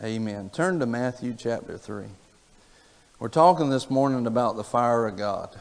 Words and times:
Amen. 0.00 0.48
Turn 0.50 0.78
to 0.78 0.86
Matthew 0.86 1.34
chapter 1.36 1.76
3. 1.76 2.04
We're 3.18 3.26
talking 3.26 3.68
this 3.68 3.90
morning 3.90 4.28
about 4.28 4.54
the 4.54 4.62
fire 4.62 5.08
of 5.08 5.16
God. 5.16 5.58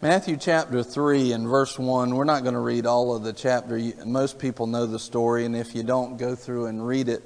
Matthew 0.00 0.36
chapter 0.36 0.84
3 0.84 1.32
and 1.32 1.48
verse 1.48 1.76
1, 1.76 2.14
we're 2.14 2.22
not 2.22 2.44
going 2.44 2.54
to 2.54 2.60
read 2.60 2.86
all 2.86 3.16
of 3.16 3.24
the 3.24 3.32
chapter. 3.32 3.76
Most 4.06 4.38
people 4.38 4.68
know 4.68 4.86
the 4.86 5.00
story, 5.00 5.46
and 5.46 5.56
if 5.56 5.74
you 5.74 5.82
don't 5.82 6.16
go 6.16 6.36
through 6.36 6.66
and 6.66 6.86
read 6.86 7.08
it, 7.08 7.24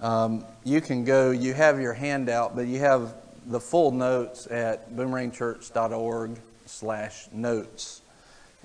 um, 0.00 0.46
you 0.64 0.80
can 0.80 1.04
go, 1.04 1.32
you 1.32 1.52
have 1.52 1.78
your 1.78 1.92
handout, 1.92 2.56
but 2.56 2.66
you 2.66 2.78
have 2.78 3.14
the 3.48 3.60
full 3.60 3.90
notes 3.90 4.46
at 4.46 4.94
boomerangchurch.org 4.94 6.38
slash 6.66 7.28
notes, 7.32 8.02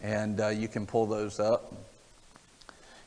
and 0.02 0.40
uh, 0.40 0.50
you 0.50 0.68
can 0.68 0.86
pull 0.86 1.06
those 1.06 1.40
up. 1.40 1.74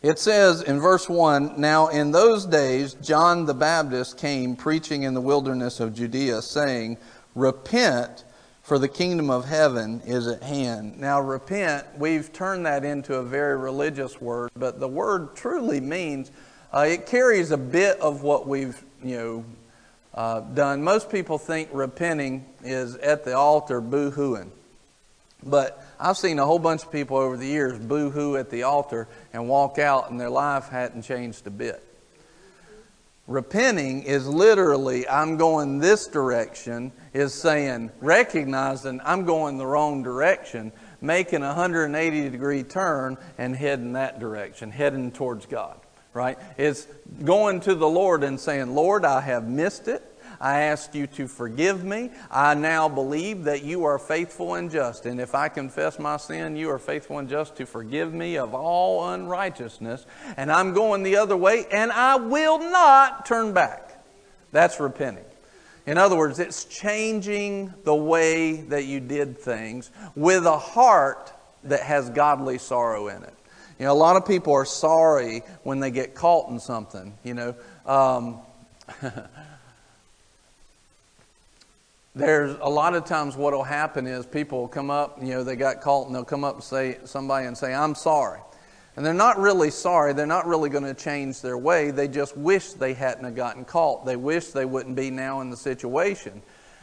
It 0.03 0.19
says 0.19 0.63
in 0.63 0.81
verse 0.81 1.09
1 1.09 1.61
Now 1.61 1.89
in 1.89 2.13
those 2.13 2.47
days, 2.47 2.95
John 2.95 3.47
the 3.47 3.55
Baptist 3.55 4.19
came 4.19 4.57
preaching 4.57 5.03
in 5.03 5.15
the 5.15 5.21
wilderness 5.21 5.81
of 5.81 5.95
Judea, 5.95 6.43
saying, 6.43 6.97
Repent 7.35 8.25
for 8.63 8.79
the 8.79 8.89
kingdom 8.89 9.31
of 9.31 9.45
heaven 9.45 10.01
is 10.07 10.27
at 10.27 10.43
hand. 10.43 10.99
Now, 10.99 11.21
repent, 11.21 11.87
we've 11.99 12.33
turned 12.33 12.67
that 12.67 12.85
into 12.85 13.15
a 13.15 13.23
very 13.23 13.57
religious 13.57 14.21
word, 14.21 14.51
but 14.57 14.81
the 14.81 14.89
word 14.89 15.37
truly 15.37 15.81
means 15.81 16.33
uh, 16.75 16.81
it 16.81 17.07
carries 17.07 17.53
a 17.53 17.57
bit 17.57 18.01
of 18.01 18.23
what 18.23 18.49
we've, 18.49 18.83
you 19.05 19.17
know, 19.17 19.45
uh, 20.17 20.41
done. 20.41 20.83
Most 20.83 21.11
people 21.11 21.39
think 21.39 21.69
repenting 21.73 22.45
is 22.65 22.97
at 22.97 23.25
the 23.25 23.37
altar 23.37 23.81
boo 23.81 24.11
hooing. 24.11 24.51
But 25.43 25.85
I've 26.01 26.17
seen 26.17 26.39
a 26.39 26.47
whole 26.47 26.59
bunch 26.59 26.83
of 26.83 26.91
people 26.91 27.17
over 27.19 27.37
the 27.37 27.47
years 27.47 27.79
boo 27.79 28.11
hoo 28.11 28.37
at 28.37 28.51
the 28.51 28.65
altar 28.65 29.07
and 29.33 29.49
walk 29.49 29.79
out, 29.79 30.11
and 30.11 30.19
their 30.19 30.31
life 30.31 30.69
hadn't 30.69 31.03
changed 31.03 31.47
a 31.47 31.51
bit. 31.51 31.83
Repenting 33.27 34.05
is 34.05 34.29
literally, 34.29 35.09
I'm 35.09 35.37
going 35.37 35.79
this 35.79 36.07
direction, 36.07 36.93
is 37.13 37.35
saying, 37.35 37.91
recognizing 38.01 39.01
I'm 39.05 39.25
going 39.25 39.59
the 39.59 39.67
wrong 39.67 40.05
direction, 40.05 40.71
making 41.01 41.43
a 41.43 41.49
180 41.49 42.31
degree 42.31 42.63
turn 42.63 43.17
and 43.37 43.55
heading 43.55 43.95
that 43.95 44.21
direction, 44.21 44.71
heading 44.71 45.11
towards 45.11 45.45
God, 45.47 45.79
right? 46.17 46.39
It's 46.57 46.89
going 47.23 47.61
to 47.61 47.75
the 47.75 47.89
Lord 47.89 48.25
and 48.25 48.41
saying, 48.41 48.75
Lord, 48.75 49.05
I 49.05 49.21
have 49.21 49.47
missed 49.49 49.87
it. 49.87 50.03
I 50.41 50.63
ask 50.63 50.95
you 50.95 51.07
to 51.09 51.29
forgive 51.29 51.85
me. 51.85 52.11
I 52.31 52.55
now 52.55 52.89
believe 52.89 53.45
that 53.45 53.63
you 53.63 53.85
are 53.85 53.99
faithful 53.99 54.55
and 54.55 54.71
just. 54.71 55.07
And 55.07 55.21
if 55.21 55.35
I 55.35 55.49
confess 55.49 55.99
my 55.99 56.17
sin, 56.17 56.57
you 56.57 56.71
are 56.71 56.79
faithful 56.79 57.19
and 57.19 57.29
just 57.29 57.57
to 57.57 57.67
forgive 57.67 58.13
me 58.13 58.37
of 58.37 58.55
all 58.55 59.11
unrighteousness. 59.11 60.05
And 60.37 60.51
I'm 60.51 60.75
going 60.75 61.03
the 61.03 61.17
other 61.17 61.37
way, 61.37 61.65
and 61.73 61.93
I 61.93 62.17
will 62.17 62.59
not 62.59 63.25
turn 63.25 63.55
back. 63.55 64.05
That's 64.53 64.81
repenting. 64.81 65.25
In 65.87 65.99
other 65.99 66.17
words, 66.17 66.39
it's 66.39 66.65
changing 66.65 67.73
the 67.85 67.95
way 67.95 68.57
that 68.63 68.85
you 68.85 69.01
did 69.01 69.39
things 69.39 69.91
with 70.15 70.45
a 70.45 70.59
heart 70.59 71.33
that 71.65 71.81
has 71.81 72.11
godly 72.11 72.59
sorrow 72.59 73.09
in 73.09 73.23
it. 73.23 73.35
You 73.79 73.85
know, 73.87 73.93
a 73.93 73.95
lot 73.95 74.17
of 74.17 74.27
people 74.27 74.55
are 74.55 74.65
sorry 74.65 75.43
when 75.63 75.81
they 75.81 75.91
get 75.91 76.15
caught 76.15 76.49
in 76.49 76.59
something. 76.59 77.13
You 77.25 77.35
know, 77.35 77.55
um, 77.85 78.39
there's 82.15 82.57
a 82.61 82.71
lot 82.71 82.95
of 82.95 83.05
times 83.05 83.37
what 83.37 83.53
will 83.53 83.63
happen 83.63 84.07
is 84.07 84.25
people 84.25 84.61
will 84.61 84.69
come 84.69 84.91
up, 84.91 85.19
you 85.23 85.29
know, 85.29 85.45
they 85.45 85.57
got 85.57 85.83
caught 85.83 86.07
and 86.07 86.15
they'll 86.15 86.25
come 86.25 86.45
up 86.45 86.55
and 86.55 86.65
say 86.65 86.97
somebody 87.05 87.47
and 87.47 87.57
say, 87.57 87.75
I'm 87.75 87.95
sorry. 87.95 88.41
And 88.97 89.05
they're 89.05 89.13
not 89.13 89.39
really 89.39 89.71
sorry. 89.71 90.15
They're 90.15 90.27
not 90.27 90.47
really 90.47 90.71
going 90.71 90.85
to 90.85 90.95
change 90.95 91.43
their 91.43 91.59
way. 91.59 91.91
They 91.91 92.09
just 92.09 92.35
wish 92.35 92.71
they 92.73 92.95
hadn't 92.95 93.25
have 93.25 93.37
gotten 93.37 93.67
caught. 93.67 94.07
They 94.07 94.17
wish 94.17 94.49
they 94.49 94.65
wouldn't 94.65 94.97
be 94.97 95.11
now 95.11 95.43
in 95.43 95.51
the 95.51 95.57
situation. 95.57 96.41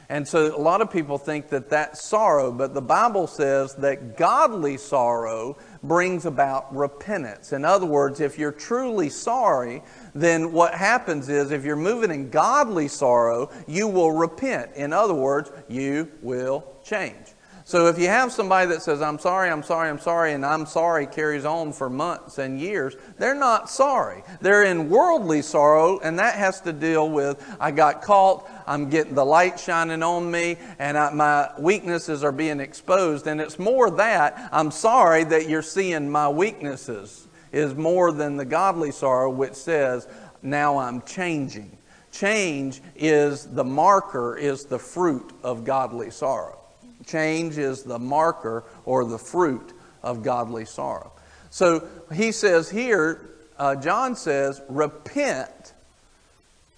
And 0.09 0.27
so 0.27 0.55
a 0.55 0.59
lot 0.59 0.81
of 0.81 0.91
people 0.91 1.17
think 1.17 1.49
that 1.49 1.69
that's 1.69 2.03
sorrow, 2.03 2.51
but 2.51 2.73
the 2.73 2.81
Bible 2.81 3.27
says 3.27 3.73
that 3.75 4.17
godly 4.17 4.77
sorrow 4.77 5.57
brings 5.81 6.25
about 6.25 6.73
repentance. 6.75 7.53
In 7.53 7.65
other 7.65 7.85
words, 7.85 8.19
if 8.19 8.37
you're 8.37 8.51
truly 8.51 9.09
sorry, 9.09 9.81
then 10.13 10.51
what 10.51 10.73
happens 10.73 11.29
is 11.29 11.51
if 11.51 11.63
you're 11.63 11.75
moving 11.75 12.11
in 12.11 12.29
godly 12.29 12.87
sorrow, 12.87 13.49
you 13.67 13.87
will 13.87 14.11
repent. 14.11 14.71
In 14.75 14.93
other 14.93 15.13
words, 15.13 15.51
you 15.67 16.11
will 16.21 16.65
change. 16.83 17.22
So 17.65 17.87
if 17.87 17.97
you 17.97 18.07
have 18.07 18.33
somebody 18.33 18.67
that 18.71 18.81
says, 18.81 19.01
I'm 19.01 19.17
sorry, 19.17 19.49
I'm 19.49 19.63
sorry, 19.63 19.89
I'm 19.89 19.99
sorry, 19.99 20.33
and 20.33 20.45
I'm 20.45 20.65
sorry 20.65 21.07
carries 21.07 21.45
on 21.45 21.71
for 21.71 21.89
months 21.89 22.37
and 22.37 22.59
years, 22.59 22.95
they're 23.17 23.33
not 23.33 23.69
sorry. 23.69 24.21
They're 24.41 24.65
in 24.65 24.89
worldly 24.89 25.41
sorrow, 25.41 25.99
and 25.99 26.19
that 26.19 26.35
has 26.35 26.59
to 26.61 26.73
deal 26.73 27.09
with, 27.09 27.41
I 27.61 27.71
got 27.71 28.01
caught, 28.01 28.49
I'm 28.67 28.89
getting 28.89 29.15
the 29.15 29.25
light 29.25 29.57
shining 29.57 30.03
on 30.03 30.29
me, 30.29 30.57
and 30.77 30.97
I, 30.97 31.13
my 31.13 31.51
weaknesses 31.57 32.21
are 32.21 32.33
being 32.33 32.59
exposed. 32.59 33.27
And 33.27 33.39
it's 33.39 33.57
more 33.57 33.89
that, 33.91 34.49
I'm 34.51 34.69
sorry 34.69 35.23
that 35.23 35.47
you're 35.47 35.61
seeing 35.61 36.09
my 36.09 36.27
weaknesses 36.27 37.27
is 37.53 37.75
more 37.75 38.11
than 38.11 38.35
the 38.35 38.45
godly 38.45 38.91
sorrow, 38.91 39.29
which 39.29 39.53
says, 39.53 40.07
Now 40.41 40.79
I'm 40.79 41.01
changing. 41.03 41.77
Change 42.11 42.81
is 42.95 43.45
the 43.45 43.63
marker, 43.63 44.35
is 44.35 44.65
the 44.65 44.79
fruit 44.79 45.31
of 45.43 45.63
godly 45.63 46.11
sorrow. 46.11 46.62
Change 47.05 47.57
is 47.57 47.83
the 47.83 47.99
marker 47.99 48.63
or 48.85 49.05
the 49.05 49.17
fruit 49.17 49.73
of 50.01 50.23
godly 50.23 50.65
sorrow. 50.65 51.11
So 51.49 51.87
he 52.13 52.31
says 52.31 52.69
here, 52.69 53.29
uh, 53.57 53.75
John 53.75 54.15
says, 54.15 54.61
Repent, 54.69 55.73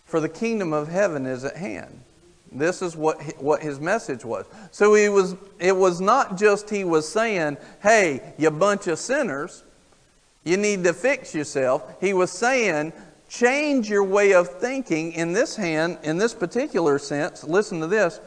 for 0.06 0.20
the 0.20 0.30
kingdom 0.30 0.74
of 0.74 0.88
heaven 0.88 1.26
is 1.26 1.44
at 1.44 1.56
hand. 1.56 2.02
This 2.52 2.82
is 2.82 2.96
what 2.96 3.22
what 3.42 3.62
his 3.62 3.80
message 3.80 4.24
was. 4.24 4.46
So 4.72 4.94
he 4.94 5.10
was 5.10 5.36
it 5.60 5.76
was 5.76 6.00
not 6.00 6.38
just 6.38 6.70
he 6.70 6.84
was 6.84 7.08
saying, 7.08 7.58
"Hey, 7.82 8.34
you 8.38 8.50
bunch 8.50 8.88
of 8.88 8.98
sinners, 8.98 9.64
you 10.46 10.56
need 10.56 10.84
to 10.86 10.94
fix 10.94 11.36
yourself. 11.36 11.96
He 12.00 12.14
was 12.14 12.32
saying, 12.32 12.94
change 13.28 13.90
your 13.90 14.04
way 14.04 14.34
of 14.34 14.48
thinking 14.48 15.12
in 15.14 15.34
this 15.34 15.56
hand, 15.56 15.98
in 16.04 16.18
this 16.18 16.34
particular 16.34 17.00
sense. 17.00 17.44
Listen 17.44 17.80
to 17.82 17.88
this. 17.88 18.20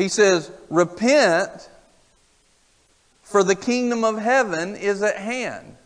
He 0.00 0.08
says, 0.08 0.50
repent, 0.70 1.68
for 3.22 3.44
the 3.44 3.54
kingdom 3.54 4.02
of 4.02 4.18
heaven 4.18 4.74
is 4.74 5.02
at 5.02 5.16
hand. 5.16 5.76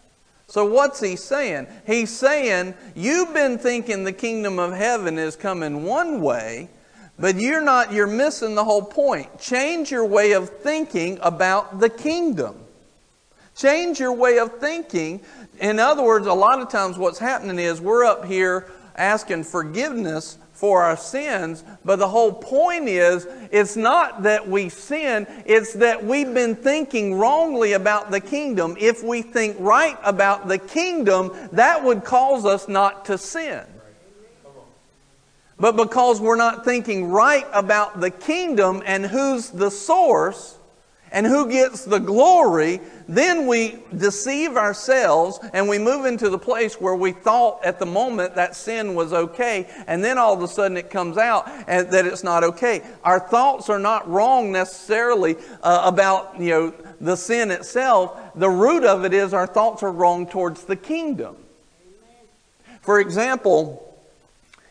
So, 0.46 0.64
what's 0.64 1.00
he 1.00 1.16
saying? 1.16 1.66
He's 1.84 2.16
saying, 2.16 2.74
You've 2.94 3.34
been 3.34 3.58
thinking 3.58 4.04
the 4.04 4.12
kingdom 4.12 4.60
of 4.60 4.72
heaven 4.72 5.18
is 5.18 5.34
coming 5.34 5.82
one 5.82 6.20
way, 6.20 6.68
but 7.18 7.40
you're 7.40 7.60
not, 7.60 7.92
you're 7.92 8.06
missing 8.06 8.54
the 8.54 8.62
whole 8.62 8.84
point. 8.84 9.40
Change 9.40 9.90
your 9.90 10.04
way 10.04 10.32
of 10.32 10.48
thinking 10.48 11.18
about 11.20 11.80
the 11.80 11.88
kingdom. 11.88 12.54
Change 13.56 13.98
your 13.98 14.12
way 14.12 14.38
of 14.38 14.58
thinking 14.60 15.20
in 15.58 15.78
other 15.78 16.02
words, 16.02 16.26
a 16.26 16.32
lot 16.32 16.60
of 16.60 16.68
times 16.68 16.98
what's 16.98 17.18
happening 17.18 17.58
is 17.58 17.80
we're 17.80 18.04
up 18.04 18.24
here 18.24 18.70
asking 18.96 19.44
forgiveness 19.44 20.38
for 20.64 20.82
our 20.82 20.96
sins, 20.96 21.62
but 21.84 21.98
the 21.98 22.08
whole 22.08 22.32
point 22.32 22.88
is 22.88 23.26
it's 23.52 23.76
not 23.76 24.22
that 24.22 24.48
we 24.48 24.70
sin, 24.70 25.26
it's 25.44 25.74
that 25.74 26.02
we've 26.02 26.32
been 26.32 26.56
thinking 26.56 27.18
wrongly 27.18 27.74
about 27.74 28.10
the 28.10 28.18
kingdom. 28.18 28.74
If 28.80 29.04
we 29.04 29.20
think 29.20 29.58
right 29.60 29.98
about 30.02 30.48
the 30.48 30.56
kingdom, 30.56 31.36
that 31.52 31.84
would 31.84 32.02
cause 32.02 32.46
us 32.46 32.66
not 32.66 33.04
to 33.04 33.18
sin. 33.18 33.60
But 35.58 35.76
because 35.76 36.18
we're 36.18 36.34
not 36.34 36.64
thinking 36.64 37.10
right 37.10 37.46
about 37.52 38.00
the 38.00 38.10
kingdom 38.10 38.82
and 38.86 39.04
who's 39.04 39.50
the 39.50 39.70
source, 39.70 40.56
and 41.14 41.24
who 41.24 41.48
gets 41.48 41.84
the 41.84 42.00
glory, 42.00 42.80
then 43.06 43.46
we 43.46 43.78
deceive 43.96 44.56
ourselves 44.56 45.38
and 45.52 45.68
we 45.68 45.78
move 45.78 46.06
into 46.06 46.28
the 46.28 46.38
place 46.38 46.80
where 46.80 46.96
we 46.96 47.12
thought 47.12 47.64
at 47.64 47.78
the 47.78 47.86
moment 47.86 48.34
that 48.34 48.56
sin 48.56 48.96
was 48.96 49.12
okay, 49.12 49.68
and 49.86 50.02
then 50.02 50.18
all 50.18 50.34
of 50.34 50.42
a 50.42 50.48
sudden 50.48 50.76
it 50.76 50.90
comes 50.90 51.16
out 51.16 51.46
that 51.66 52.04
it's 52.04 52.24
not 52.24 52.42
okay. 52.42 52.82
Our 53.04 53.20
thoughts 53.20 53.70
are 53.70 53.78
not 53.78 54.10
wrong 54.10 54.50
necessarily 54.50 55.36
uh, 55.62 55.82
about 55.84 56.40
you 56.40 56.50
know 56.50 56.74
the 57.00 57.16
sin 57.16 57.52
itself. 57.52 58.20
The 58.34 58.50
root 58.50 58.82
of 58.82 59.04
it 59.04 59.14
is 59.14 59.32
our 59.32 59.46
thoughts 59.46 59.84
are 59.84 59.92
wrong 59.92 60.26
towards 60.26 60.64
the 60.64 60.76
kingdom. 60.76 61.36
For 62.82 62.98
example, 62.98 63.83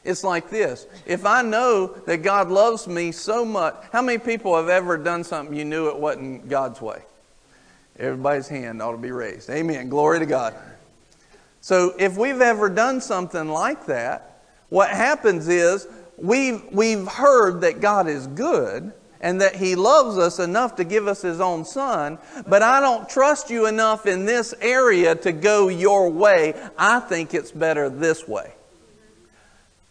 it's 0.03 0.23
like 0.23 0.50
this. 0.50 0.85
If 1.05 1.25
I 1.25 1.41
know 1.41 1.88
that 2.05 2.17
God 2.17 2.50
loves 2.50 2.88
me 2.88 3.11
so 3.11 3.45
much, 3.45 3.75
how 3.91 4.01
many 4.01 4.17
people 4.17 4.55
have 4.55 4.69
ever 4.69 4.97
done 4.97 5.23
something 5.23 5.55
you 5.55 5.65
knew 5.65 5.88
it 5.89 5.97
wasn't 5.97 6.50
God's 6.50 6.81
way? 6.81 7.01
Everybody's 7.97 8.47
hand 8.47 8.81
ought 8.81 8.91
to 8.91 8.97
be 8.97 9.11
raised. 9.11 9.50
Amen. 9.50 9.89
Glory 9.89 10.19
to 10.19 10.25
God. 10.25 10.53
So 11.61 11.94
if 11.97 12.17
we've 12.17 12.41
ever 12.41 12.69
done 12.69 13.00
something 13.00 13.47
like 13.47 13.85
that, 13.85 14.41
what 14.69 14.89
happens 14.89 15.47
is 15.47 15.88
we've, 16.17 16.63
we've 16.71 17.07
heard 17.07 17.61
that 17.61 17.79
God 17.79 18.07
is 18.07 18.27
good, 18.27 18.91
and 19.23 19.39
that 19.39 19.55
He 19.55 19.75
loves 19.75 20.17
us 20.17 20.38
enough 20.38 20.75
to 20.75 20.83
give 20.83 21.07
us 21.07 21.21
His 21.21 21.39
own 21.39 21.63
Son, 21.63 22.19
but 22.45 22.61
I 22.61 22.81
don't 22.81 23.07
trust 23.07 23.50
you 23.50 23.67
enough 23.67 24.05
in 24.05 24.25
this 24.25 24.53
area 24.59 25.15
to 25.15 25.31
go 25.31 25.69
your 25.69 26.09
way. 26.09 26.53
I 26.77 27.00
think 27.00 27.33
it's 27.33 27.51
better 27.51 27.89
this 27.89 28.27
way. 28.27 28.53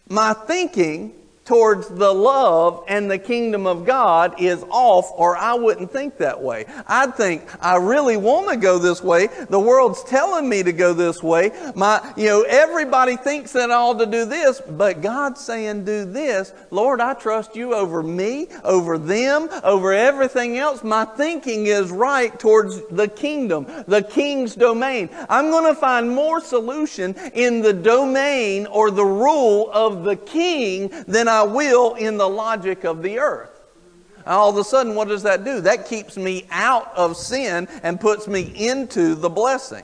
My 0.09 0.33
thinking 0.33 1.13
towards 1.45 1.89
the 1.89 2.13
love 2.13 2.83
and 2.87 3.11
the 3.11 3.17
kingdom 3.17 3.67
of 3.67 3.85
God 3.85 4.39
is 4.39 4.63
off, 4.69 5.11
or 5.15 5.35
I 5.35 5.53
wouldn't 5.55 5.91
think 5.91 6.17
that 6.17 6.41
way. 6.41 6.65
I'd 6.87 7.15
think, 7.15 7.43
I 7.61 7.77
really 7.77 8.17
want 8.17 8.49
to 8.49 8.57
go 8.57 8.77
this 8.79 9.03
way. 9.03 9.27
The 9.49 9.59
world's 9.59 10.03
telling 10.03 10.47
me 10.47 10.63
to 10.63 10.71
go 10.71 10.93
this 10.93 11.21
way. 11.21 11.51
My, 11.75 12.13
you 12.15 12.27
know, 12.27 12.43
everybody 12.43 13.17
thinks 13.17 13.51
that 13.53 13.71
I 13.71 13.75
ought 13.75 13.99
to 13.99 14.05
do 14.05 14.25
this, 14.25 14.61
but 14.61 15.01
God's 15.01 15.41
saying 15.41 15.85
do 15.85 16.05
this. 16.05 16.53
Lord, 16.71 17.01
I 17.01 17.13
trust 17.13 17.55
you 17.55 17.73
over 17.73 18.01
me, 18.01 18.47
over 18.63 18.97
them, 18.97 19.49
over 19.63 19.91
everything 19.91 20.57
else. 20.57 20.83
My 20.83 21.05
thinking 21.05 21.65
is 21.65 21.91
right 21.91 22.37
towards 22.39 22.81
the 22.87 23.07
kingdom, 23.07 23.67
the 23.87 24.01
king's 24.01 24.55
domain. 24.55 25.09
I'm 25.29 25.51
going 25.51 25.73
to 25.73 25.79
find 25.79 26.09
more 26.09 26.39
solution 26.39 27.15
in 27.33 27.61
the 27.61 27.73
domain 27.73 28.65
or 28.67 28.91
the 28.91 29.05
rule 29.05 29.69
of 29.71 30.03
the 30.03 30.15
king 30.15 30.89
than 31.07 31.27
I 31.33 31.43
will 31.43 31.95
in 31.95 32.17
the 32.17 32.29
logic 32.29 32.83
of 32.83 33.01
the 33.01 33.19
earth. 33.19 33.49
All 34.25 34.49
of 34.49 34.57
a 34.57 34.63
sudden, 34.63 34.95
what 34.95 35.09
does 35.09 35.23
that 35.23 35.43
do? 35.43 35.59
That 35.61 35.87
keeps 35.87 36.15
me 36.15 36.45
out 36.49 36.95
of 36.95 37.17
sin 37.17 37.67
and 37.83 37.99
puts 37.99 38.27
me 38.27 38.53
into 38.55 39.15
the 39.15 39.29
blessing. 39.29 39.83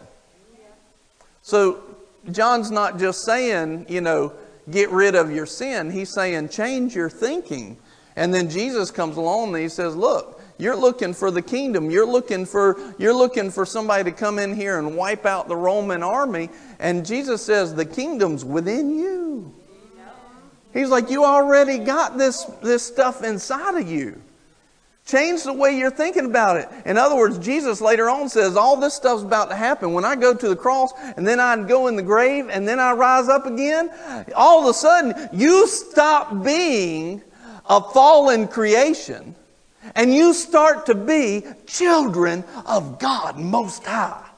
So, 1.41 1.83
John's 2.31 2.71
not 2.71 2.99
just 2.99 3.25
saying, 3.25 3.87
you 3.89 4.01
know, 4.01 4.33
get 4.69 4.89
rid 4.91 5.15
of 5.15 5.31
your 5.31 5.45
sin. 5.45 5.89
He's 5.91 6.09
saying, 6.09 6.49
change 6.49 6.95
your 6.95 7.09
thinking. 7.09 7.77
And 8.15 8.33
then 8.33 8.49
Jesus 8.49 8.91
comes 8.91 9.17
along 9.17 9.53
and 9.55 9.63
he 9.63 9.69
says, 9.69 9.95
look, 9.95 10.41
you're 10.57 10.75
looking 10.75 11.13
for 11.13 11.31
the 11.31 11.41
kingdom. 11.41 11.89
You're 11.89 12.05
looking 12.05 12.45
for, 12.45 12.77
you're 12.97 13.13
looking 13.13 13.49
for 13.49 13.65
somebody 13.65 14.03
to 14.03 14.11
come 14.11 14.39
in 14.39 14.55
here 14.55 14.77
and 14.77 14.95
wipe 14.95 15.25
out 15.25 15.47
the 15.47 15.55
Roman 15.55 16.03
army. 16.03 16.49
And 16.79 17.05
Jesus 17.05 17.41
says, 17.41 17.73
the 17.73 17.85
kingdom's 17.85 18.45
within 18.45 18.97
you. 18.97 19.53
He's 20.73 20.89
like, 20.89 21.09
you 21.09 21.25
already 21.25 21.79
got 21.79 22.17
this, 22.17 22.43
this 22.61 22.83
stuff 22.83 23.23
inside 23.23 23.75
of 23.75 23.89
you. 23.89 24.21
Change 25.05 25.43
the 25.43 25.53
way 25.53 25.75
you're 25.75 25.89
thinking 25.89 26.25
about 26.25 26.57
it. 26.57 26.69
In 26.85 26.95
other 26.95 27.15
words, 27.15 27.39
Jesus 27.39 27.81
later 27.81 28.07
on 28.09 28.29
says, 28.29 28.55
all 28.55 28.77
this 28.77 28.93
stuff's 28.93 29.23
about 29.23 29.49
to 29.49 29.55
happen. 29.55 29.93
When 29.93 30.05
I 30.05 30.15
go 30.15 30.35
to 30.35 30.49
the 30.49 30.55
cross 30.55 30.93
and 31.17 31.27
then 31.27 31.39
I 31.39 31.55
go 31.63 31.87
in 31.87 31.95
the 31.95 32.03
grave 32.03 32.47
and 32.49 32.67
then 32.67 32.79
I 32.79 32.91
rise 32.91 33.27
up 33.27 33.47
again, 33.47 33.89
all 34.35 34.61
of 34.61 34.69
a 34.69 34.73
sudden 34.73 35.29
you 35.33 35.67
stop 35.67 36.43
being 36.43 37.23
a 37.67 37.81
fallen 37.81 38.47
creation 38.47 39.33
and 39.95 40.13
you 40.13 40.33
start 40.33 40.85
to 40.85 40.93
be 40.93 41.43
children 41.65 42.43
of 42.67 42.99
God 42.99 43.39
Most 43.39 43.83
High. 43.83 44.28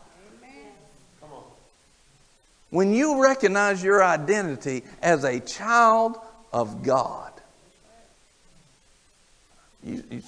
When 2.71 2.93
you 2.93 3.21
recognize 3.21 3.83
your 3.83 4.03
identity 4.03 4.83
as 5.01 5.23
a 5.25 5.39
child 5.39 6.17
of 6.51 6.81
God, 6.81 7.31
you, 9.83 10.03
you 10.09 10.21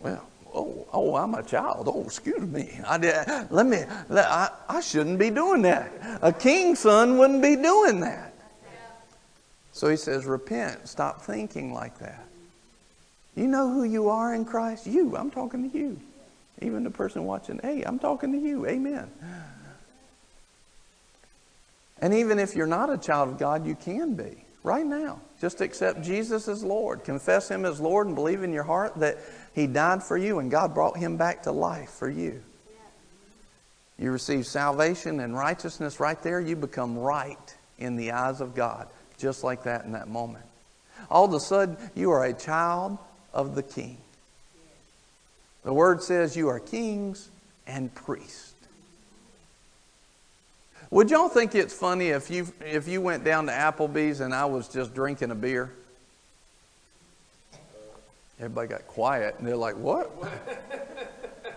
well, 0.00 0.24
oh, 0.54 0.86
oh, 0.92 1.16
I'm 1.16 1.34
a 1.34 1.42
child. 1.42 1.88
Oh, 1.92 2.04
excuse 2.04 2.40
me. 2.40 2.78
I 2.86 2.98
did, 2.98 3.16
let 3.50 3.66
me. 3.66 3.82
Let, 4.08 4.26
I, 4.26 4.50
I 4.68 4.80
shouldn't 4.80 5.18
be 5.18 5.30
doing 5.30 5.62
that. 5.62 5.92
A 6.22 6.32
king's 6.32 6.80
son 6.80 7.18
wouldn't 7.18 7.42
be 7.42 7.56
doing 7.56 8.00
that. 8.00 8.32
So 9.72 9.88
he 9.88 9.96
says, 9.96 10.24
repent. 10.24 10.86
Stop 10.88 11.22
thinking 11.22 11.72
like 11.72 11.98
that. 11.98 12.24
You 13.34 13.48
know 13.48 13.72
who 13.72 13.84
you 13.84 14.08
are 14.10 14.34
in 14.34 14.44
Christ? 14.44 14.86
You. 14.86 15.16
I'm 15.16 15.30
talking 15.30 15.68
to 15.68 15.76
you. 15.78 15.98
Even 16.60 16.84
the 16.84 16.90
person 16.90 17.24
watching, 17.24 17.58
hey, 17.62 17.82
I'm 17.82 17.98
talking 17.98 18.30
to 18.32 18.38
you. 18.38 18.66
Amen. 18.66 19.10
And 22.02 22.12
even 22.12 22.40
if 22.40 22.56
you're 22.56 22.66
not 22.66 22.90
a 22.90 22.98
child 22.98 23.30
of 23.30 23.38
God, 23.38 23.64
you 23.64 23.76
can 23.76 24.14
be 24.14 24.44
right 24.64 24.84
now. 24.84 25.20
Just 25.40 25.60
accept 25.60 26.02
Jesus 26.02 26.48
as 26.48 26.62
Lord. 26.62 27.04
Confess 27.04 27.48
Him 27.48 27.64
as 27.64 27.80
Lord 27.80 28.08
and 28.08 28.16
believe 28.16 28.42
in 28.42 28.52
your 28.52 28.64
heart 28.64 28.96
that 28.96 29.18
He 29.54 29.68
died 29.68 30.02
for 30.02 30.18
you 30.18 30.40
and 30.40 30.50
God 30.50 30.74
brought 30.74 30.96
Him 30.96 31.16
back 31.16 31.44
to 31.44 31.52
life 31.52 31.90
for 31.90 32.10
you. 32.10 32.42
You 33.98 34.10
receive 34.10 34.46
salvation 34.46 35.20
and 35.20 35.32
righteousness 35.32 36.00
right 36.00 36.20
there. 36.22 36.40
You 36.40 36.56
become 36.56 36.98
right 36.98 37.56
in 37.78 37.94
the 37.94 38.10
eyes 38.10 38.40
of 38.40 38.56
God, 38.56 38.88
just 39.16 39.44
like 39.44 39.62
that 39.62 39.84
in 39.84 39.92
that 39.92 40.08
moment. 40.08 40.44
All 41.08 41.24
of 41.24 41.32
a 41.34 41.40
sudden, 41.40 41.76
you 41.94 42.10
are 42.10 42.24
a 42.24 42.32
child 42.32 42.98
of 43.32 43.54
the 43.54 43.62
King. 43.62 43.96
The 45.62 45.72
Word 45.72 46.02
says 46.02 46.36
you 46.36 46.48
are 46.48 46.58
kings 46.58 47.28
and 47.64 47.94
priests. 47.94 48.41
Would 50.92 51.10
y'all 51.10 51.30
think 51.30 51.54
it's 51.54 51.72
funny 51.72 52.08
if 52.08 52.30
you 52.30 52.52
if 52.60 52.86
you 52.86 53.00
went 53.00 53.24
down 53.24 53.46
to 53.46 53.52
Applebee's 53.52 54.20
and 54.20 54.34
I 54.34 54.44
was 54.44 54.68
just 54.68 54.94
drinking 54.94 55.30
a 55.30 55.34
beer? 55.34 55.72
Everybody 58.38 58.68
got 58.68 58.86
quiet 58.86 59.36
and 59.38 59.48
they're 59.48 59.56
like, 59.56 59.74
"What?" 59.74 60.08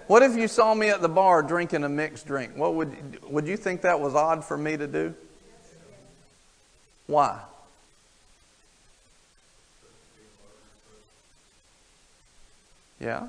what 0.08 0.24
if 0.24 0.38
you 0.38 0.48
saw 0.48 0.74
me 0.74 0.88
at 0.88 1.02
the 1.02 1.10
bar 1.10 1.44
drinking 1.44 1.84
a 1.84 1.90
mixed 1.90 2.26
drink? 2.26 2.56
What 2.56 2.76
would 2.76 3.30
would 3.30 3.46
you 3.46 3.58
think 3.58 3.82
that 3.82 4.00
was 4.00 4.16
odd 4.16 4.46
for 4.46 4.56
me 4.58 4.78
to 4.78 4.88
do? 4.88 5.14
Why? 7.08 7.38
Yeah. 13.02 13.28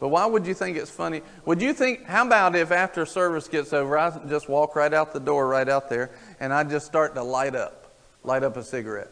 But 0.00 0.08
why 0.08 0.24
would 0.24 0.46
you 0.46 0.54
think 0.54 0.78
it's 0.78 0.90
funny? 0.90 1.20
Would 1.44 1.60
you 1.60 1.74
think, 1.74 2.06
how 2.06 2.26
about 2.26 2.56
if 2.56 2.72
after 2.72 3.04
service 3.04 3.46
gets 3.48 3.74
over, 3.74 3.98
I 3.98 4.18
just 4.28 4.48
walk 4.48 4.74
right 4.74 4.92
out 4.92 5.12
the 5.12 5.20
door 5.20 5.46
right 5.46 5.68
out 5.68 5.90
there 5.90 6.10
and 6.40 6.54
I 6.54 6.64
just 6.64 6.86
start 6.86 7.14
to 7.16 7.22
light 7.22 7.54
up, 7.54 7.92
light 8.24 8.42
up 8.42 8.56
a 8.56 8.64
cigarette? 8.64 9.10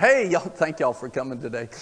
Hey, 0.00 0.28
y'all, 0.30 0.40
thank 0.40 0.80
y'all 0.80 0.92
for 0.92 1.08
coming 1.08 1.40
today. 1.40 1.68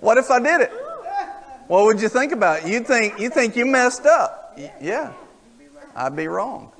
what 0.00 0.16
if 0.16 0.30
I 0.30 0.40
did 0.40 0.62
it? 0.62 0.72
What 1.66 1.84
would 1.84 2.00
you 2.00 2.08
think 2.08 2.32
about 2.32 2.62
it? 2.62 2.68
You 2.68 2.80
think 2.80 3.20
you 3.20 3.28
think 3.28 3.54
you 3.54 3.66
messed 3.66 4.06
up. 4.06 4.47
Yeah. 4.80 5.12
I'd 5.94 6.16
be 6.16 6.28
wrong. 6.28 6.72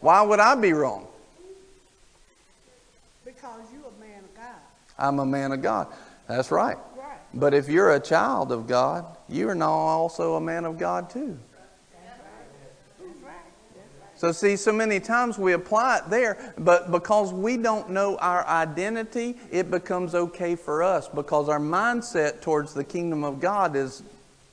Why 0.00 0.20
would 0.22 0.40
I 0.40 0.54
be 0.54 0.72
wrong? 0.72 1.06
Because 3.24 3.62
you're 3.72 3.82
a 3.82 4.00
man 4.00 4.24
of 4.24 4.34
God. 4.36 4.60
I'm 4.98 5.18
a 5.18 5.26
man 5.26 5.52
of 5.52 5.62
God. 5.62 5.88
That's 6.28 6.50
right. 6.50 6.76
Right. 6.96 7.18
But 7.32 7.54
if 7.54 7.68
you're 7.68 7.94
a 7.94 8.00
child 8.00 8.52
of 8.52 8.66
God, 8.66 9.06
you 9.28 9.48
are 9.48 9.54
now 9.54 9.70
also 9.70 10.34
a 10.34 10.40
man 10.40 10.64
of 10.64 10.78
God 10.78 11.08
too. 11.10 11.38
So, 14.16 14.30
see, 14.32 14.56
so 14.56 14.72
many 14.72 15.00
times 15.00 15.38
we 15.38 15.52
apply 15.52 15.98
it 15.98 16.08
there, 16.08 16.54
but 16.56 16.90
because 16.90 17.32
we 17.32 17.56
don't 17.56 17.90
know 17.90 18.16
our 18.18 18.46
identity, 18.46 19.36
it 19.50 19.70
becomes 19.70 20.14
okay 20.14 20.54
for 20.54 20.82
us 20.82 21.08
because 21.08 21.48
our 21.48 21.58
mindset 21.58 22.40
towards 22.40 22.72
the 22.72 22.84
kingdom 22.84 23.24
of 23.24 23.40
God 23.40 23.74
is 23.74 24.02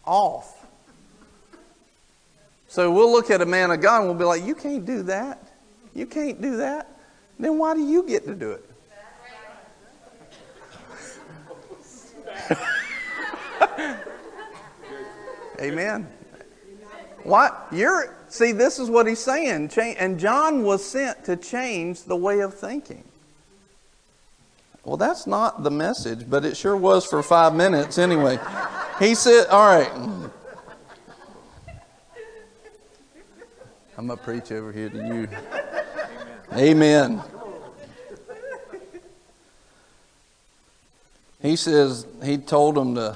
off. 0.03 0.60
So 2.71 2.89
we'll 2.89 3.11
look 3.11 3.29
at 3.29 3.41
a 3.41 3.45
man 3.45 3.69
of 3.71 3.81
God 3.81 3.97
and 3.99 4.07
we'll 4.07 4.17
be 4.17 4.23
like, 4.23 4.45
You 4.45 4.55
can't 4.55 4.85
do 4.85 5.03
that. 5.03 5.45
You 5.93 6.05
can't 6.05 6.41
do 6.41 6.55
that. 6.55 6.87
Then 7.37 7.57
why 7.57 7.73
do 7.73 7.81
you 7.81 8.07
get 8.07 8.25
to 8.25 8.33
do 8.33 8.51
it? 8.51 8.65
Amen. 15.61 16.07
What? 17.23 17.67
You're 17.73 18.15
see, 18.29 18.53
this 18.53 18.79
is 18.79 18.89
what 18.89 19.05
he's 19.05 19.19
saying. 19.19 19.69
And 19.77 20.17
John 20.17 20.63
was 20.63 20.81
sent 20.85 21.25
to 21.25 21.35
change 21.35 22.03
the 22.03 22.15
way 22.15 22.39
of 22.39 22.53
thinking. 22.53 23.03
Well, 24.85 24.95
that's 24.95 25.27
not 25.27 25.63
the 25.63 25.71
message, 25.71 26.29
but 26.29 26.45
it 26.45 26.55
sure 26.55 26.77
was 26.77 27.05
for 27.05 27.21
five 27.21 27.53
minutes 27.53 27.97
anyway. 27.97 28.39
He 28.97 29.13
said, 29.13 29.47
All 29.47 29.77
right, 29.77 30.31
I'm 34.01 34.07
going 34.07 34.17
to 34.17 34.25
preach 34.25 34.51
over 34.51 34.71
here 34.71 34.89
to 34.89 34.97
you. 34.97 35.27
Amen. 36.53 37.21
Amen. 37.21 37.21
He 41.39 41.55
says, 41.55 42.07
he 42.23 42.39
told 42.39 42.73
them 42.73 42.95
to 42.95 43.15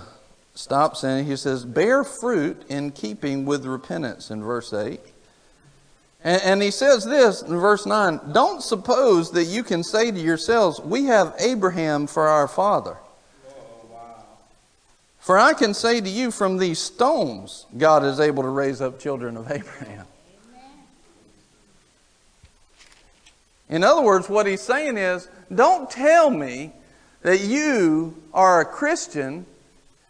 stop 0.54 0.96
sinning. 0.96 1.26
He 1.26 1.38
says, 1.38 1.66
bear 1.66 2.04
fruit 2.04 2.66
in 2.70 2.92
keeping 2.92 3.46
with 3.46 3.66
repentance 3.66 4.30
in 4.30 4.44
verse 4.44 4.74
8. 4.74 5.00
And, 6.24 6.42
and 6.44 6.62
he 6.62 6.70
says 6.70 7.04
this 7.04 7.42
in 7.42 7.58
verse 7.58 7.88
9 7.88 8.20
Don't 8.32 8.62
suppose 8.62 9.32
that 9.32 9.46
you 9.46 9.64
can 9.64 9.84
say 9.84 10.12
to 10.12 10.20
yourselves, 10.20 10.80
We 10.80 11.06
have 11.06 11.34
Abraham 11.40 12.06
for 12.06 12.28
our 12.28 12.48
father. 12.48 12.98
For 15.18 15.40
I 15.40 15.54
can 15.54 15.74
say 15.74 16.00
to 16.00 16.10
you, 16.10 16.30
from 16.30 16.60
these 16.60 16.78
stones, 16.78 17.66
God 17.76 18.04
is 18.04 18.20
able 18.20 18.44
to 18.44 18.50
raise 18.50 18.82
up 18.82 19.00
children 19.00 19.36
of 19.36 19.50
Abraham. 19.52 20.06
In 23.70 23.84
other 23.84 24.02
words, 24.02 24.30
what 24.30 24.46
he's 24.46 24.62
saying 24.62 24.98
is 24.98 25.28
don't 25.54 25.90
tell 25.90 26.30
me 26.30 26.72
that 27.22 27.42
you 27.42 28.22
are 28.34 28.62
a 28.62 28.66
Christian. 28.66 29.46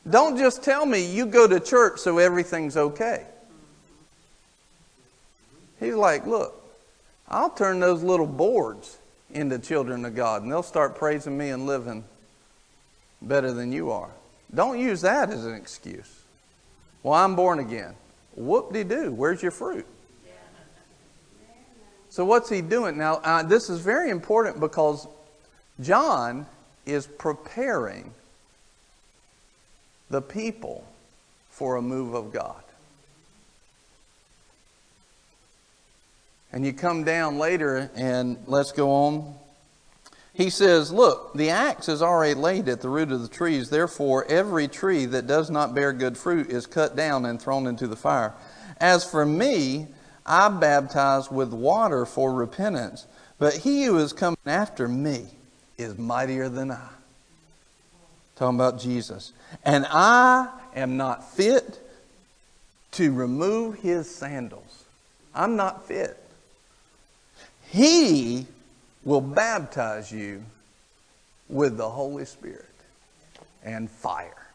Don't 0.10 0.38
just 0.38 0.64
tell 0.64 0.86
me 0.86 1.06
you 1.06 1.26
go 1.26 1.48
to 1.48 1.60
church 1.60 2.00
so 2.00 2.18
everything's 2.18 2.78
okay. 2.78 3.26
He's 5.80 5.96
like, 5.96 6.26
look, 6.26 6.62
I'll 7.28 7.50
turn 7.50 7.80
those 7.80 8.04
little 8.04 8.28
boards 8.28 8.98
into 9.32 9.60
children 9.60 10.06
of 10.06 10.16
God, 10.16 10.44
and 10.44 10.52
they'll 10.52 10.64
start 10.64 10.96
praising 10.96 11.38
me 11.38 11.50
and 11.50 11.66
living 11.66 12.04
better 13.22 13.52
than 13.52 13.72
you 13.72 13.92
are. 13.92 14.12
Don't 14.54 14.80
use 14.80 15.02
that 15.02 15.30
as 15.30 15.46
an 15.46 15.54
excuse. 15.54 16.24
Well, 17.04 17.14
I'm 17.14 17.36
born 17.36 17.60
again. 17.60 17.96
Whoop 18.36 18.74
de 18.74 18.84
doo. 18.84 19.12
Where's 19.12 19.42
your 19.42 19.52
fruit? 19.52 19.86
So, 22.16 22.24
what's 22.24 22.50
he 22.50 22.62
doing? 22.62 22.98
Now, 22.98 23.16
uh, 23.16 23.44
this 23.44 23.70
is 23.70 23.82
very 23.82 24.10
important 24.10 24.62
because 24.62 25.06
John 25.82 26.46
is 26.86 27.08
preparing 27.08 28.14
the 30.10 30.22
people 30.22 30.86
for 31.50 31.76
a 31.76 31.82
move 31.82 32.14
of 32.14 32.32
God. 32.32 32.64
And 36.54 36.66
you 36.66 36.72
come 36.72 37.04
down 37.04 37.38
later, 37.38 37.92
and 37.96 38.38
let's 38.48 38.72
go 38.72 38.92
on. 38.92 39.36
He 40.34 40.50
says, 40.50 40.94
Look, 40.94 41.34
the 41.34 41.50
axe 41.50 41.90
is 41.90 42.02
already 42.02 42.36
laid 42.36 42.70
at 42.70 42.80
the 42.80 42.88
root 42.88 43.12
of 43.12 43.24
the 43.24 43.28
trees. 43.28 43.70
Therefore, 43.70 44.24
every 44.30 44.70
tree 44.70 45.06
that 45.08 45.28
does 45.28 45.50
not 45.50 45.76
bear 45.76 45.92
good 45.92 46.18
fruit 46.18 46.50
is 46.50 46.66
cut 46.66 46.96
down 46.96 47.26
and 47.26 47.42
thrown 47.42 47.68
into 47.68 47.88
the 47.88 47.98
fire. 47.98 48.32
As 48.80 49.04
for 49.04 49.26
me, 49.26 49.88
I 50.26 50.50
baptize 50.50 51.30
with 51.30 51.54
water 51.54 52.06
for 52.06 52.34
repentance, 52.34 53.06
but 53.38 53.54
he 53.54 53.84
who 53.86 53.98
is 53.98 54.14
coming 54.14 54.38
after 54.46 54.88
me 54.88 55.28
is 55.78 55.98
mightier 55.98 56.50
than 56.50 56.72
I. 56.72 56.90
Talking 58.36 58.56
about 58.56 58.80
Jesus. 58.80 59.34
And 59.64 59.86
I 59.90 60.50
am 60.76 60.98
not 60.98 61.32
fit 61.36 61.80
to 62.92 63.14
remove 63.14 63.80
his 63.80 64.14
sandals. 64.14 64.86
I'm 65.34 65.56
not 65.56 65.86
fit. 65.86 66.18
He 67.68 68.48
will 69.04 69.22
baptize 69.22 70.12
you 70.12 70.44
with 71.50 71.78
the 71.78 71.90
Holy 71.90 72.26
Spirit 72.26 72.66
and 73.64 73.90
fire. 73.90 74.48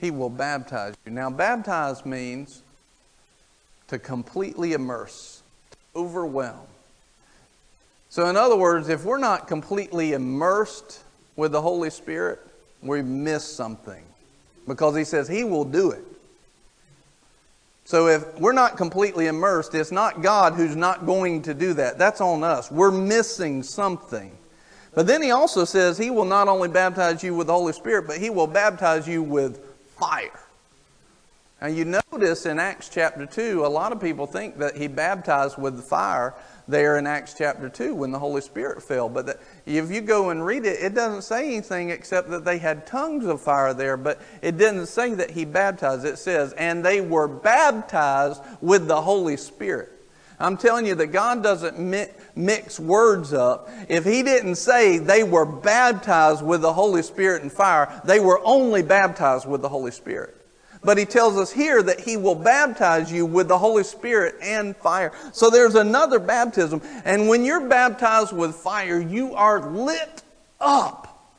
He 0.00 0.10
will 0.10 0.30
baptize 0.30 0.94
you. 1.04 1.12
Now, 1.12 1.30
baptize 1.30 2.04
means 2.04 2.62
to 3.92 3.98
completely 3.98 4.72
immerse, 4.72 5.42
to 5.70 5.76
overwhelm. 6.00 6.66
So, 8.08 8.26
in 8.26 8.38
other 8.38 8.56
words, 8.56 8.88
if 8.88 9.04
we're 9.04 9.18
not 9.18 9.46
completely 9.46 10.14
immersed 10.14 11.02
with 11.36 11.52
the 11.52 11.60
Holy 11.60 11.90
Spirit, 11.90 12.40
we 12.82 13.02
miss 13.02 13.44
something. 13.44 14.02
Because 14.66 14.96
He 14.96 15.04
says 15.04 15.28
He 15.28 15.44
will 15.44 15.66
do 15.66 15.90
it. 15.90 16.02
So 17.84 18.06
if 18.06 18.38
we're 18.38 18.52
not 18.52 18.78
completely 18.78 19.26
immersed, 19.26 19.74
it's 19.74 19.92
not 19.92 20.22
God 20.22 20.54
who's 20.54 20.76
not 20.76 21.04
going 21.04 21.42
to 21.42 21.52
do 21.52 21.74
that. 21.74 21.98
That's 21.98 22.22
on 22.22 22.42
us. 22.42 22.70
We're 22.70 22.92
missing 22.92 23.62
something. 23.62 24.30
But 24.94 25.06
then 25.06 25.20
he 25.20 25.32
also 25.32 25.66
says 25.66 25.98
he 25.98 26.08
will 26.08 26.24
not 26.24 26.48
only 26.48 26.68
baptize 26.68 27.22
you 27.22 27.34
with 27.34 27.48
the 27.48 27.52
Holy 27.52 27.72
Spirit, 27.72 28.06
but 28.06 28.18
he 28.18 28.30
will 28.30 28.46
baptize 28.46 29.06
you 29.06 29.22
with 29.22 29.62
fire. 29.98 30.41
Now 31.62 31.68
you 31.68 31.84
notice 31.84 32.44
in 32.44 32.58
Acts 32.58 32.88
chapter 32.88 33.24
2, 33.24 33.64
a 33.64 33.68
lot 33.68 33.92
of 33.92 34.00
people 34.00 34.26
think 34.26 34.58
that 34.58 34.76
he 34.76 34.88
baptized 34.88 35.56
with 35.56 35.76
the 35.76 35.82
fire 35.82 36.34
there 36.66 36.98
in 36.98 37.06
Acts 37.06 37.36
chapter 37.38 37.68
2 37.68 37.94
when 37.94 38.10
the 38.10 38.18
Holy 38.18 38.40
Spirit 38.40 38.82
fell. 38.82 39.08
But 39.08 39.40
if 39.64 39.88
you 39.88 40.00
go 40.00 40.30
and 40.30 40.44
read 40.44 40.64
it, 40.64 40.82
it 40.82 40.92
doesn't 40.92 41.22
say 41.22 41.46
anything 41.46 41.90
except 41.90 42.30
that 42.30 42.44
they 42.44 42.58
had 42.58 42.84
tongues 42.84 43.26
of 43.26 43.40
fire 43.40 43.74
there, 43.74 43.96
but 43.96 44.20
it 44.42 44.58
doesn't 44.58 44.88
say 44.88 45.14
that 45.14 45.30
he 45.30 45.44
baptized. 45.44 46.04
It 46.04 46.18
says, 46.18 46.52
and 46.54 46.84
they 46.84 47.00
were 47.00 47.28
baptized 47.28 48.42
with 48.60 48.88
the 48.88 49.00
Holy 49.00 49.36
Spirit. 49.36 49.92
I'm 50.40 50.56
telling 50.56 50.84
you 50.84 50.96
that 50.96 51.12
God 51.12 51.44
doesn't 51.44 51.78
mix 52.34 52.80
words 52.80 53.32
up. 53.32 53.70
If 53.88 54.04
He 54.04 54.24
didn't 54.24 54.56
say 54.56 54.98
they 54.98 55.22
were 55.22 55.46
baptized 55.46 56.44
with 56.44 56.60
the 56.60 56.72
Holy 56.72 57.02
Spirit 57.02 57.42
and 57.42 57.52
fire, 57.52 58.02
they 58.04 58.18
were 58.18 58.40
only 58.42 58.82
baptized 58.82 59.46
with 59.46 59.62
the 59.62 59.68
Holy 59.68 59.92
Spirit. 59.92 60.41
But 60.84 60.98
he 60.98 61.04
tells 61.04 61.36
us 61.36 61.52
here 61.52 61.82
that 61.82 62.00
he 62.00 62.16
will 62.16 62.34
baptize 62.34 63.12
you 63.12 63.24
with 63.24 63.48
the 63.48 63.58
Holy 63.58 63.84
Spirit 63.84 64.36
and 64.42 64.76
fire. 64.76 65.12
So 65.32 65.48
there's 65.48 65.76
another 65.76 66.18
baptism. 66.18 66.82
And 67.04 67.28
when 67.28 67.44
you're 67.44 67.68
baptized 67.68 68.32
with 68.32 68.54
fire, 68.56 69.00
you 69.00 69.34
are 69.34 69.70
lit 69.70 70.22
up 70.60 71.30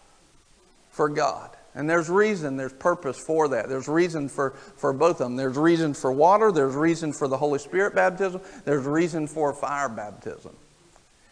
for 0.91 1.09
God. 1.09 1.49
And 1.75 1.89
there's 1.89 2.09
reason, 2.09 2.55
there's 2.55 2.73
purpose 2.73 3.17
for 3.17 3.47
that. 3.49 3.67
There's 3.67 3.87
reason 3.87 4.29
for, 4.29 4.51
for 4.77 4.93
both 4.93 5.21
of 5.21 5.27
them. 5.27 5.35
There's 5.35 5.57
reason 5.57 5.93
for 5.93 6.11
water, 6.11 6.51
there's 6.51 6.75
reason 6.75 7.11
for 7.13 7.27
the 7.27 7.37
Holy 7.37 7.59
Spirit 7.59 7.95
baptism, 7.95 8.41
there's 8.63 8.85
reason 8.85 9.27
for 9.27 9.53
fire 9.53 9.89
baptism. 9.89 10.55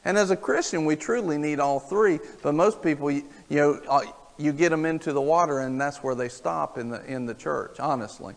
And 0.03 0.17
as 0.17 0.31
a 0.31 0.35
Christian, 0.35 0.85
we 0.85 0.95
truly 0.95 1.37
need 1.37 1.59
all 1.59 1.79
three, 1.79 2.19
but 2.41 2.55
most 2.55 2.81
people, 2.81 3.11
you 3.11 3.23
know, 3.49 3.79
uh, 3.87 4.01
you 4.37 4.51
get 4.51 4.69
them 4.69 4.85
into 4.85 5.13
the 5.13 5.21
water, 5.21 5.59
and 5.59 5.79
that's 5.79 6.03
where 6.03 6.15
they 6.15 6.29
stop 6.29 6.77
in 6.77 6.89
the, 6.89 7.03
in 7.05 7.25
the 7.25 7.33
church, 7.33 7.79
honestly. 7.79 8.35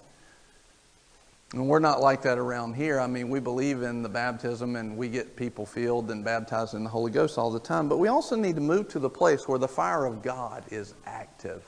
And 1.55 1.69
we're 1.69 1.79
not 1.79 2.01
like 2.01 2.23
that 2.23 2.37
around 2.37 2.75
here. 2.75 2.99
I 2.99 3.07
mean, 3.07 3.29
we 3.29 3.39
believe 3.39 3.83
in 3.83 4.03
the 4.03 4.09
baptism 4.09 4.75
and 4.75 4.97
we 4.97 5.09
get 5.09 5.37
people 5.37 5.65
filled 5.65 6.11
and 6.11 6.25
baptized 6.25 6.75
in 6.75 6.83
the 6.83 6.91
Holy 6.91 7.13
Ghost 7.13 7.39
all 7.39 7.53
the 7.53 7.61
time. 7.61 7.89
But 7.89 7.99
we 7.99 8.09
also 8.09 8.35
need 8.35 8.57
to 8.57 8.61
move 8.61 8.89
to 8.89 8.99
the 8.99 9.09
place 9.09 9.47
where 9.47 9.59
the 9.59 9.69
fire 9.69 10.05
of 10.05 10.21
God 10.21 10.65
is 10.73 10.95
active. 11.07 11.63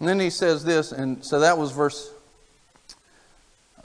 And 0.00 0.06
then 0.08 0.20
he 0.20 0.28
says 0.28 0.64
this, 0.64 0.92
and 0.92 1.24
so 1.24 1.40
that 1.40 1.56
was 1.56 1.72
verse 1.72 2.12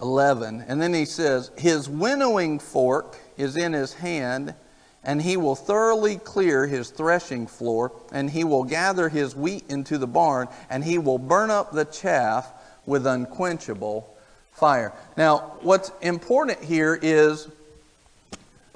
11. 0.01 0.65
And 0.67 0.81
then 0.81 0.93
he 0.93 1.05
says, 1.05 1.49
His 1.57 1.87
winnowing 1.87 2.59
fork 2.59 3.17
is 3.37 3.55
in 3.55 3.71
his 3.71 3.93
hand, 3.93 4.53
and 5.03 5.22
he 5.22 5.38
will 5.38 5.55
thoroughly 5.55 6.17
clear 6.17 6.65
his 6.65 6.89
threshing 6.89 7.48
floor, 7.48 7.91
and 8.12 8.29
he 8.29 8.43
will 8.43 8.63
gather 8.63 9.10
his 9.10 9.36
wheat 9.36 9.65
into 9.69 9.98
the 9.98 10.07
barn, 10.07 10.48
and 10.69 10.83
he 10.83 10.98
will 10.98 11.17
burn 11.17 11.50
up 11.50 11.72
the 11.72 11.86
chaff 11.86 12.51
with 12.86 13.05
unquenchable 13.05 14.15
fire. 14.51 14.93
Now, 15.17 15.57
what's 15.62 15.91
important 16.01 16.63
here 16.63 16.98
is 17.01 17.48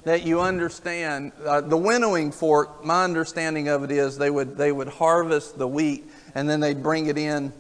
that 0.04 0.24
you 0.24 0.42
understand 0.42 1.34
uh, 1.46 1.62
the 1.62 1.78
winnowing 1.78 2.32
fork. 2.32 2.84
My 2.84 3.04
understanding 3.04 3.68
of 3.68 3.84
it 3.84 3.92
is 3.92 4.18
they 4.18 4.30
would 4.30 4.58
they 4.58 4.72
would 4.72 4.88
harvest 4.88 5.58
the 5.58 5.68
wheat, 5.68 6.06
and 6.36 6.50
then 6.50 6.60
they'd 6.60 6.82
bring 6.82 7.08
it 7.08 7.18
in, 7.18 7.52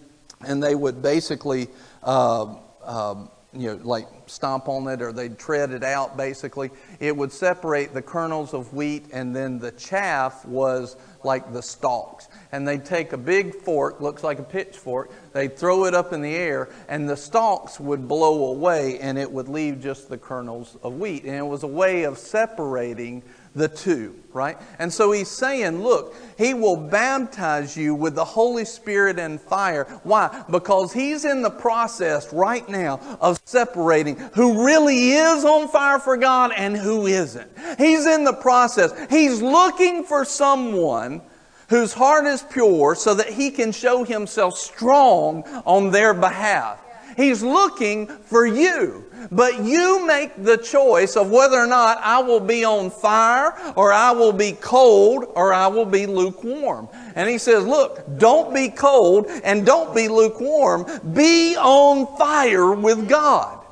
and 0.46 0.62
they 0.62 0.76
would 0.76 1.02
basically. 1.02 1.68
Uh, 2.04 2.56
uh, 2.84 3.16
you 3.54 3.74
know, 3.74 3.80
like 3.84 4.08
stomp 4.26 4.68
on 4.68 4.88
it 4.88 5.02
or 5.02 5.14
they'd 5.14 5.40
tread 5.40 5.72
it 5.72 5.84
out 5.84 6.18
basically. 6.18 6.70
It 7.00 7.16
would 7.16 7.32
separate 7.32 7.94
the 7.94 8.02
kernels 8.02 8.54
of 8.54 8.74
wheat 8.74 9.06
and 9.14 9.36
then 9.36 9.60
the 9.60 9.72
chaff 9.72 10.46
was 10.46 10.98
like 11.24 11.54
the 11.54 11.62
stalks. 11.62 12.28
And 12.52 12.68
they'd 12.68 12.86
take 12.86 13.14
a 13.14 13.18
big 13.18 13.56
fork, 13.56 14.02
looks 14.02 14.24
like 14.24 14.40
a 14.40 14.44
pitchfork, 14.44 15.12
they'd 15.34 15.58
throw 15.58 15.86
it 15.86 15.94
up 15.94 16.14
in 16.14 16.22
the 16.22 16.36
air 16.36 16.70
and 16.90 17.10
the 17.10 17.18
stalks 17.18 17.80
would 17.80 18.08
blow 18.08 18.48
away 18.48 19.00
and 19.00 19.18
it 19.18 19.32
would 19.32 19.48
leave 19.48 19.82
just 19.82 20.10
the 20.10 20.18
kernels 20.18 20.78
of 20.84 20.96
wheat. 20.96 21.24
And 21.24 21.36
it 21.36 21.46
was 21.46 21.64
a 21.64 21.68
way 21.68 22.04
of 22.04 22.18
separating 22.18 23.24
the 23.58 23.68
two, 23.68 24.16
right? 24.34 24.58
And 24.80 24.94
so 24.94 25.12
he's 25.12 25.30
saying, 25.30 25.82
look, 25.82 26.16
he 26.38 26.54
will 26.54 26.78
baptize 26.78 27.76
you 27.76 27.96
with 27.96 28.16
the 28.16 28.24
Holy 28.24 28.66
Spirit 28.66 29.20
and 29.20 29.42
fire. 29.42 29.86
Why? 30.04 30.44
Because 30.50 30.94
he's 30.94 31.26
in 31.26 31.42
the 31.42 31.50
process 31.50 32.32
right 32.32 32.68
now 32.70 33.00
of 33.20 33.40
separating 33.46 34.16
who 34.36 34.66
really 34.66 35.12
is 35.12 35.44
on 35.44 35.68
fire 35.68 36.00
for 36.00 36.18
God 36.18 36.52
and 36.56 36.78
who 36.78 37.08
isn't. 37.08 37.52
He's 37.78 38.06
in 38.06 38.24
the 38.24 38.34
process. 38.34 38.94
He's 39.10 39.42
looking 39.42 40.04
for 40.04 40.24
someone 40.24 41.22
whose 41.70 41.94
heart 41.94 42.26
is 42.26 42.44
pure 42.44 42.96
so 42.96 43.14
that 43.16 43.30
he 43.30 43.52
can 43.52 43.72
show 43.72 44.04
himself 44.04 44.58
strong 44.58 45.44
on 45.66 45.92
their 45.92 46.14
behalf. 46.14 46.82
He's 47.18 47.42
looking 47.42 48.08
for 48.08 48.46
you. 48.46 49.04
But 49.32 49.64
you 49.64 50.06
make 50.06 50.42
the 50.42 50.58
choice 50.58 51.18
of 51.18 51.32
whether 51.32 51.58
or 51.58 51.68
not 51.68 51.98
I 52.02 52.22
will 52.22 52.40
be 52.40 52.64
on 52.64 52.92
fire 52.92 53.54
or 53.76 53.92
I 53.92 54.12
will 54.12 54.32
be 54.32 54.54
cold 54.54 55.26
or 55.36 55.52
I 55.52 55.68
will 55.68 55.86
be 55.86 56.06
lukewarm. 56.06 56.88
And 57.16 57.28
he 57.28 57.40
says, 57.40 57.66
look, 57.66 58.06
don't 58.20 58.54
be 58.54 58.70
cold 58.70 59.26
and 59.44 59.66
don't 59.66 59.96
be 59.96 60.08
lukewarm. 60.08 60.86
Be 61.14 61.56
on 61.58 62.16
fire 62.18 62.72
with 62.72 63.10
God. 63.10 63.66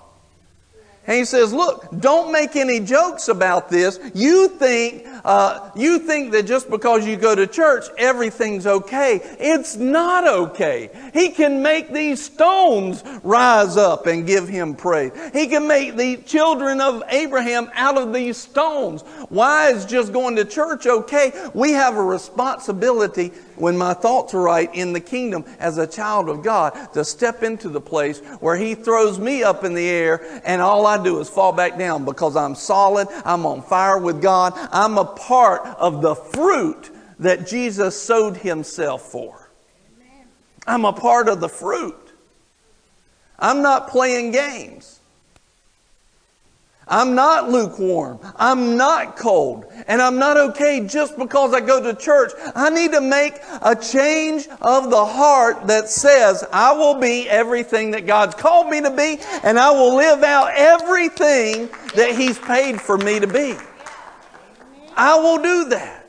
And 1.07 1.17
he 1.17 1.25
says, 1.25 1.53
look, 1.53 1.87
don't 1.99 2.31
make 2.31 2.55
any 2.55 2.79
jokes 2.79 3.27
about 3.27 3.69
this. 3.69 3.99
You 4.13 4.47
think 4.47 5.05
uh, 5.25 5.71
you 5.75 5.97
think 5.97 6.31
that 6.33 6.45
just 6.45 6.69
because 6.69 7.05
you 7.07 7.15
go 7.15 7.33
to 7.33 7.47
church, 7.47 7.85
everything's 7.97 8.67
okay. 8.67 9.19
It's 9.39 9.75
not 9.75 10.27
okay. 10.27 10.91
He 11.13 11.29
can 11.29 11.63
make 11.63 11.91
these 11.91 12.23
stones 12.23 13.03
rise 13.23 13.75
up 13.75 14.05
and 14.05 14.27
give 14.27 14.47
him 14.47 14.75
praise. 14.75 15.11
He 15.33 15.47
can 15.47 15.67
make 15.67 15.95
the 15.95 16.17
children 16.17 16.79
of 16.79 17.01
Abraham 17.09 17.71
out 17.73 17.97
of 17.97 18.13
these 18.13 18.37
stones. 18.37 19.01
Why 19.29 19.71
is 19.71 19.85
just 19.85 20.13
going 20.13 20.35
to 20.35 20.45
church 20.45 20.85
okay? 20.85 21.31
We 21.55 21.71
have 21.71 21.97
a 21.97 22.03
responsibility 22.03 23.31
when 23.55 23.77
my 23.77 23.93
thoughts 23.93 24.33
are 24.33 24.41
right 24.41 24.73
in 24.73 24.93
the 24.93 24.99
kingdom 24.99 25.45
as 25.59 25.77
a 25.77 25.87
child 25.87 26.29
of 26.29 26.43
God 26.43 26.93
to 26.93 27.03
step 27.05 27.43
into 27.43 27.69
the 27.69 27.81
place 27.81 28.19
where 28.39 28.55
He 28.55 28.75
throws 28.75 29.19
me 29.19 29.43
up 29.43 29.63
in 29.63 29.73
the 29.73 29.87
air 29.87 30.41
and 30.45 30.61
all 30.61 30.85
I 30.85 31.01
do 31.01 31.19
is 31.19 31.29
fall 31.29 31.51
back 31.51 31.77
down 31.77 32.05
because 32.05 32.35
I'm 32.35 32.55
solid, 32.55 33.07
I'm 33.23 33.45
on 33.45 33.61
fire 33.61 33.97
with 33.97 34.21
God, 34.21 34.53
I'm 34.71 34.97
a 34.97 35.05
part 35.05 35.65
of 35.77 36.01
the 36.01 36.15
fruit 36.15 36.91
that 37.19 37.47
Jesus 37.47 37.99
sowed 37.99 38.37
Himself 38.37 39.01
for. 39.01 39.49
I'm 40.67 40.85
a 40.85 40.93
part 40.93 41.29
of 41.29 41.39
the 41.39 41.49
fruit. 41.49 41.95
I'm 43.37 43.61
not 43.61 43.89
playing 43.89 44.31
games. 44.31 44.94
I'm 46.87 47.15
not 47.15 47.49
lukewarm. 47.49 48.19
I'm 48.35 48.77
not 48.77 49.17
cold. 49.17 49.65
And 49.87 50.01
I'm 50.01 50.19
not 50.19 50.37
okay 50.37 50.85
just 50.85 51.17
because 51.17 51.53
I 51.53 51.59
go 51.59 51.81
to 51.81 51.99
church. 51.99 52.31
I 52.55 52.69
need 52.69 52.91
to 52.91 53.01
make 53.01 53.39
a 53.61 53.75
change 53.75 54.47
of 54.61 54.91
the 54.91 55.03
heart 55.03 55.67
that 55.67 55.89
says, 55.89 56.43
I 56.51 56.73
will 56.73 56.99
be 56.99 57.27
everything 57.27 57.91
that 57.91 58.05
God's 58.05 58.35
called 58.35 58.69
me 58.69 58.81
to 58.81 58.91
be, 58.91 59.17
and 59.43 59.57
I 59.57 59.71
will 59.71 59.95
live 59.95 60.23
out 60.23 60.51
everything 60.55 61.69
that 61.95 62.15
He's 62.15 62.37
paid 62.37 62.79
for 62.79 62.97
me 62.97 63.19
to 63.19 63.27
be. 63.27 63.55
I 64.95 65.15
will 65.15 65.41
do 65.41 65.69
that. 65.69 66.05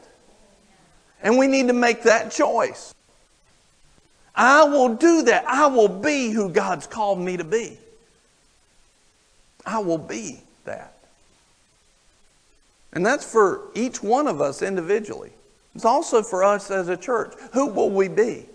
And 1.23 1.38
we 1.38 1.47
need 1.47 1.68
to 1.68 1.73
make 1.73 2.02
that 2.02 2.30
choice. 2.30 2.95
I 4.35 4.64
will 4.64 4.95
do 4.95 5.23
that. 5.23 5.47
I 5.49 5.66
will 5.68 5.88
be 5.88 6.30
who 6.30 6.50
God's 6.50 6.87
called 6.87 7.18
me 7.18 7.38
to 7.38 7.45
be. 7.45 7.78
I 9.64 9.78
will 9.78 9.99
be 9.99 10.42
that. 10.66 10.92
And 12.92 13.04
that's 13.04 13.30
for 13.30 13.62
each 13.75 14.02
one 14.02 14.26
of 14.26 14.40
us 14.40 14.62
individually. 14.62 15.32
It's 15.75 15.85
also 15.85 16.23
for 16.23 16.44
us 16.44 16.70
as 16.70 16.88
a 16.88 16.96
church. 16.96 17.35
Who 17.52 17.66
will 17.66 17.90
we 17.90 18.08
be? 18.08 18.46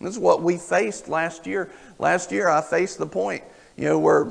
This 0.00 0.14
is 0.14 0.18
what 0.18 0.42
we 0.42 0.56
faced 0.56 1.08
last 1.08 1.46
year. 1.46 1.70
Last 1.98 2.30
year, 2.32 2.48
I 2.48 2.62
faced 2.62 2.98
the 2.98 3.06
point, 3.06 3.42
you 3.76 3.84
know, 3.84 3.98
where, 3.98 4.28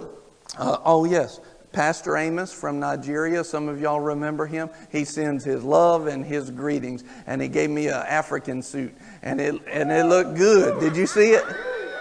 uh, 0.58 0.78
oh, 0.86 1.06
yes, 1.06 1.40
Pastor 1.74 2.18
Amos 2.18 2.54
from 2.54 2.80
Nigeria, 2.80 3.44
some 3.44 3.68
of 3.68 3.80
y'all 3.80 4.00
remember 4.00 4.48
him. 4.48 4.70
He 4.92 5.04
sends 5.04 5.44
his 5.44 5.64
love 5.64 6.08
and 6.08 6.26
his 6.26 6.50
greetings, 6.50 7.04
and 7.28 7.42
he 7.42 7.48
gave 7.48 7.70
me 7.70 7.88
an 7.88 7.94
African 7.94 8.64
suit, 8.64 8.96
and 9.22 9.40
it, 9.40 9.62
and 9.70 9.92
it 9.92 10.06
looked 10.06 10.36
good. 10.36 10.80
Did 10.80 10.96
you 10.96 11.06
see 11.06 11.32
it? 11.32 11.44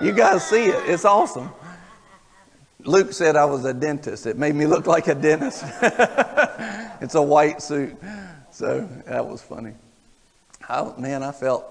You 0.00 0.12
guys 0.12 0.46
see 0.46 0.66
it. 0.66 0.88
It's 0.88 1.04
awesome. 1.04 1.50
Luke 2.86 3.12
said 3.12 3.36
I 3.36 3.44
was 3.44 3.64
a 3.64 3.74
dentist. 3.74 4.26
It 4.26 4.38
made 4.38 4.54
me 4.54 4.66
look 4.66 4.86
like 4.86 5.08
a 5.08 5.14
dentist. 5.14 5.64
it's 7.00 7.14
a 7.14 7.22
white 7.22 7.60
suit. 7.60 7.96
So 8.52 8.88
that 9.06 9.26
was 9.26 9.42
funny. 9.42 9.72
I, 10.68 10.92
man, 10.96 11.22
I 11.22 11.32
felt, 11.32 11.66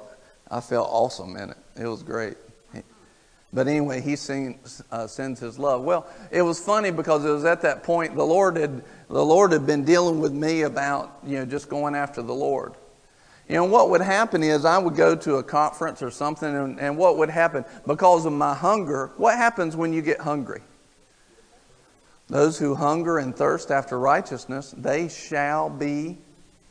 I 0.52 0.60
felt 0.60 0.90
awesome 0.92 1.36
in 1.38 1.52
it. 1.52 1.58
It 1.78 1.88
was 1.88 2.04
great. 2.04 2.38
But 3.54 3.70
anyway, 3.70 4.02
he 4.02 4.18
uh, 4.92 5.08
sends 5.08 5.40
his 5.40 5.58
love. 5.58 5.84
Well, 5.84 6.06
it 6.30 6.42
was 6.42 6.60
funny 6.60 6.92
because 6.92 7.24
it 7.24 7.30
was 7.30 7.46
at 7.46 7.62
that 7.62 7.84
point 7.84 8.14
the 8.14 8.26
Lord 8.26 8.58
had 8.58 8.84
the 9.08 9.24
Lord 9.24 9.54
had 9.54 9.66
been 9.66 9.86
dealing 9.86 10.20
with 10.20 10.34
me 10.34 10.64
about 10.64 11.20
you 11.26 11.38
know 11.38 11.46
just 11.46 11.70
going 11.70 11.96
after 11.96 12.22
the 12.22 12.34
Lord. 12.34 12.74
You 13.48 13.56
know 13.56 13.64
what 13.64 13.92
would 13.92 14.02
happen 14.02 14.44
is 14.44 14.66
I 14.66 14.78
would 14.78 14.96
go 14.96 15.16
to 15.16 15.36
a 15.36 15.44
conference 15.44 16.02
or 16.02 16.12
something, 16.12 16.54
and, 16.54 16.80
and 16.82 16.98
what 16.98 17.18
would 17.18 17.30
happen 17.30 17.64
because 17.88 18.26
of 18.26 18.34
my 18.34 18.54
hunger? 18.54 19.12
What 19.16 19.38
happens 19.38 19.78
when 19.78 19.94
you 19.94 20.02
get 20.02 20.20
hungry? 20.20 20.62
Those 22.28 22.58
who 22.58 22.76
hunger 22.76 23.18
and 23.20 23.36
thirst 23.36 23.72
after 23.72 24.00
righteousness, 24.00 24.74
they 24.76 25.08
shall 25.08 25.70
be 25.70 26.18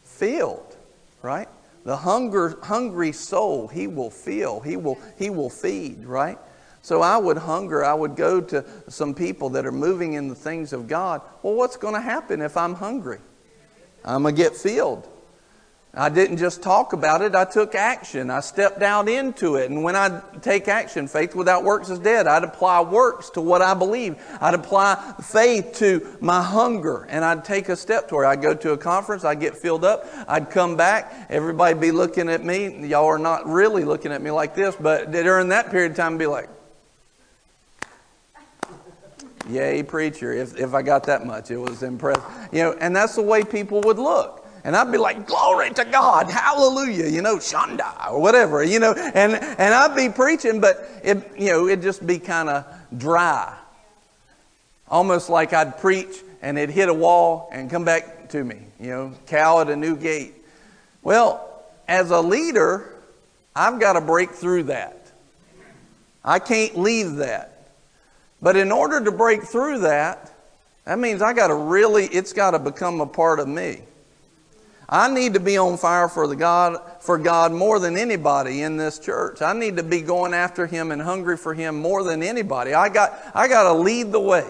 filled. 0.03 0.77
Right? 1.23 1.49
The 1.85 1.97
hunger, 1.97 2.59
hungry 2.63 3.13
soul, 3.13 3.69
he 3.69 3.87
will 3.87 4.11
fill. 4.11 4.61
He 4.61 4.77
will, 4.77 4.99
he 5.19 5.31
will 5.31 5.51
feed, 5.51 6.05
right? 6.05 6.39
So 6.83 7.03
I 7.03 7.17
would 7.17 7.39
hunger. 7.39 7.85
I 7.85 7.95
would 7.95 8.17
go 8.17 8.41
to 8.41 8.65
some 8.89 9.15
people 9.15 9.51
that 9.51 9.65
are 9.65 9.73
moving 9.73 10.15
in 10.15 10.29
the 10.29 10.35
things 10.35 10.73
of 10.73 10.87
God. 10.87 11.23
Well, 11.43 11.55
what's 11.55 11.77
going 11.77 11.95
to 11.95 12.01
happen 12.01 12.43
if 12.43 12.57
I'm 12.57 12.75
hungry? 12.75 13.21
I'm 14.05 14.23
going 14.23 14.35
to 14.35 14.43
get 14.43 14.55
filled. 14.55 15.09
I 15.97 16.09
didn't 16.09 16.39
just 16.39 16.63
talk 16.63 16.93
about 16.93 17.23
it, 17.23 17.35
I 17.35 17.45
took 17.45 17.75
action. 17.75 18.31
I 18.31 18.41
stepped 18.41 18.83
out 18.83 19.09
into 19.09 19.57
it. 19.57 19.71
And 19.71 19.85
when 19.85 19.95
I 19.95 20.21
take 20.43 20.67
action, 20.67 21.07
faith 21.07 21.35
without 21.35 21.63
works 21.63 21.89
is 21.89 22.01
dead. 22.01 22.27
I'd 22.27 22.43
apply 22.43 22.81
works 22.83 23.31
to 23.31 23.41
what 23.41 23.63
I 23.63 23.75
believe. 23.75 24.17
I'd 24.41 24.55
apply 24.55 25.15
faith 25.23 25.75
to 25.77 26.17
my 26.21 26.43
hunger 26.43 27.07
and 27.09 27.25
I'd 27.25 27.45
take 27.45 27.69
a 27.69 27.77
step 27.77 28.09
toward 28.09 28.25
it. 28.25 28.29
I'd 28.29 28.43
go 28.43 28.55
to 28.55 28.73
a 28.73 28.77
conference, 28.77 29.25
I'd 29.25 29.41
get 29.41 29.57
filled 29.57 29.85
up, 29.85 30.07
I'd 30.27 30.51
come 30.51 30.77
back, 30.77 31.27
everybody 31.31 31.79
be 31.79 31.93
looking 31.93 32.29
at 32.29 32.45
me. 32.45 32.87
Y'all 32.87 33.07
are 33.07 33.19
not 33.19 33.47
really 33.47 33.85
looking 33.85 34.11
at 34.11 34.21
me 34.21 34.31
like 34.31 34.55
this, 34.55 34.75
but 34.75 35.13
during 35.13 35.49
that 35.51 35.71
period 35.71 35.93
of 35.93 35.97
time, 35.97 36.19
be 36.19 36.27
like, 36.27 36.49
Yay, 39.51 39.83
preacher, 39.83 40.33
if, 40.33 40.59
if 40.59 40.73
I 40.73 40.83
got 40.83 41.05
that 41.05 41.27
much. 41.27 41.51
It 41.51 41.59
was 41.59 41.83
impressive. 41.83 42.25
You 42.51 42.63
know, 42.63 42.73
and 42.81 42.97
that's 42.97 43.17
the 43.17 43.23
way 43.23 43.45
people 43.45 43.81
would 43.83 43.99
look. 43.99 44.44
And 44.65 44.75
I'd 44.75 44.91
be 44.91 44.97
like, 44.97 45.27
glory 45.27 45.71
to 45.75 45.85
God, 45.85 46.31
hallelujah, 46.31 47.07
you 47.07 47.21
know, 47.21 47.37
shanda 47.37 48.11
or 48.11 48.21
whatever, 48.21 48.65
you 48.65 48.79
know, 48.79 48.95
and, 48.95 49.35
and 49.35 49.75
I'd 49.75 49.95
be 49.95 50.09
preaching, 50.09 50.59
but 50.59 50.89
it, 51.05 51.33
you 51.39 51.51
know, 51.51 51.69
it'd 51.69 51.83
just 51.83 52.07
be 52.07 52.19
kind 52.19 52.49
of 52.49 52.65
dry. 52.97 53.55
Almost 54.89 55.29
like 55.29 55.53
I'd 55.53 55.79
preach 55.79 56.17
and 56.41 56.59
it'd 56.59 56.75
hit 56.75 56.89
a 56.89 56.95
wall 56.95 57.51
and 57.53 57.71
come 57.71 57.85
back 57.85 58.31
to 58.31 58.43
me, 58.43 58.57
you 58.81 58.89
know, 58.89 59.13
cow 59.27 59.61
at 59.61 59.69
a 59.69 59.77
new 59.77 59.97
gate. 59.97 60.35
Well, 61.03 61.47
as 61.87 62.11
a 62.11 62.21
leader, 62.21 62.91
I've 63.55 63.79
got 63.79 63.93
to 63.93 64.01
break 64.01 64.31
through 64.31 64.65
that. 64.65 65.13
I 66.25 66.39
can't 66.39 66.79
leave 66.79 67.17
that. 67.17 67.69
But 68.41 68.57
in 68.57 68.73
order 68.73 69.05
to 69.05 69.13
break 69.13 69.43
through 69.43 69.81
that, 69.81 70.33
that 70.87 70.99
means 70.99 71.21
I 71.21 71.35
got 71.35 71.49
to 71.49 71.55
really, 71.55 72.07
it's 72.07 72.33
got 72.33 72.53
to 72.53 72.59
become 72.59 73.03
a 73.03 73.07
part 73.07 73.41
of 73.41 73.49
me. 73.49 73.83
I 74.89 75.13
need 75.13 75.35
to 75.35 75.41
be 75.41 75.57
on 75.57 75.79
fire 75.79 76.09
for 76.09 76.27
the 76.27 76.37
God 76.37 76.79
for 77.01 77.19
God 77.19 77.53
more 77.53 77.79
than 77.79 77.97
anybody 77.97 78.63
in 78.63 78.77
this 78.77 78.99
church. 78.99 79.41
I 79.43 79.53
need 79.53 79.77
to 79.77 79.83
be 79.83 80.01
going 80.01 80.35
after 80.35 80.67
him 80.67 80.91
and 80.91 81.01
hungry 81.01 81.37
for 81.37 81.55
him 81.55 81.81
more 81.81 82.03
than 82.03 82.23
anybody. 82.23 82.75
I 82.75 82.89
got 82.89 83.19
I 83.35 83.49
got 83.49 83.65
to 83.65 83.73
lead 83.73 84.13
the 84.13 84.21
way. 84.21 84.47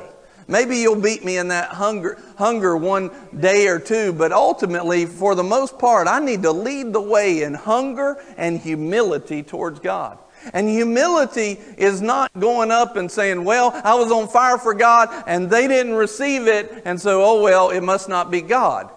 Maybe 0.47 0.79
you'll 0.79 1.01
beat 1.01 1.25
me 1.25 1.39
in 1.39 1.49
that 1.49 1.71
hunger 1.71 2.19
hunger 2.37 2.77
one 2.77 3.11
day 3.39 3.69
or 3.69 3.79
two, 3.79 4.13
but 4.13 4.33
ultimately 4.33 5.07
for 5.07 5.35
the 5.35 5.45
most 5.45 5.79
part 5.79 6.09
I 6.09 6.19
need 6.19 6.43
to 6.43 6.53
lead 6.53 6.93
the 6.93 7.01
way 7.01 7.43
in 7.43 7.55
hunger 7.55 8.23
and 8.37 8.59
humility 8.61 9.43
towards 9.43 9.81
God. 9.81 10.19
And 10.53 10.69
humility 10.69 11.59
is 11.79 12.03
not 12.03 12.31
going 12.39 12.71
up 12.71 12.97
and 12.97 13.11
saying, 13.11 13.45
well, 13.45 13.71
I 13.83 13.95
was 13.95 14.13
on 14.13 14.29
fire 14.29 14.59
for 14.59 14.75
God 14.75 15.09
and 15.27 15.49
they 15.49 15.67
didn't 15.69 15.95
receive 15.95 16.47
it, 16.49 16.83
and 16.85 17.01
so, 17.01 17.25
oh 17.25 17.43
well, 17.43 17.71
it 17.71 17.81
must 17.81 18.09
not 18.09 18.31
be 18.31 18.43
God. 18.43 18.91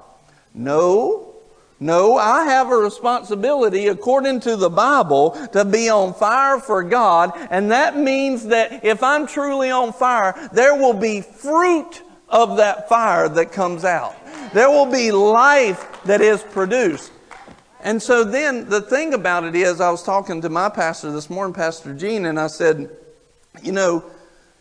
No, 0.57 1.35
no, 1.79 2.17
I 2.17 2.45
have 2.45 2.71
a 2.71 2.75
responsibility 2.75 3.87
according 3.87 4.39
to 4.41 4.55
the 4.55 4.69
Bible 4.69 5.31
to 5.53 5.63
be 5.63 5.89
on 5.89 6.15
fire 6.15 6.59
for 6.59 6.83
God, 6.83 7.31
and 7.51 7.69
that 7.71 7.95
means 7.95 8.47
that 8.47 8.83
if 8.83 9.03
I'm 9.03 9.27
truly 9.27 9.69
on 9.69 9.93
fire, 9.93 10.49
there 10.51 10.75
will 10.75 10.95
be 10.95 11.21
fruit 11.21 12.01
of 12.29 12.57
that 12.57 12.89
fire 12.89 13.29
that 13.29 13.51
comes 13.51 13.85
out. 13.85 14.15
There 14.53 14.69
will 14.69 14.91
be 14.91 15.11
life 15.11 16.01
that 16.05 16.21
is 16.21 16.41
produced. 16.41 17.11
And 17.81 18.01
so 18.01 18.23
then 18.23 18.67
the 18.67 18.81
thing 18.81 19.13
about 19.13 19.43
it 19.43 19.55
is, 19.55 19.79
I 19.79 19.91
was 19.91 20.01
talking 20.01 20.41
to 20.41 20.49
my 20.49 20.69
pastor 20.69 21.11
this 21.11 21.29
morning, 21.29 21.53
Pastor 21.53 21.93
Gene, 21.93 22.25
and 22.25 22.39
I 22.39 22.47
said, 22.47 22.89
you 23.61 23.71
know, 23.71 24.03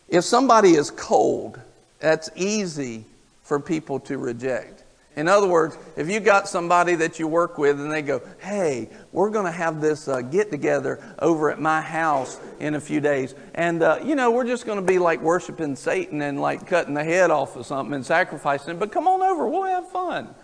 if 0.08 0.24
somebody 0.24 0.74
is 0.74 0.90
cold, 0.90 1.58
that's 1.98 2.28
easy 2.36 3.06
for 3.42 3.58
people 3.58 4.00
to 4.00 4.18
reject. 4.18 4.82
In 5.16 5.28
other 5.28 5.46
words, 5.46 5.78
if 5.96 6.10
you 6.10 6.20
got 6.20 6.46
somebody 6.46 6.94
that 6.96 7.18
you 7.18 7.26
work 7.26 7.56
with 7.56 7.80
and 7.80 7.90
they 7.90 8.02
go, 8.02 8.20
hey, 8.38 8.90
we're 9.12 9.30
going 9.30 9.46
to 9.46 9.50
have 9.50 9.80
this 9.80 10.08
uh, 10.08 10.20
get 10.20 10.50
together 10.50 11.02
over 11.18 11.50
at 11.50 11.58
my 11.58 11.80
house 11.80 12.38
in 12.60 12.74
a 12.74 12.80
few 12.80 13.00
days. 13.00 13.34
And, 13.54 13.82
uh, 13.82 13.98
you 14.04 14.14
know, 14.14 14.30
we're 14.30 14.46
just 14.46 14.66
going 14.66 14.78
to 14.78 14.84
be 14.84 14.98
like 14.98 15.22
worshiping 15.22 15.74
Satan 15.74 16.20
and 16.20 16.38
like 16.38 16.66
cutting 16.66 16.92
the 16.92 17.02
head 17.02 17.30
off 17.30 17.56
of 17.56 17.64
something 17.64 17.94
and 17.94 18.04
sacrificing 18.04 18.72
it. 18.72 18.78
But 18.78 18.92
come 18.92 19.08
on 19.08 19.22
over, 19.22 19.48
we'll 19.48 19.64
have 19.64 19.88
fun. 19.88 20.34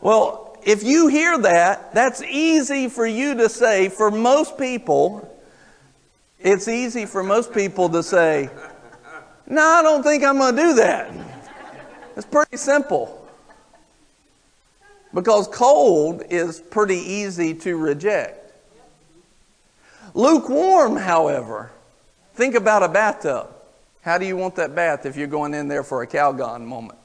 Well, 0.00 0.56
if 0.64 0.84
you 0.84 1.08
hear 1.08 1.38
that, 1.38 1.92
that's 1.94 2.22
easy 2.22 2.88
for 2.88 3.04
you 3.04 3.34
to 3.34 3.48
say. 3.48 3.88
For 3.88 4.12
most 4.12 4.56
people, 4.56 5.28
it's 6.38 6.68
easy 6.68 7.04
for 7.04 7.24
most 7.24 7.52
people 7.52 7.88
to 7.88 8.04
say, 8.04 8.48
no, 9.48 9.60
I 9.60 9.82
don't 9.82 10.04
think 10.04 10.22
I'm 10.22 10.38
going 10.38 10.54
to 10.54 10.62
do 10.62 10.74
that. 10.74 11.27
It's 12.18 12.26
pretty 12.26 12.56
simple. 12.56 13.24
Because 15.14 15.46
cold 15.46 16.24
is 16.28 16.58
pretty 16.58 16.96
easy 16.96 17.54
to 17.54 17.76
reject. 17.76 18.52
Lukewarm, 20.14 20.96
however, 20.96 21.70
think 22.34 22.56
about 22.56 22.82
a 22.82 22.88
bathtub. 22.88 23.48
How 24.02 24.18
do 24.18 24.26
you 24.26 24.36
want 24.36 24.56
that 24.56 24.74
bath 24.74 25.06
if 25.06 25.16
you're 25.16 25.28
going 25.28 25.54
in 25.54 25.68
there 25.68 25.84
for 25.84 26.02
a 26.02 26.08
Calgon 26.08 26.62
moment? 26.62 26.98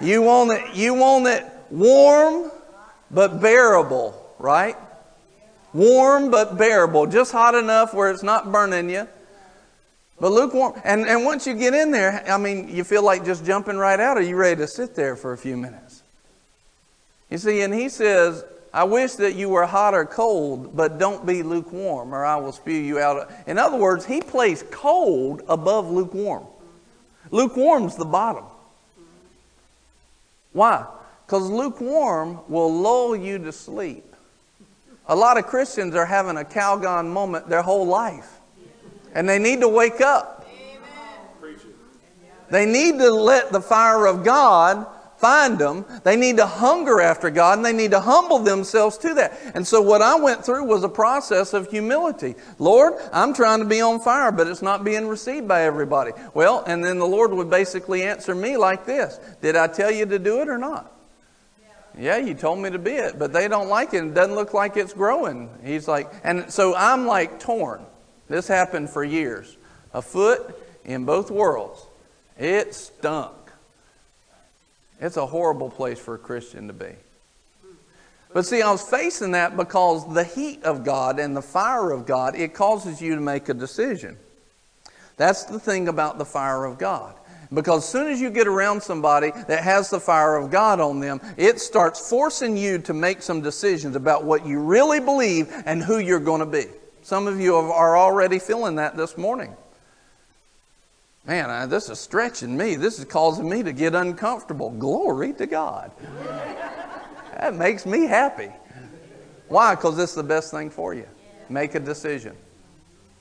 You 0.00 0.22
want 0.22 0.52
it, 0.52 0.76
you 0.76 0.94
want 0.94 1.26
it 1.26 1.44
warm 1.70 2.52
but 3.10 3.40
bearable, 3.40 4.14
right? 4.38 4.76
Warm 5.72 6.30
but 6.30 6.56
bearable, 6.56 7.06
just 7.06 7.32
hot 7.32 7.56
enough 7.56 7.94
where 7.94 8.12
it's 8.12 8.22
not 8.22 8.52
burning 8.52 8.88
you. 8.88 9.08
But 10.20 10.32
lukewarm. 10.32 10.80
And, 10.84 11.06
and 11.06 11.24
once 11.24 11.46
you 11.46 11.54
get 11.54 11.74
in 11.74 11.90
there, 11.90 12.24
I 12.28 12.38
mean, 12.38 12.68
you 12.68 12.84
feel 12.84 13.02
like 13.02 13.24
just 13.24 13.44
jumping 13.44 13.76
right 13.76 13.98
out, 13.98 14.16
or 14.16 14.22
you 14.22 14.36
ready 14.36 14.56
to 14.56 14.66
sit 14.66 14.94
there 14.94 15.16
for 15.16 15.32
a 15.32 15.38
few 15.38 15.56
minutes? 15.56 16.02
You 17.30 17.38
see, 17.38 17.62
and 17.62 17.74
he 17.74 17.88
says, 17.88 18.44
I 18.72 18.84
wish 18.84 19.12
that 19.14 19.34
you 19.34 19.48
were 19.48 19.66
hot 19.66 19.94
or 19.94 20.04
cold, 20.04 20.76
but 20.76 20.98
don't 20.98 21.24
be 21.24 21.42
lukewarm, 21.42 22.14
or 22.14 22.24
I 22.24 22.36
will 22.36 22.52
spew 22.52 22.74
you 22.74 22.98
out. 22.98 23.30
In 23.46 23.58
other 23.58 23.76
words, 23.76 24.04
he 24.04 24.20
placed 24.20 24.70
cold 24.70 25.42
above 25.48 25.90
lukewarm. 25.90 26.46
Lukewarm's 27.30 27.96
the 27.96 28.04
bottom. 28.04 28.44
Why? 30.52 30.86
Because 31.26 31.48
lukewarm 31.48 32.40
will 32.48 32.72
lull 32.72 33.16
you 33.16 33.38
to 33.38 33.52
sleep. 33.52 34.04
A 35.06 35.16
lot 35.16 35.38
of 35.38 35.46
Christians 35.46 35.94
are 35.94 36.06
having 36.06 36.36
a 36.36 36.44
Calgon 36.44 37.08
moment 37.08 37.48
their 37.48 37.62
whole 37.62 37.86
life. 37.86 38.33
And 39.14 39.28
they 39.28 39.38
need 39.38 39.60
to 39.60 39.68
wake 39.68 40.00
up. 40.00 40.46
They 42.50 42.66
need 42.66 42.98
to 42.98 43.10
let 43.10 43.52
the 43.52 43.60
fire 43.60 44.06
of 44.06 44.22
God 44.24 44.86
find 45.16 45.58
them. 45.58 45.86
They 46.02 46.16
need 46.16 46.36
to 46.36 46.46
hunger 46.46 47.00
after 47.00 47.30
God 47.30 47.58
and 47.58 47.64
they 47.64 47.72
need 47.72 47.92
to 47.92 48.00
humble 48.00 48.40
themselves 48.40 48.98
to 48.98 49.14
that. 49.14 49.32
And 49.54 49.66
so 49.66 49.80
what 49.80 50.02
I 50.02 50.16
went 50.16 50.44
through 50.44 50.64
was 50.64 50.84
a 50.84 50.88
process 50.88 51.54
of 51.54 51.70
humility. 51.70 52.34
Lord, 52.58 52.94
I'm 53.12 53.32
trying 53.32 53.60
to 53.60 53.64
be 53.64 53.80
on 53.80 54.00
fire, 54.00 54.30
but 54.30 54.46
it's 54.46 54.60
not 54.60 54.84
being 54.84 55.08
received 55.08 55.48
by 55.48 55.62
everybody. 55.62 56.12
Well, 56.34 56.62
and 56.66 56.84
then 56.84 56.98
the 56.98 57.06
Lord 57.06 57.32
would 57.32 57.48
basically 57.48 58.02
answer 58.02 58.34
me 58.34 58.56
like 58.56 58.84
this 58.84 59.18
Did 59.40 59.56
I 59.56 59.66
tell 59.66 59.90
you 59.90 60.04
to 60.06 60.18
do 60.18 60.42
it 60.42 60.48
or 60.48 60.58
not? 60.58 60.92
Yeah, 61.96 62.18
you 62.18 62.34
told 62.34 62.58
me 62.58 62.70
to 62.70 62.78
be 62.78 62.90
it, 62.90 63.18
but 63.18 63.32
they 63.32 63.46
don't 63.46 63.68
like 63.68 63.94
it. 63.94 64.04
It 64.04 64.14
doesn't 64.14 64.34
look 64.34 64.52
like 64.52 64.76
it's 64.76 64.92
growing. 64.92 65.48
He's 65.64 65.86
like, 65.86 66.12
and 66.24 66.52
so 66.52 66.74
I'm 66.74 67.06
like 67.06 67.38
torn. 67.38 67.86
This 68.28 68.48
happened 68.48 68.90
for 68.90 69.04
years. 69.04 69.56
A 69.92 70.02
foot 70.02 70.58
in 70.84 71.04
both 71.04 71.30
worlds. 71.30 71.86
It 72.38 72.74
stunk. 72.74 73.32
It's 75.00 75.16
a 75.16 75.26
horrible 75.26 75.70
place 75.70 75.98
for 75.98 76.14
a 76.14 76.18
Christian 76.18 76.66
to 76.68 76.72
be. 76.72 76.94
But 78.32 78.44
see, 78.44 78.62
I 78.62 78.70
was 78.72 78.82
facing 78.82 79.30
that 79.32 79.56
because 79.56 80.12
the 80.12 80.24
heat 80.24 80.64
of 80.64 80.84
God 80.84 81.20
and 81.20 81.36
the 81.36 81.42
fire 81.42 81.92
of 81.92 82.04
God, 82.04 82.34
it 82.34 82.52
causes 82.52 83.00
you 83.00 83.14
to 83.14 83.20
make 83.20 83.48
a 83.48 83.54
decision. 83.54 84.16
That's 85.16 85.44
the 85.44 85.60
thing 85.60 85.86
about 85.86 86.18
the 86.18 86.24
fire 86.24 86.64
of 86.64 86.76
God. 86.76 87.14
Because 87.52 87.84
as 87.84 87.88
soon 87.88 88.10
as 88.10 88.20
you 88.20 88.30
get 88.30 88.48
around 88.48 88.82
somebody 88.82 89.30
that 89.46 89.62
has 89.62 89.90
the 89.90 90.00
fire 90.00 90.34
of 90.34 90.50
God 90.50 90.80
on 90.80 90.98
them, 90.98 91.20
it 91.36 91.60
starts 91.60 92.10
forcing 92.10 92.56
you 92.56 92.78
to 92.78 92.92
make 92.92 93.22
some 93.22 93.40
decisions 93.40 93.94
about 93.94 94.24
what 94.24 94.44
you 94.44 94.58
really 94.58 94.98
believe 94.98 95.52
and 95.64 95.80
who 95.80 95.98
you're 95.98 96.18
going 96.18 96.40
to 96.40 96.46
be. 96.46 96.64
Some 97.04 97.26
of 97.26 97.38
you 97.38 97.54
are 97.54 97.98
already 97.98 98.38
feeling 98.38 98.76
that 98.76 98.96
this 98.96 99.18
morning. 99.18 99.54
Man, 101.26 101.50
I, 101.50 101.66
this 101.66 101.90
is 101.90 102.00
stretching 102.00 102.56
me. 102.56 102.76
This 102.76 102.98
is 102.98 103.04
causing 103.04 103.46
me 103.46 103.62
to 103.62 103.74
get 103.74 103.94
uncomfortable. 103.94 104.70
Glory 104.70 105.34
to 105.34 105.44
God. 105.44 105.92
that 107.38 107.54
makes 107.56 107.84
me 107.84 108.06
happy. 108.06 108.48
Why? 109.48 109.74
Because 109.74 109.98
is 109.98 110.14
the 110.14 110.22
best 110.22 110.50
thing 110.50 110.70
for 110.70 110.94
you. 110.94 111.06
Make 111.50 111.74
a 111.74 111.80
decision. 111.80 112.34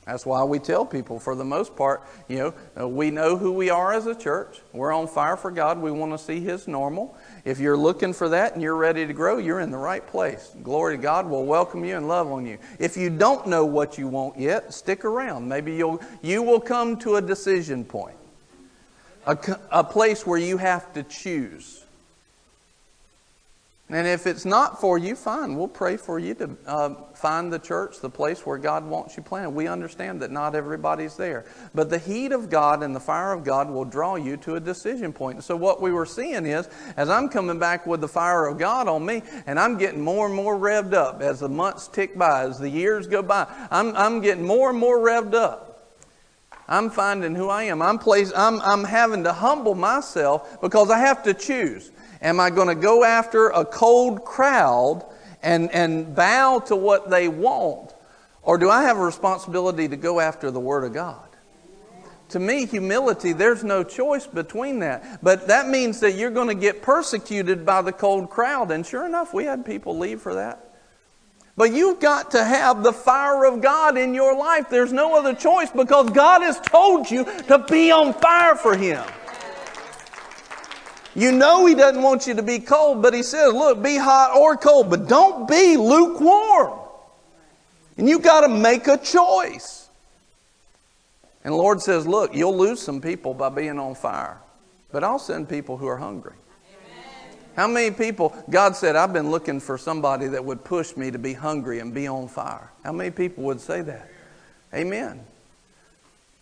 That's 0.05 0.25
why 0.25 0.45
we 0.45 0.59
tell 0.59 0.85
people, 0.85 1.19
for 1.19 1.35
the 1.35 1.43
most 1.43 1.75
part, 1.75 2.03
you 2.29 2.53
know, 2.77 2.87
we 2.87 3.11
know 3.11 3.35
who 3.35 3.51
we 3.51 3.69
are 3.69 3.91
as 3.91 4.07
a 4.07 4.15
church. 4.15 4.61
We're 4.71 4.93
on 4.93 5.07
fire 5.07 5.35
for 5.35 5.51
God. 5.51 5.77
We 5.77 5.91
want 5.91 6.13
to 6.13 6.17
see 6.17 6.39
His 6.39 6.69
normal. 6.69 7.17
If 7.45 7.59
you're 7.59 7.77
looking 7.77 8.13
for 8.13 8.29
that 8.29 8.53
and 8.53 8.61
you're 8.61 8.75
ready 8.75 9.05
to 9.05 9.11
grow, 9.11 9.37
you're 9.37 9.59
in 9.59 9.69
the 9.69 9.77
right 9.77 10.05
place. 10.05 10.55
Glory 10.63 10.95
to 10.95 11.01
God 11.01 11.29
will 11.29 11.45
welcome 11.45 11.83
you 11.83 11.97
and 11.97 12.07
love 12.07 12.31
on 12.31 12.45
you. 12.45 12.57
If 12.79 12.95
you 12.95 13.09
don't 13.09 13.47
know 13.47 13.65
what 13.65 13.97
you 13.97 14.07
want 14.07 14.39
yet, 14.39 14.73
stick 14.73 15.03
around. 15.03 15.49
Maybe 15.49 15.75
you'll, 15.75 16.01
you 16.21 16.41
will 16.41 16.61
come 16.61 16.95
to 16.99 17.17
a 17.17 17.21
decision 17.21 17.83
point, 17.83 18.15
a, 19.27 19.37
a 19.71 19.83
place 19.83 20.25
where 20.25 20.39
you 20.39 20.55
have 20.57 20.93
to 20.93 21.03
choose. 21.03 21.82
And 23.93 24.07
if 24.07 24.25
it's 24.25 24.43
not 24.43 24.81
for 24.81 24.97
you, 24.97 25.15
fine. 25.15 25.55
We'll 25.55 25.67
pray 25.67 25.97
for 25.97 26.17
you 26.17 26.33
to 26.35 26.57
uh, 26.65 26.95
find 27.13 27.53
the 27.53 27.59
church, 27.59 27.99
the 27.99 28.09
place 28.09 28.43
where 28.43 28.57
God 28.57 28.87
wants 28.87 29.15
you 29.15 29.21
planted. 29.21 29.51
We 29.51 29.67
understand 29.67 30.19
that 30.23 30.31
not 30.31 30.55
everybody's 30.55 31.15
there. 31.15 31.45
But 31.75 31.91
the 31.91 31.99
heat 31.99 32.31
of 32.31 32.49
God 32.49 32.81
and 32.81 32.95
the 32.95 32.99
fire 32.99 33.33
of 33.33 33.43
God 33.43 33.69
will 33.69 33.85
draw 33.85 34.15
you 34.15 34.35
to 34.37 34.55
a 34.55 34.59
decision 34.59 35.13
point. 35.13 35.43
So, 35.43 35.55
what 35.55 35.79
we 35.79 35.91
were 35.91 36.07
seeing 36.07 36.47
is, 36.47 36.67
as 36.97 37.07
I'm 37.07 37.29
coming 37.29 37.59
back 37.59 37.85
with 37.85 38.01
the 38.01 38.07
fire 38.07 38.47
of 38.47 38.57
God 38.57 38.87
on 38.87 39.05
me, 39.05 39.21
and 39.45 39.59
I'm 39.59 39.77
getting 39.77 40.01
more 40.01 40.25
and 40.25 40.35
more 40.35 40.57
revved 40.57 40.93
up 40.93 41.21
as 41.21 41.41
the 41.41 41.49
months 41.49 41.87
tick 41.87 42.17
by, 42.17 42.45
as 42.45 42.57
the 42.57 42.69
years 42.69 43.05
go 43.05 43.21
by, 43.21 43.45
I'm, 43.69 43.95
I'm 43.95 44.21
getting 44.21 44.43
more 44.43 44.71
and 44.71 44.79
more 44.79 44.97
revved 44.97 45.35
up. 45.35 45.73
I'm 46.67 46.89
finding 46.89 47.35
who 47.35 47.49
I 47.49 47.63
am. 47.63 47.81
I'm, 47.81 47.99
placed, 47.99 48.33
I'm, 48.35 48.61
I'm 48.61 48.83
having 48.85 49.25
to 49.25 49.33
humble 49.33 49.75
myself 49.75 50.61
because 50.61 50.89
I 50.89 50.99
have 50.99 51.23
to 51.23 51.33
choose. 51.33 51.91
Am 52.23 52.39
I 52.39 52.49
going 52.49 52.69
to 52.69 52.75
go 52.75 53.03
after 53.03 53.49
a 53.49 53.65
cold 53.65 54.23
crowd 54.23 55.05
and, 55.43 55.69
and 55.71 56.15
bow 56.15 56.59
to 56.67 56.75
what 56.75 57.09
they 57.09 57.27
want? 57.27 57.93
Or 58.41 58.57
do 58.57 58.69
I 58.69 58.83
have 58.83 58.97
a 58.97 59.03
responsibility 59.03 59.89
to 59.89 59.97
go 59.97 60.21
after 60.21 60.49
the 60.49 60.59
Word 60.59 60.85
of 60.85 60.93
God? 60.93 61.27
To 62.29 62.39
me, 62.39 62.65
humility, 62.65 63.33
there's 63.33 63.63
no 63.63 63.83
choice 63.83 64.25
between 64.25 64.79
that. 64.79 65.19
But 65.21 65.47
that 65.47 65.67
means 65.67 65.99
that 65.99 66.13
you're 66.13 66.31
going 66.31 66.47
to 66.47 66.55
get 66.55 66.81
persecuted 66.81 67.65
by 67.65 67.81
the 67.81 67.91
cold 67.91 68.29
crowd. 68.29 68.71
And 68.71 68.85
sure 68.85 69.05
enough, 69.05 69.33
we 69.33 69.43
had 69.43 69.65
people 69.65 69.97
leave 69.97 70.21
for 70.21 70.33
that. 70.35 70.73
But 71.55 71.73
you've 71.73 71.99
got 71.99 72.31
to 72.31 72.43
have 72.43 72.83
the 72.83 72.93
fire 72.93 73.45
of 73.45 73.61
God 73.61 73.97
in 73.97 74.13
your 74.13 74.35
life. 74.35 74.69
There's 74.69 74.91
no 74.91 75.15
other 75.15 75.35
choice 75.35 75.69
because 75.69 76.09
God 76.09 76.41
has 76.41 76.59
told 76.61 77.11
you 77.11 77.25
to 77.43 77.59
be 77.69 77.91
on 77.91 78.13
fire 78.13 78.55
for 78.55 78.75
Him. 78.75 79.03
You 81.15 81.31
know 81.31 81.65
He 81.65 81.75
doesn't 81.75 82.01
want 82.01 82.27
you 82.27 82.33
to 82.35 82.43
be 82.43 82.59
cold, 82.59 83.01
but 83.01 83.13
He 83.13 83.23
says, 83.23 83.53
look, 83.53 83.81
be 83.83 83.97
hot 83.97 84.35
or 84.35 84.57
cold, 84.57 84.89
but 84.89 85.07
don't 85.07 85.47
be 85.47 85.77
lukewarm. 85.77 86.79
And 87.97 88.09
you've 88.09 88.23
got 88.23 88.41
to 88.41 88.47
make 88.47 88.87
a 88.87 88.97
choice. 88.97 89.89
And 91.43 91.53
the 91.53 91.57
Lord 91.57 91.81
says, 91.81 92.07
look, 92.07 92.33
you'll 92.33 92.57
lose 92.57 92.81
some 92.81 93.01
people 93.01 93.33
by 93.33 93.49
being 93.49 93.77
on 93.77 93.95
fire, 93.95 94.37
but 94.91 95.03
I'll 95.03 95.19
send 95.19 95.49
people 95.49 95.77
who 95.77 95.87
are 95.87 95.97
hungry. 95.97 96.33
How 97.55 97.67
many 97.67 97.91
people, 97.91 98.35
God 98.49 98.75
said, 98.75 98.95
I've 98.95 99.13
been 99.13 99.29
looking 99.29 99.59
for 99.59 99.77
somebody 99.77 100.27
that 100.27 100.43
would 100.43 100.63
push 100.63 100.97
me 100.97 101.11
to 101.11 101.19
be 101.19 101.33
hungry 101.33 101.79
and 101.79 101.93
be 101.93 102.07
on 102.07 102.27
fire. 102.27 102.71
How 102.83 102.91
many 102.91 103.11
people 103.11 103.43
would 103.43 103.61
say 103.61 103.81
that? 103.81 104.09
Amen. 104.73 105.23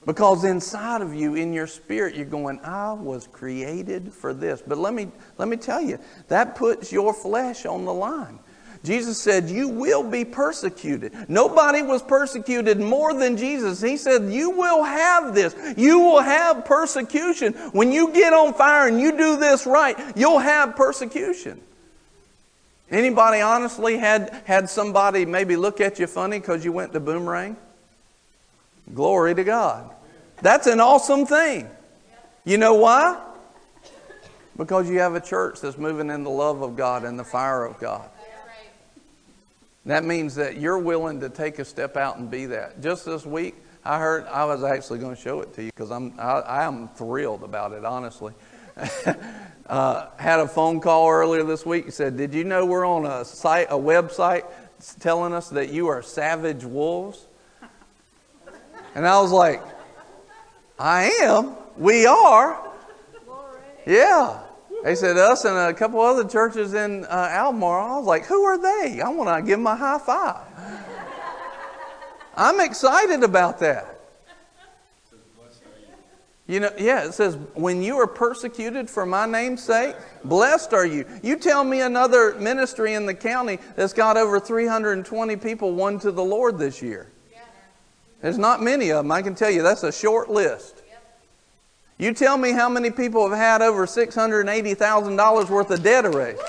Because 0.06 0.44
inside 0.44 1.02
of 1.02 1.14
you, 1.14 1.36
in 1.36 1.54
your 1.54 1.68
spirit, 1.68 2.16
you're 2.16 2.26
going, 2.26 2.60
I 2.62 2.94
was 2.94 3.28
created 3.28 4.12
for 4.12 4.34
this. 4.34 4.62
But 4.66 4.80
let 4.80 4.94
me, 4.94 5.10
let 5.38 5.48
me 5.48 5.58
tell 5.58 5.82
you, 5.82 6.00
that 6.28 6.56
puts 6.56 6.92
your 6.92 7.14
flesh 7.14 7.66
on 7.68 7.86
the 7.86 7.94
line. 7.94 8.40
Jesus 8.84 9.22
said, 9.22 9.48
You 9.48 9.68
will 9.68 10.02
be 10.02 10.26
persecuted. 10.26 11.14
Nobody 11.30 11.84
was 11.84 12.02
persecuted 12.02 12.80
more 12.80 13.14
than 13.14 13.38
Jesus. 13.38 13.80
He 13.80 13.96
said, 13.96 14.34
You 14.34 14.50
will 14.50 14.84
have 14.84 15.36
this. 15.36 15.56
You 15.78 16.00
will 16.00 16.22
have 16.22 16.66
persecution. 16.66 17.54
When 17.74 17.92
you 17.92 18.12
get 18.12 18.34
on 18.34 18.56
fire 18.56 18.88
and 18.88 19.00
you 19.00 19.16
do 19.16 19.38
this 19.38 19.68
right, 19.68 19.96
you'll 20.16 20.40
have 20.40 20.76
persecution. 20.76 21.62
Anybody 22.90 23.40
honestly 23.40 23.98
had, 23.98 24.42
had 24.46 24.68
somebody 24.68 25.26
maybe 25.26 25.56
look 25.56 25.80
at 25.80 26.00
you 26.00 26.08
funny 26.08 26.40
because 26.40 26.66
you 26.66 26.72
went 26.72 26.92
to 26.94 27.00
boomerang? 27.00 27.56
Glory 28.94 29.36
to 29.36 29.44
God. 29.44 29.90
That's 30.42 30.68
an 30.68 30.80
awesome 30.80 31.26
thing. 31.26 31.70
You 32.44 32.58
know 32.58 32.74
why? 32.74 33.22
Because 34.58 34.90
you 34.90 35.00
have 35.00 35.16
a 35.16 35.22
church 35.22 35.62
that's 35.62 35.78
moving 35.78 36.10
in 36.10 36.24
the 36.24 36.30
love 36.30 36.62
of 36.62 36.76
God 36.76 37.04
and 37.04 37.18
the 37.18 37.24
fire 37.24 37.66
of 37.66 37.80
God. 37.80 38.10
That 39.86 40.04
means 40.04 40.36
that 40.36 40.58
you're 40.58 40.78
willing 40.78 41.20
to 41.22 41.30
take 41.30 41.58
a 41.60 41.66
step 41.66 41.98
out 41.98 42.18
and 42.18 42.30
be 42.30 42.46
that. 42.48 42.82
Just 42.82 43.06
this 43.06 43.26
week, 43.26 43.56
I 43.84 43.98
heard 43.98 44.26
I 44.28 44.46
was 44.46 44.64
actually 44.64 45.00
going 45.00 45.16
to 45.16 45.22
show 45.22 45.42
it 45.42 45.54
to 45.56 45.64
you 45.64 45.68
because 45.70 45.90
I'm 45.90 46.14
I, 46.20 46.40
I, 46.42 46.64
am 46.66 46.88
thrilled 46.90 47.42
about 47.42 47.72
it. 47.72 47.84
Honestly, 47.84 48.34
uh, 49.66 50.08
had 50.18 50.40
a 50.40 50.48
phone 50.48 50.82
call 50.82 51.10
earlier 51.10 51.44
this 51.44 51.66
week. 51.66 51.86
He 51.86 51.92
said, 51.92 52.16
"Did 52.16 52.32
you 52.36 52.44
know 52.44 52.64
we're 52.64 52.86
on 52.86 53.08
a 53.08 53.26
site, 53.26 53.68
a 53.72 53.78
website, 53.78 54.44
telling 55.00 55.34
us 55.34 55.50
that 55.50 55.70
you 55.70 55.88
are 55.88 56.04
savage 56.04 56.64
wolves?" 56.64 57.26
And 58.96 59.08
I 59.08 59.20
was 59.22 59.32
like, 59.32 59.62
I 60.78 61.04
am. 61.22 61.56
We 61.78 62.06
are. 62.06 62.60
Yeah. 63.86 64.40
They 64.84 64.96
said 64.96 65.18
us 65.18 65.46
and 65.46 65.56
a 65.58 65.74
couple 65.74 66.02
other 66.02 66.28
churches 66.28 66.74
in 66.74 67.06
uh, 67.06 67.28
Albemarle. 67.32 67.96
I 67.96 67.98
was 67.98 68.08
like, 68.08 68.26
who 68.26 68.44
are 68.44 68.58
they? 68.58 69.00
I 69.02 69.10
want 69.10 69.36
to 69.36 69.48
give 69.48 69.60
them 69.60 69.68
a 69.68 69.76
high 69.76 70.00
five. 70.00 70.48
I'm 72.36 72.60
excited 72.60 73.24
about 73.24 73.60
that. 73.60 74.00
You 76.48 76.60
know, 76.60 76.72
yeah, 76.78 77.06
it 77.06 77.14
says, 77.14 77.38
when 77.54 77.82
you 77.82 77.98
are 77.98 78.08
persecuted 78.08 78.90
for 78.90 79.06
my 79.06 79.26
name's 79.26 79.64
sake, 79.64 79.96
blessed 80.26 80.74
are 80.74 80.86
you. 80.86 81.06
You 81.24 81.38
tell 81.38 81.64
me 81.64 81.82
another 81.82 82.36
ministry 82.40 82.94
in 82.94 83.06
the 83.06 83.14
county 83.14 83.60
that's 83.76 83.94
got 83.94 84.18
over 84.18 84.40
320 84.40 85.36
people 85.38 85.74
won 85.74 86.00
to 86.00 86.12
the 86.12 86.24
Lord 86.24 86.58
this 86.58 86.82
year. 86.82 87.10
There's 88.22 88.38
not 88.38 88.62
many 88.62 88.92
of 88.92 88.98
them. 89.04 89.12
I 89.12 89.22
can 89.22 89.36
tell 89.36 89.50
you 89.50 89.64
that's 89.64 89.84
a 89.84 89.92
short 89.92 90.30
list. 90.30 90.84
You 91.98 92.14
tell 92.14 92.38
me 92.38 92.52
how 92.52 92.68
many 92.70 92.90
people 92.90 93.30
have 93.30 93.38
had 93.38 93.62
over 93.62 93.86
$680,000 93.86 95.50
worth 95.50 95.70
of 95.70 95.84
debt 95.84 96.06
erased. 96.06 96.42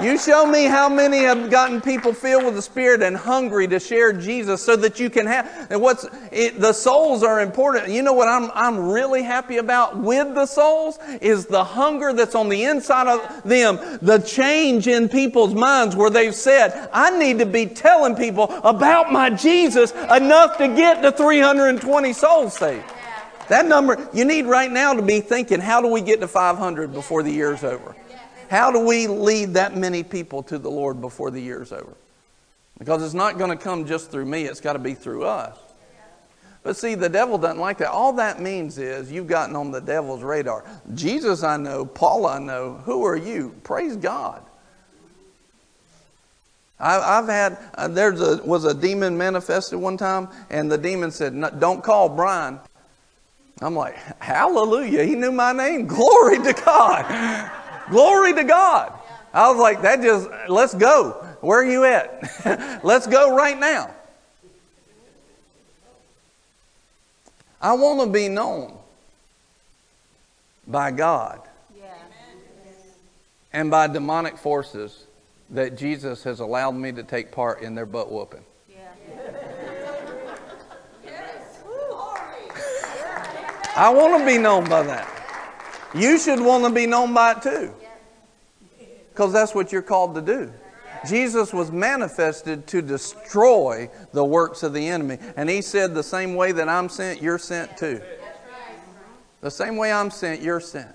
You 0.00 0.18
show 0.18 0.46
me 0.46 0.64
how 0.64 0.88
many 0.88 1.18
have 1.18 1.50
gotten 1.50 1.80
people 1.80 2.12
filled 2.14 2.44
with 2.44 2.54
the 2.54 2.62
Spirit 2.62 3.02
and 3.02 3.16
hungry 3.16 3.68
to 3.68 3.78
share 3.78 4.12
Jesus 4.12 4.64
so 4.64 4.74
that 4.76 4.98
you 4.98 5.10
can 5.10 5.26
have. 5.26 5.68
And 5.70 5.80
what's 5.82 6.06
it, 6.30 6.60
the 6.60 6.72
souls 6.72 7.22
are 7.22 7.40
important. 7.40 7.88
You 7.88 8.02
know 8.02 8.12
what 8.12 8.26
I'm, 8.26 8.50
I'm 8.54 8.90
really 8.90 9.22
happy 9.22 9.58
about 9.58 9.98
with 9.98 10.34
the 10.34 10.46
souls 10.46 10.98
is 11.20 11.46
the 11.46 11.62
hunger 11.62 12.12
that's 12.12 12.34
on 12.34 12.48
the 12.48 12.64
inside 12.64 13.06
of 13.06 13.42
them, 13.42 13.78
the 14.00 14.18
change 14.18 14.88
in 14.88 15.08
people's 15.08 15.54
minds 15.54 15.94
where 15.94 16.10
they've 16.10 16.34
said, 16.34 16.88
I 16.92 17.16
need 17.16 17.38
to 17.40 17.46
be 17.46 17.66
telling 17.66 18.16
people 18.16 18.44
about 18.64 19.12
my 19.12 19.30
Jesus 19.30 19.92
enough 19.92 20.56
to 20.58 20.68
get 20.68 21.02
to 21.02 21.12
320 21.12 22.12
souls 22.12 22.56
saved. 22.56 22.90
That 23.48 23.66
number, 23.66 24.08
you 24.14 24.24
need 24.24 24.46
right 24.46 24.70
now 24.70 24.94
to 24.94 25.02
be 25.02 25.20
thinking, 25.20 25.60
how 25.60 25.82
do 25.82 25.88
we 25.88 26.00
get 26.00 26.20
to 26.20 26.28
500 26.28 26.92
before 26.92 27.22
the 27.22 27.30
year's 27.30 27.62
over? 27.62 27.94
How 28.52 28.70
do 28.70 28.80
we 28.80 29.06
lead 29.06 29.54
that 29.54 29.78
many 29.78 30.02
people 30.02 30.42
to 30.42 30.58
the 30.58 30.68
Lord 30.70 31.00
before 31.00 31.30
the 31.30 31.40
year's 31.40 31.72
over? 31.72 31.96
Because 32.78 33.02
it's 33.02 33.14
not 33.14 33.38
going 33.38 33.48
to 33.48 33.56
come 33.56 33.86
just 33.86 34.10
through 34.10 34.26
me, 34.26 34.44
it's 34.44 34.60
got 34.60 34.74
to 34.74 34.78
be 34.78 34.92
through 34.92 35.24
us. 35.24 35.56
But 36.62 36.76
see, 36.76 36.94
the 36.94 37.08
devil 37.08 37.38
doesn't 37.38 37.58
like 37.58 37.78
that. 37.78 37.88
All 37.88 38.12
that 38.12 38.42
means 38.42 38.76
is 38.76 39.10
you've 39.10 39.26
gotten 39.26 39.56
on 39.56 39.70
the 39.70 39.80
devil's 39.80 40.22
radar. 40.22 40.66
Jesus, 40.92 41.42
I 41.42 41.56
know. 41.56 41.86
Paul, 41.86 42.26
I 42.26 42.40
know. 42.40 42.74
Who 42.84 43.06
are 43.06 43.16
you? 43.16 43.54
Praise 43.64 43.96
God. 43.96 44.42
I, 46.78 47.16
have 47.16 47.28
had, 47.28 47.58
uh, 47.72 47.88
there 47.88 48.12
was 48.12 48.66
a 48.66 48.74
demon 48.74 49.16
manifested 49.16 49.78
one 49.78 49.96
time, 49.96 50.28
and 50.50 50.70
the 50.70 50.76
demon 50.76 51.10
said, 51.10 51.32
Don't 51.58 51.82
call 51.82 52.10
Brian. 52.10 52.60
I'm 53.62 53.74
like, 53.74 53.96
Hallelujah. 54.20 55.04
He 55.04 55.14
knew 55.14 55.32
my 55.32 55.52
name. 55.52 55.86
Glory 55.86 56.36
to 56.36 56.52
God. 56.52 57.60
Glory 57.92 58.32
to 58.32 58.42
God. 58.42 58.98
I 59.34 59.50
was 59.50 59.58
like, 59.58 59.82
that 59.82 60.00
just, 60.00 60.28
let's 60.48 60.74
go. 60.74 61.10
Where 61.42 61.60
are 61.60 61.70
you 61.70 61.84
at? 61.84 62.80
let's 62.84 63.06
go 63.06 63.36
right 63.36 63.58
now. 63.58 63.94
I 67.60 67.74
want 67.74 68.00
to 68.00 68.06
be 68.06 68.28
known 68.28 68.76
by 70.66 70.90
God 70.90 71.40
and 73.52 73.70
by 73.70 73.86
demonic 73.88 74.38
forces 74.38 75.04
that 75.50 75.76
Jesus 75.76 76.24
has 76.24 76.40
allowed 76.40 76.72
me 76.72 76.92
to 76.92 77.02
take 77.02 77.30
part 77.30 77.60
in 77.60 77.74
their 77.74 77.86
butt 77.86 78.10
whooping. 78.10 78.44
I 83.74 83.88
want 83.90 84.18
to 84.18 84.26
be 84.26 84.38
known 84.38 84.68
by 84.68 84.82
that. 84.82 85.08
You 85.94 86.18
should 86.18 86.40
want 86.40 86.64
to 86.64 86.70
be 86.70 86.86
known 86.86 87.14
by 87.14 87.32
it 87.32 87.42
too. 87.42 87.74
Because 89.12 89.32
that's 89.32 89.54
what 89.54 89.72
you're 89.72 89.82
called 89.82 90.14
to 90.14 90.22
do. 90.22 90.52
Jesus 91.06 91.52
was 91.52 91.70
manifested 91.70 92.66
to 92.68 92.80
destroy 92.80 93.90
the 94.12 94.24
works 94.24 94.62
of 94.62 94.72
the 94.72 94.88
enemy. 94.88 95.18
And 95.36 95.50
he 95.50 95.62
said, 95.62 95.94
The 95.94 96.02
same 96.02 96.34
way 96.34 96.52
that 96.52 96.68
I'm 96.68 96.88
sent, 96.88 97.20
you're 97.20 97.38
sent 97.38 97.76
too. 97.76 98.00
The 99.40 99.50
same 99.50 99.76
way 99.76 99.92
I'm 99.92 100.10
sent, 100.10 100.40
you're 100.40 100.60
sent. 100.60 100.94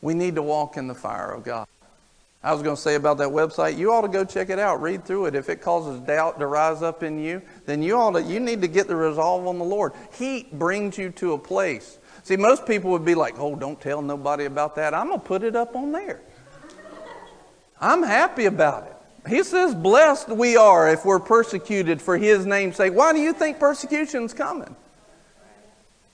We 0.00 0.14
need 0.14 0.34
to 0.34 0.42
walk 0.42 0.76
in 0.76 0.88
the 0.88 0.94
fire 0.94 1.30
of 1.30 1.44
God. 1.44 1.68
I 2.42 2.52
was 2.52 2.62
going 2.62 2.74
to 2.74 2.82
say 2.82 2.96
about 2.96 3.18
that 3.18 3.28
website, 3.28 3.78
you 3.78 3.92
ought 3.92 4.00
to 4.00 4.08
go 4.08 4.24
check 4.24 4.50
it 4.50 4.58
out, 4.58 4.82
read 4.82 5.04
through 5.04 5.26
it. 5.26 5.36
If 5.36 5.48
it 5.48 5.60
causes 5.60 6.00
doubt 6.00 6.40
to 6.40 6.46
rise 6.46 6.82
up 6.82 7.04
in 7.04 7.20
you, 7.20 7.40
then 7.66 7.84
you 7.84 7.96
ought 7.96 8.12
to, 8.12 8.22
you 8.22 8.40
need 8.40 8.62
to 8.62 8.68
get 8.68 8.88
the 8.88 8.96
resolve 8.96 9.46
on 9.46 9.58
the 9.58 9.64
Lord. 9.64 9.92
He 10.14 10.48
brings 10.52 10.98
you 10.98 11.10
to 11.10 11.34
a 11.34 11.38
place 11.38 11.98
See, 12.22 12.36
most 12.36 12.66
people 12.66 12.90
would 12.90 13.04
be 13.04 13.14
like, 13.14 13.34
oh, 13.38 13.54
don't 13.54 13.80
tell 13.80 14.02
nobody 14.02 14.44
about 14.44 14.76
that. 14.76 14.94
I'm 14.94 15.08
going 15.08 15.20
to 15.20 15.26
put 15.26 15.42
it 15.42 15.56
up 15.56 15.74
on 15.74 15.92
there. 15.92 16.20
I'm 17.80 18.02
happy 18.02 18.44
about 18.44 18.86
it. 18.86 18.96
He 19.28 19.42
says, 19.42 19.74
blessed 19.74 20.28
we 20.28 20.56
are 20.56 20.92
if 20.92 21.04
we're 21.04 21.20
persecuted 21.20 22.00
for 22.00 22.16
his 22.16 22.46
name's 22.46 22.76
sake. 22.76 22.92
Why 22.92 23.12
do 23.12 23.18
you 23.18 23.32
think 23.32 23.58
persecution's 23.58 24.32
coming? 24.32 24.74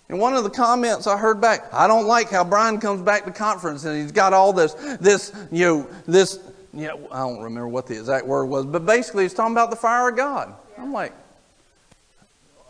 And 0.09 0.19
one 0.19 0.35
of 0.35 0.45
the 0.45 0.51
comments 0.51 1.07
I 1.07 1.19
heard 1.19 1.41
back, 1.41 1.73
I 1.73 1.87
don't 1.87 2.07
like 2.07 2.31
how 2.31 2.43
Brian 2.43 2.81
comes 2.81 3.03
back 3.03 3.25
to 3.27 3.31
conference 3.31 3.85
and 3.85 4.01
he's 4.01 4.13
got 4.13 4.33
all 4.33 4.53
this, 4.53 4.73
this, 5.01 5.33
you 5.53 5.65
know, 5.67 5.91
this, 6.07 6.41
you 6.73 6.87
know, 6.87 7.09
I 7.11 7.21
don't 7.21 7.43
remember 7.43 7.69
what 7.69 7.87
the 7.87 7.95
exact 7.95 8.27
word 8.27 8.47
was, 8.47 8.65
but 8.65 8.87
basically 8.87 9.25
he's 9.25 9.35
talking 9.35 9.53
about 9.55 9.69
the 9.71 9.77
fire 9.77 10.09
of 10.09 10.17
God. 10.17 10.55
I'm 10.79 10.93
like, 10.93 11.13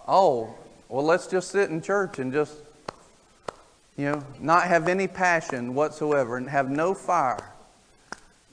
oh, 0.09 0.53
well, 0.89 1.05
let's 1.05 1.29
just 1.29 1.51
sit 1.51 1.71
in 1.71 1.81
church 1.81 2.19
and 2.19 2.33
just 2.33 2.57
you 3.99 4.05
know, 4.05 4.25
not 4.39 4.69
have 4.69 4.87
any 4.89 5.09
passion 5.09 5.75
whatsoever 5.75 6.37
and 6.37 6.49
have 6.49 6.71
no 6.71 6.95
fire, 6.95 7.53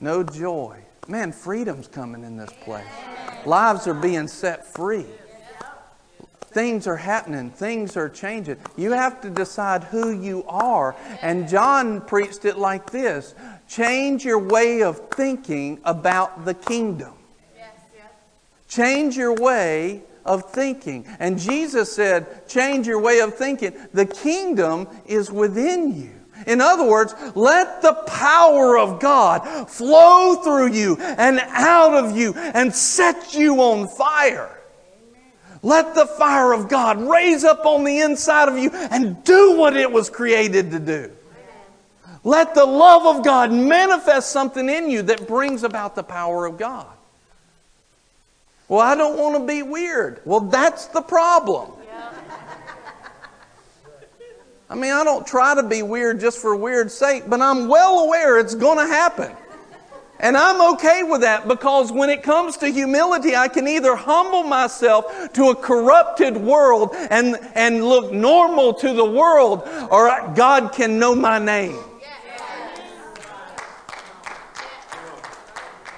no 0.00 0.22
joy. 0.24 0.76
Man, 1.06 1.30
freedom's 1.30 1.86
coming 1.86 2.24
in 2.24 2.36
this 2.36 2.52
place. 2.62 2.84
Lives 3.46 3.86
are 3.86 3.94
being 3.94 4.26
set 4.26 4.66
free. 4.66 5.06
Things 6.48 6.88
are 6.88 6.96
happening. 6.96 7.50
Things 7.50 7.96
are 7.96 8.08
changing. 8.08 8.56
You 8.76 8.90
have 8.90 9.20
to 9.20 9.30
decide 9.30 9.84
who 9.84 10.10
you 10.10 10.42
are. 10.48 10.96
And 11.22 11.48
John 11.48 12.00
preached 12.00 12.44
it 12.44 12.58
like 12.58 12.90
this 12.90 13.34
change 13.68 14.24
your 14.24 14.38
way 14.40 14.82
of 14.82 14.98
thinking 15.10 15.78
about 15.84 16.44
the 16.44 16.54
kingdom. 16.54 17.12
Change 18.68 19.16
your 19.16 19.34
way 19.34 20.02
of 20.26 20.50
thinking. 20.50 21.06
And 21.18 21.38
Jesus 21.38 21.92
said, 21.94 22.48
change 22.48 22.86
your 22.86 23.00
way 23.00 23.20
of 23.20 23.34
thinking. 23.34 23.72
The 23.92 24.06
kingdom 24.06 24.88
is 25.06 25.30
within 25.30 25.94
you. 25.94 26.10
In 26.46 26.60
other 26.60 26.84
words, 26.84 27.14
let 27.34 27.80
the 27.80 27.94
power 28.06 28.78
of 28.78 29.00
God 29.00 29.70
flow 29.70 30.36
through 30.36 30.72
you 30.72 30.96
and 30.98 31.40
out 31.40 31.94
of 31.94 32.16
you 32.16 32.34
and 32.34 32.74
set 32.74 33.34
you 33.34 33.56
on 33.56 33.88
fire. 33.88 34.52
Let 35.62 35.94
the 35.94 36.06
fire 36.06 36.52
of 36.52 36.68
God 36.68 37.00
raise 37.00 37.42
up 37.42 37.64
on 37.64 37.84
the 37.84 38.00
inside 38.00 38.48
of 38.48 38.58
you 38.58 38.70
and 38.72 39.24
do 39.24 39.56
what 39.56 39.76
it 39.76 39.90
was 39.90 40.10
created 40.10 40.70
to 40.72 40.78
do. 40.78 41.10
Let 42.22 42.54
the 42.54 42.66
love 42.66 43.16
of 43.16 43.24
God 43.24 43.52
manifest 43.52 44.30
something 44.30 44.68
in 44.68 44.90
you 44.90 45.02
that 45.02 45.26
brings 45.26 45.62
about 45.62 45.94
the 45.94 46.02
power 46.02 46.44
of 46.44 46.58
God. 46.58 46.95
Well, 48.68 48.80
I 48.80 48.96
don't 48.96 49.16
want 49.18 49.36
to 49.36 49.46
be 49.46 49.62
weird. 49.62 50.20
Well, 50.24 50.40
that's 50.40 50.86
the 50.86 51.02
problem. 51.02 51.72
I 54.68 54.74
mean, 54.74 54.92
I 54.92 55.04
don't 55.04 55.24
try 55.24 55.54
to 55.54 55.62
be 55.62 55.82
weird 55.82 56.18
just 56.18 56.38
for 56.38 56.56
weird's 56.56 56.92
sake, 56.92 57.28
but 57.28 57.40
I'm 57.40 57.68
well 57.68 58.00
aware 58.00 58.40
it's 58.40 58.56
going 58.56 58.78
to 58.78 58.92
happen. 58.92 59.30
And 60.18 60.36
I'm 60.36 60.74
okay 60.74 61.02
with 61.02 61.20
that 61.20 61.46
because 61.46 61.92
when 61.92 62.08
it 62.08 62.22
comes 62.22 62.56
to 62.58 62.68
humility, 62.68 63.36
I 63.36 63.48
can 63.48 63.68
either 63.68 63.94
humble 63.94 64.42
myself 64.42 65.32
to 65.34 65.50
a 65.50 65.54
corrupted 65.54 66.36
world 66.36 66.90
and, 67.10 67.36
and 67.54 67.84
look 67.84 68.12
normal 68.12 68.74
to 68.74 68.92
the 68.94 69.04
world, 69.04 69.62
or 69.90 70.32
God 70.34 70.72
can 70.72 70.98
know 70.98 71.14
my 71.14 71.38
name. 71.38 71.78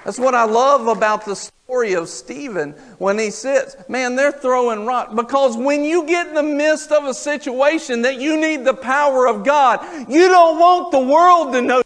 That's 0.08 0.18
what 0.18 0.34
I 0.34 0.44
love 0.44 0.86
about 0.86 1.26
the 1.26 1.36
story 1.36 1.92
of 1.92 2.08
Stephen 2.08 2.70
when 2.96 3.18
he 3.18 3.28
sits. 3.28 3.76
Man, 3.90 4.16
they're 4.16 4.32
throwing 4.32 4.86
rock 4.86 5.14
because 5.14 5.54
when 5.54 5.84
you 5.84 6.06
get 6.06 6.28
in 6.28 6.34
the 6.34 6.42
midst 6.42 6.92
of 6.92 7.04
a 7.04 7.12
situation 7.12 8.00
that 8.00 8.18
you 8.18 8.40
need 8.40 8.64
the 8.64 8.72
power 8.72 9.28
of 9.28 9.44
God, 9.44 9.86
you 10.08 10.28
don't 10.28 10.58
want 10.58 10.92
the 10.92 10.98
world 10.98 11.52
to 11.52 11.60
know. 11.60 11.82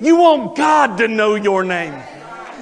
You 0.00 0.14
want 0.14 0.56
God 0.56 0.96
to 0.98 1.08
know 1.08 1.34
your 1.34 1.64
name. 1.64 2.00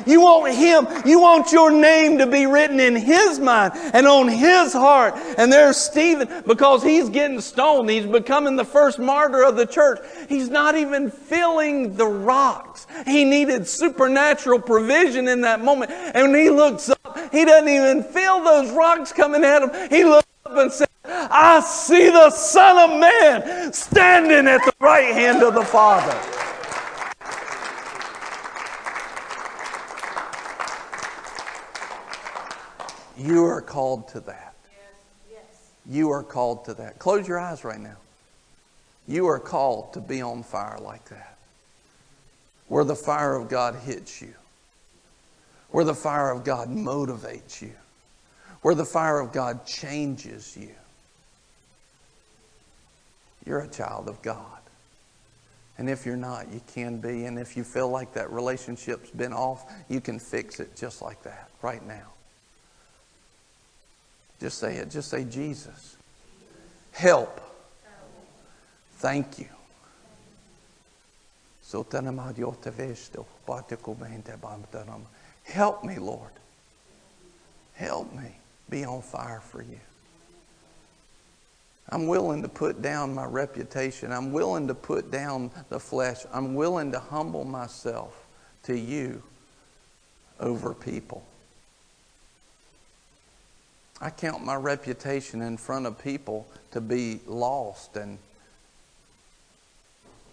You 0.07 0.21
want 0.23 0.55
Him. 0.55 0.87
You 1.05 1.21
want 1.21 1.53
your 1.53 1.71
name 1.71 2.19
to 2.19 2.27
be 2.27 2.47
written 2.47 2.81
in 2.81 2.97
His 2.97 3.39
mind 3.39 3.73
and 3.75 4.07
on 4.07 4.29
His 4.29 4.73
heart. 4.73 5.15
And 5.39 5.53
there's 5.53 5.77
Stephen 5.77 6.43
because 6.47 6.83
he's 6.83 7.09
getting 7.09 7.41
stoned. 7.41 7.91
He's 7.91 8.07
becoming 8.07 8.57
the 8.57 8.65
first 8.65 8.99
martyr 8.99 9.45
of 9.45 9.57
the 9.57 9.67
church. 9.67 10.01
He's 10.29 10.49
not 10.49 10.77
even 10.77 11.11
feeling 11.11 11.97
the 11.97 12.07
rocks. 12.07 12.87
He 13.07 13.25
needed 13.25 13.67
supernatural 13.67 14.61
provision 14.61 15.29
in 15.29 15.41
that 15.43 15.63
moment. 15.63 15.91
And 15.91 16.33
when 16.33 16.41
he 16.41 16.51
looks 16.51 16.91
up, 16.91 17.19
he 17.33 17.45
doesn't 17.45 17.69
even 17.69 18.03
feel 18.03 18.43
those 18.43 18.71
rocks 18.73 19.13
coming 19.13 19.45
at 19.45 19.63
him. 19.63 19.91
He 19.91 20.05
looks 20.05 20.29
up 20.47 20.57
and 20.57 20.73
says, 20.73 20.89
I 21.05 21.61
see 21.61 22.11
the 22.11 22.31
Son 22.31 22.91
of 22.91 23.01
Man 23.01 23.73
standing 23.73 24.49
at 24.49 24.65
the 24.65 24.73
right 24.81 25.15
hand 25.15 25.43
of 25.43 25.55
the 25.55 25.65
Father. 25.65 26.44
You 33.17 33.45
are 33.45 33.61
called 33.61 34.09
to 34.09 34.21
that. 34.21 34.55
You 35.87 36.11
are 36.11 36.23
called 36.23 36.65
to 36.67 36.75
that. 36.75 36.99
Close 36.99 37.29
your 37.29 37.39
eyes 37.39 37.65
right 37.65 37.81
now. 37.81 37.97
You 39.07 39.27
are 39.27 39.39
called 39.39 39.93
to 39.93 40.01
be 40.01 40.23
on 40.23 40.43
fire 40.43 40.79
like 40.81 41.05
that. 41.11 41.37
Where 42.69 42.85
the 42.85 42.97
fire 42.97 43.35
of 43.35 43.49
God 43.51 43.75
hits 43.75 44.23
you, 44.23 44.33
where 45.71 45.85
the 45.85 45.95
fire 45.95 46.31
of 46.31 46.45
God 46.45 46.69
motivates 46.69 47.61
you, 47.61 47.73
where 48.63 48.75
the 48.75 48.87
fire 48.87 49.21
of 49.21 49.33
God 49.33 49.67
changes 49.67 50.57
you. 50.57 50.71
You're 53.45 53.61
a 53.61 53.69
child 53.69 54.09
of 54.09 54.23
God. 54.23 54.41
And 55.77 55.91
if 55.91 56.07
you're 56.07 56.17
not, 56.17 56.51
you 56.51 56.63
can 56.73 56.97
be. 56.97 57.27
And 57.27 57.39
if 57.39 57.59
you 57.59 57.65
feel 57.65 57.91
like 57.91 58.15
that 58.15 58.31
relationship's 58.33 59.11
been 59.11 59.35
off, 59.35 59.71
you 59.91 60.01
can 60.01 60.19
fix 60.19 60.61
it 60.61 60.75
just 60.75 61.03
like 61.03 61.23
that 61.25 61.51
right 61.61 61.87
now. 61.87 62.14
Just 64.41 64.59
say 64.59 64.77
it. 64.77 64.91
Just 64.91 65.11
say, 65.11 65.25
Jesus, 65.25 65.97
help. 66.93 67.41
Thank 68.97 69.39
you. 69.39 69.47
Help 75.45 75.85
me, 75.85 75.99
Lord. 75.99 76.31
Help 77.75 78.13
me 78.15 78.37
be 78.71 78.85
on 78.85 79.03
fire 79.03 79.41
for 79.41 79.63
you. 79.63 79.81
I'm 81.91 82.07
willing 82.07 82.43
to 82.43 82.49
put 82.49 82.81
down 82.81 83.15
my 83.15 83.25
reputation. 83.25 84.11
I'm 84.11 84.33
willing 84.33 84.69
to 84.69 84.75
put 84.75 85.11
down 85.11 85.51
the 85.69 85.79
flesh. 85.79 86.25
I'm 86.33 86.55
willing 86.55 86.93
to 86.93 86.99
humble 86.99 87.45
myself 87.45 88.27
to 88.65 88.79
you 88.79 89.23
over 90.41 90.73
people. 90.73 91.25
I 94.01 94.11
count 94.11 94.45
my 94.45 94.57
reputation 94.57 95.41
in 95.41 95.57
front 95.57 95.87
of 95.87 96.03
people 96.03 96.47
to 96.73 96.81
be 96.81 97.21
lost 97.27 97.97
and 97.97 98.19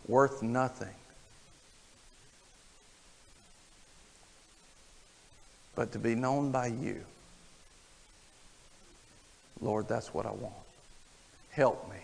worth 0.08 0.41
nothing. 0.41 0.95
But 5.76 5.91
to 5.93 6.00
be 6.00 6.15
known 6.15 6.52
by 6.52 6.67
you, 6.67 7.04
Lord, 9.62 9.88
that's 9.88 10.13
what 10.13 10.26
I 10.26 10.32
want. 10.32 10.54
Help 11.52 11.89
me. 11.89 11.97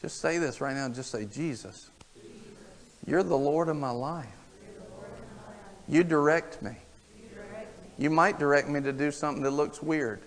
Just 0.00 0.20
say 0.20 0.38
this 0.38 0.60
right 0.60 0.74
now. 0.74 0.88
Just 0.88 1.12
say, 1.12 1.24
Jesus, 1.26 1.88
you're 3.06 3.22
the 3.22 3.38
Lord 3.38 3.68
of 3.68 3.76
my 3.76 3.90
life. 3.90 4.26
You 5.88 6.02
direct 6.02 6.62
me. 6.62 6.72
You 8.02 8.10
might 8.10 8.36
direct 8.36 8.68
me 8.68 8.80
to 8.80 8.92
do 8.92 9.12
something 9.12 9.44
that 9.44 9.52
looks 9.52 9.80
weird. 9.80 10.22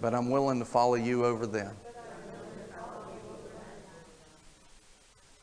But 0.00 0.14
I'm 0.14 0.30
willing 0.30 0.60
to 0.60 0.64
follow 0.64 0.94
you 0.94 1.26
over 1.26 1.46
them. 1.46 1.76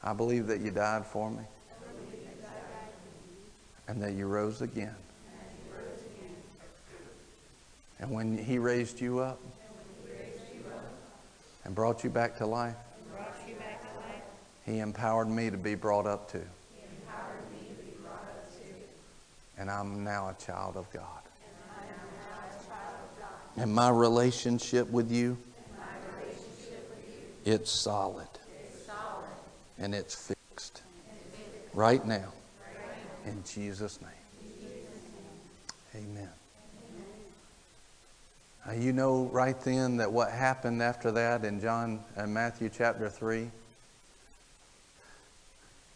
I 0.03 0.13
believe 0.13 0.47
that 0.47 0.61
you 0.61 0.71
died 0.71 1.05
for 1.05 1.29
me. 1.29 1.43
And 3.87 4.01
that 4.01 4.13
you 4.13 4.25
rose 4.25 4.63
again. 4.63 4.95
And 7.99 8.09
when 8.09 8.39
he 8.39 8.57
raised 8.57 8.99
you 8.99 9.19
up 9.19 9.39
and 11.65 11.75
brought 11.75 12.03
you 12.03 12.09
back 12.09 12.35
to 12.39 12.47
life, 12.47 12.73
he 14.65 14.79
empowered 14.79 15.29
me 15.29 15.51
to 15.51 15.57
be 15.57 15.75
brought 15.75 16.07
up 16.07 16.31
to. 16.31 16.41
And 19.57 19.69
I'm 19.69 20.03
now 20.03 20.29
a 20.29 20.43
child 20.43 20.75
of 20.75 20.91
God. 20.91 21.21
And 23.57 23.73
my 23.73 23.89
relationship 23.89 24.89
with 24.89 25.11
you, 25.11 25.37
it's 27.45 27.71
solid. 27.71 28.27
And 29.79 29.95
it's 29.95 30.15
fixed. 30.15 30.81
Right 31.73 32.05
now. 32.05 32.33
In 33.25 33.43
Jesus' 33.45 33.99
name. 34.01 34.09
Amen. 35.95 36.29
Now, 38.65 38.73
you 38.73 38.93
know 38.93 39.29
right 39.31 39.59
then 39.61 39.97
that 39.97 40.11
what 40.11 40.31
happened 40.31 40.81
after 40.81 41.11
that 41.11 41.45
in 41.45 41.61
John 41.61 42.03
and 42.15 42.33
Matthew 42.33 42.69
chapter 42.75 43.09
3. 43.09 43.49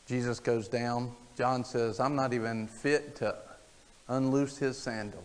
Jesus 0.08 0.39
goes 0.39 0.67
down. 0.67 1.12
John 1.38 1.63
says, 1.63 2.00
I'm 2.00 2.15
not 2.15 2.34
even 2.34 2.67
fit 2.67 3.15
to 3.17 3.36
unloose 4.10 4.58
his 4.58 4.78
sandals. 4.78 5.24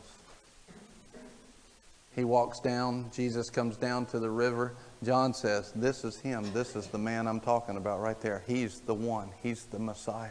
He 2.15 2.23
walks 2.23 2.61
down. 2.61 3.11
Jesus 3.13 3.51
comes 3.51 3.77
down 3.77 4.07
to 4.07 4.21
the 4.21 4.31
river. 4.31 4.75
John 5.03 5.35
says, 5.35 5.73
This 5.75 6.05
is 6.05 6.21
him. 6.21 6.53
This 6.53 6.77
is 6.77 6.87
the 6.87 6.99
man 6.99 7.27
I'm 7.27 7.41
talking 7.41 7.77
about 7.77 8.01
right 8.01 8.21
there. 8.21 8.43
He's 8.47 8.81
the 8.81 8.95
one. 8.95 9.31
He's 9.43 9.65
the 9.65 9.81
Messiah. 9.81 10.31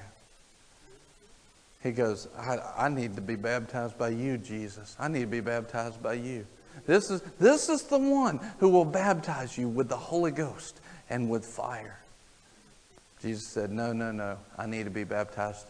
He 1.81 1.91
goes, 1.91 2.29
I, 2.37 2.59
I 2.77 2.89
need 2.89 3.15
to 3.17 3.21
be 3.21 3.35
baptized 3.35 3.97
by 3.97 4.09
you, 4.09 4.37
Jesus. 4.37 4.95
I 4.97 5.09
need 5.09 5.21
to 5.21 5.27
be 5.27 5.41
baptized 5.41 6.01
by 6.01 6.13
you. 6.13 6.47
This 6.87 7.11
is, 7.11 7.21
this 7.39 7.67
is 7.67 7.83
the 7.83 7.99
one 7.99 8.39
who 8.59 8.69
will 8.69 8.85
baptize 8.85 9.57
you 9.57 9.67
with 9.67 9.89
the 9.89 9.97
Holy 9.97 10.31
Ghost 10.31 10.79
and 11.09 11.29
with 11.29 11.45
fire. 11.45 11.99
Jesus 13.21 13.49
said, 13.49 13.71
No, 13.71 13.91
no, 13.91 14.11
no. 14.13 14.37
I 14.57 14.67
need 14.67 14.85
to 14.85 14.89
be 14.89 15.03
baptized 15.03 15.65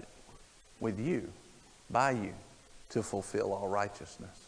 with 0.79 0.99
you, 0.99 1.31
by 1.89 2.11
you 2.11 2.33
to 2.89 3.03
fulfill 3.03 3.53
all 3.53 3.67
righteousness. 3.67 4.39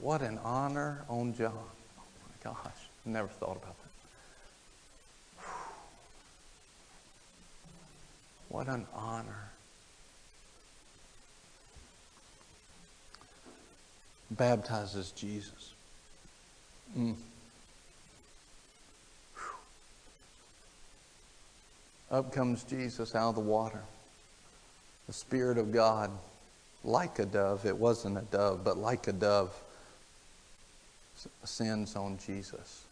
What 0.00 0.22
an 0.22 0.38
honor 0.44 1.04
on 1.08 1.34
John. 1.34 1.52
Oh 1.54 2.02
my 2.44 2.52
gosh, 2.52 2.76
never 3.04 3.28
thought 3.28 3.56
about 3.56 3.76
that. 3.78 3.92
What 8.48 8.68
an 8.68 8.86
honor. 8.94 9.48
Baptizes 14.30 15.10
Jesus. 15.12 15.72
Mm. 16.96 17.16
Up 22.10 22.30
comes 22.32 22.62
Jesus 22.62 23.14
out 23.14 23.30
of 23.30 23.34
the 23.36 23.40
water. 23.40 23.82
The 25.06 25.14
Spirit 25.14 25.56
of 25.56 25.72
God 25.72 26.10
like 26.84 27.18
a 27.18 27.26
dove. 27.26 27.66
It 27.66 27.76
wasn't 27.76 28.18
a 28.18 28.22
dove, 28.22 28.64
but 28.64 28.78
like 28.78 29.08
a 29.08 29.12
dove 29.12 29.54
sends 31.44 31.96
on 31.96 32.18
Jesus. 32.18 32.84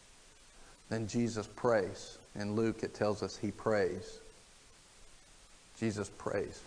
Then 0.88 1.06
Jesus 1.06 1.46
prays. 1.46 2.18
In 2.34 2.54
Luke, 2.54 2.82
it 2.82 2.94
tells 2.94 3.22
us 3.22 3.36
he 3.36 3.50
prays. 3.50 4.18
Jesus 5.78 6.10
prays. 6.18 6.60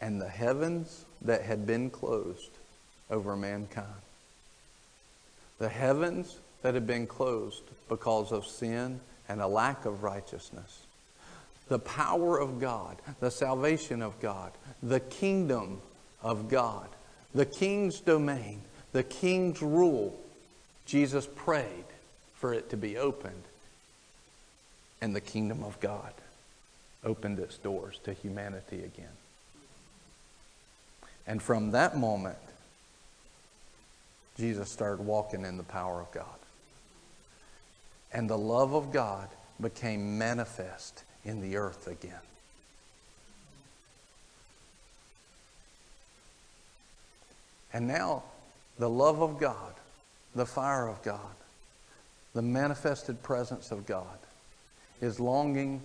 And 0.00 0.20
the 0.20 0.28
heavens 0.28 1.04
that 1.22 1.42
had 1.42 1.66
been 1.66 1.90
closed 1.90 2.50
over 3.10 3.36
mankind, 3.36 3.86
the 5.58 5.68
heavens 5.68 6.38
that 6.62 6.74
had 6.74 6.86
been 6.86 7.06
closed 7.06 7.62
because 7.88 8.32
of 8.32 8.46
sin 8.46 9.00
and 9.28 9.40
a 9.40 9.46
lack 9.46 9.84
of 9.84 10.02
righteousness, 10.02 10.86
the 11.68 11.78
power 11.78 12.38
of 12.38 12.60
God, 12.60 12.96
the 13.20 13.30
salvation 13.30 14.02
of 14.02 14.18
God, 14.20 14.52
the 14.82 15.00
kingdom 15.00 15.80
of 16.22 16.48
God, 16.48 16.88
the 17.34 17.46
king's 17.46 18.00
domain, 18.00 18.62
the 18.92 19.02
king's 19.02 19.62
rule. 19.62 20.18
Jesus 20.86 21.28
prayed 21.34 21.84
for 22.34 22.52
it 22.52 22.70
to 22.70 22.76
be 22.76 22.96
opened, 22.96 23.44
and 25.00 25.14
the 25.14 25.20
kingdom 25.20 25.62
of 25.62 25.78
God 25.80 26.12
opened 27.04 27.38
its 27.38 27.58
doors 27.58 27.98
to 28.04 28.12
humanity 28.12 28.84
again. 28.84 29.16
And 31.26 31.42
from 31.42 31.70
that 31.72 31.96
moment, 31.96 32.38
Jesus 34.36 34.70
started 34.70 35.04
walking 35.04 35.44
in 35.44 35.56
the 35.56 35.62
power 35.62 36.00
of 36.00 36.10
God. 36.12 36.26
And 38.12 38.28
the 38.28 38.38
love 38.38 38.74
of 38.74 38.92
God 38.92 39.28
became 39.60 40.18
manifest 40.18 41.04
in 41.24 41.40
the 41.40 41.56
earth 41.56 41.86
again. 41.86 42.14
And 47.72 47.86
now, 47.86 48.22
the 48.78 48.88
love 48.88 49.22
of 49.22 49.38
God, 49.38 49.74
the 50.34 50.46
fire 50.46 50.88
of 50.88 51.02
God, 51.02 51.20
the 52.34 52.42
manifested 52.42 53.22
presence 53.22 53.70
of 53.70 53.86
God 53.86 54.18
is 55.00 55.20
longing 55.20 55.80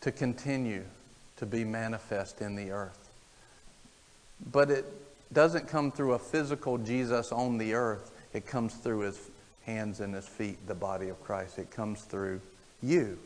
to 0.00 0.10
continue 0.12 0.84
to 1.36 1.46
be 1.46 1.64
manifest 1.64 2.40
in 2.40 2.56
the 2.56 2.70
earth. 2.70 3.10
But 4.50 4.70
it 4.70 4.84
doesn't 5.32 5.68
come 5.68 5.92
through 5.92 6.12
a 6.12 6.18
physical 6.18 6.78
Jesus 6.78 7.32
on 7.32 7.58
the 7.58 7.74
earth. 7.74 8.10
It 8.32 8.46
comes 8.46 8.74
through 8.74 9.00
his 9.00 9.20
hands 9.64 10.00
and 10.00 10.14
his 10.14 10.26
feet, 10.26 10.66
the 10.66 10.74
body 10.74 11.08
of 11.08 11.22
Christ. 11.22 11.58
It 11.58 11.70
comes 11.70 12.02
through 12.02 12.40
you 12.82 13.18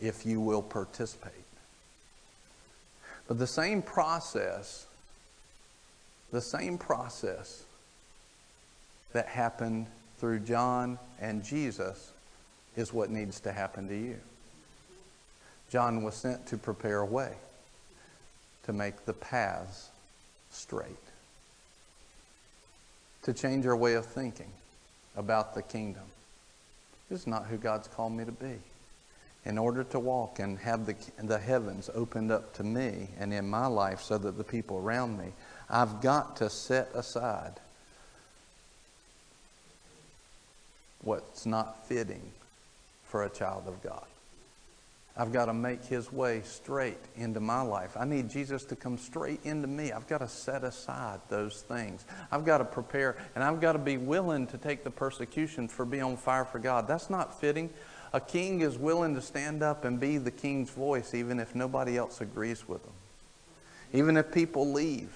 if 0.00 0.26
you 0.26 0.40
will 0.40 0.62
participate. 0.62 1.32
But 3.26 3.38
the 3.38 3.46
same 3.46 3.82
process, 3.82 4.86
the 6.32 6.40
same 6.40 6.78
process 6.78 7.64
that 9.12 9.26
happened 9.26 9.86
through 10.18 10.40
John 10.40 10.98
and 11.20 11.44
Jesus 11.44 12.12
is 12.76 12.92
what 12.92 13.10
needs 13.10 13.40
to 13.40 13.52
happen 13.52 13.88
to 13.88 13.96
you. 13.96 14.16
John 15.70 16.02
was 16.02 16.14
sent 16.14 16.46
to 16.48 16.56
prepare 16.56 17.00
a 17.00 17.06
way 17.06 17.32
to 18.64 18.72
make 18.72 19.04
the 19.04 19.12
paths 19.12 19.88
straight, 20.50 20.86
to 23.22 23.32
change 23.32 23.66
our 23.66 23.76
way 23.76 23.94
of 23.94 24.06
thinking 24.06 24.50
about 25.16 25.54
the 25.54 25.62
kingdom. 25.62 26.02
This 27.08 27.20
is 27.22 27.26
not 27.26 27.46
who 27.46 27.56
God's 27.56 27.88
called 27.88 28.12
me 28.12 28.24
to 28.24 28.32
be. 28.32 28.56
In 29.44 29.56
order 29.56 29.84
to 29.84 29.98
walk 29.98 30.40
and 30.40 30.58
have 30.58 30.84
the, 30.84 30.94
the 31.22 31.38
heavens 31.38 31.88
opened 31.94 32.30
up 32.30 32.52
to 32.54 32.64
me 32.64 33.08
and 33.18 33.32
in 33.32 33.48
my 33.48 33.66
life 33.66 34.00
so 34.00 34.18
that 34.18 34.36
the 34.36 34.44
people 34.44 34.76
around 34.76 35.16
me, 35.16 35.32
I've 35.70 36.00
got 36.00 36.36
to 36.38 36.48
set 36.48 36.90
aside 36.94 37.54
what's 41.02 41.46
not 41.46 41.86
fitting 41.86 42.22
for 43.04 43.24
a 43.24 43.30
child 43.30 43.64
of 43.66 43.82
God. 43.82 44.04
I've 45.16 45.32
got 45.32 45.46
to 45.46 45.52
make 45.52 45.84
his 45.84 46.12
way 46.12 46.42
straight 46.44 46.98
into 47.16 47.40
my 47.40 47.60
life. 47.60 47.96
I 47.98 48.04
need 48.04 48.30
Jesus 48.30 48.62
to 48.66 48.76
come 48.76 48.96
straight 48.96 49.40
into 49.42 49.66
me. 49.66 49.90
I've 49.90 50.06
got 50.06 50.18
to 50.18 50.28
set 50.28 50.62
aside 50.62 51.18
those 51.28 51.62
things. 51.62 52.04
I've 52.30 52.44
got 52.44 52.58
to 52.58 52.64
prepare, 52.64 53.16
and 53.34 53.42
I've 53.42 53.60
got 53.60 53.72
to 53.72 53.80
be 53.80 53.96
willing 53.96 54.46
to 54.48 54.58
take 54.58 54.84
the 54.84 54.92
persecution 54.92 55.66
for 55.66 55.84
being 55.84 56.04
on 56.04 56.16
fire 56.16 56.44
for 56.44 56.60
God. 56.60 56.86
That's 56.86 57.10
not 57.10 57.40
fitting. 57.40 57.68
A 58.12 58.20
king 58.20 58.60
is 58.60 58.78
willing 58.78 59.16
to 59.16 59.20
stand 59.20 59.62
up 59.62 59.84
and 59.84 59.98
be 59.98 60.18
the 60.18 60.30
king's 60.30 60.70
voice 60.70 61.12
even 61.14 61.40
if 61.40 61.52
nobody 61.54 61.98
else 61.98 62.20
agrees 62.20 62.68
with 62.68 62.84
him, 62.84 62.92
even 63.92 64.16
if 64.16 64.30
people 64.30 64.70
leave. 64.72 65.10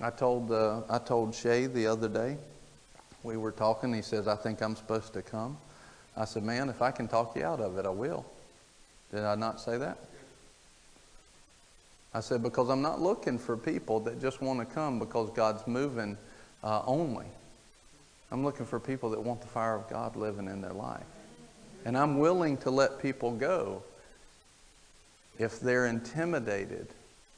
I 0.00 0.10
told, 0.10 0.50
uh, 0.50 0.82
I 0.88 0.98
told 0.98 1.34
Shay 1.34 1.66
the 1.66 1.86
other 1.86 2.08
day, 2.08 2.36
we 3.22 3.36
were 3.36 3.52
talking, 3.52 3.92
he 3.92 4.02
says, 4.02 4.26
I 4.26 4.36
think 4.36 4.60
I'm 4.60 4.76
supposed 4.76 5.12
to 5.14 5.22
come. 5.22 5.56
I 6.16 6.24
said, 6.24 6.42
Man, 6.42 6.68
if 6.68 6.82
I 6.82 6.90
can 6.90 7.08
talk 7.08 7.36
you 7.36 7.44
out 7.44 7.60
of 7.60 7.78
it, 7.78 7.86
I 7.86 7.90
will. 7.90 8.24
Did 9.10 9.24
I 9.24 9.34
not 9.34 9.60
say 9.60 9.78
that? 9.78 9.98
I 12.12 12.20
said, 12.20 12.42
Because 12.42 12.68
I'm 12.68 12.82
not 12.82 13.00
looking 13.00 13.38
for 13.38 13.56
people 13.56 14.00
that 14.00 14.20
just 14.20 14.40
want 14.40 14.60
to 14.60 14.66
come 14.66 14.98
because 14.98 15.30
God's 15.30 15.66
moving 15.66 16.18
uh, 16.62 16.82
only. 16.86 17.26
I'm 18.30 18.44
looking 18.44 18.66
for 18.66 18.80
people 18.80 19.10
that 19.10 19.20
want 19.20 19.40
the 19.40 19.46
fire 19.46 19.76
of 19.76 19.88
God 19.88 20.16
living 20.16 20.48
in 20.48 20.60
their 20.60 20.72
life. 20.72 21.04
And 21.84 21.96
I'm 21.96 22.18
willing 22.18 22.56
to 22.58 22.70
let 22.70 23.00
people 23.00 23.32
go 23.32 23.82
if 25.38 25.60
they're 25.60 25.86
intimidated 25.86 26.88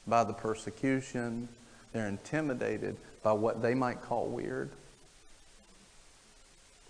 by 0.07 0.23
the 0.23 0.33
persecution, 0.33 1.49
they're 1.93 2.07
intimidated 2.07 2.97
by 3.23 3.33
what 3.33 3.61
they 3.61 3.73
might 3.73 4.01
call 4.01 4.27
weird. 4.27 4.69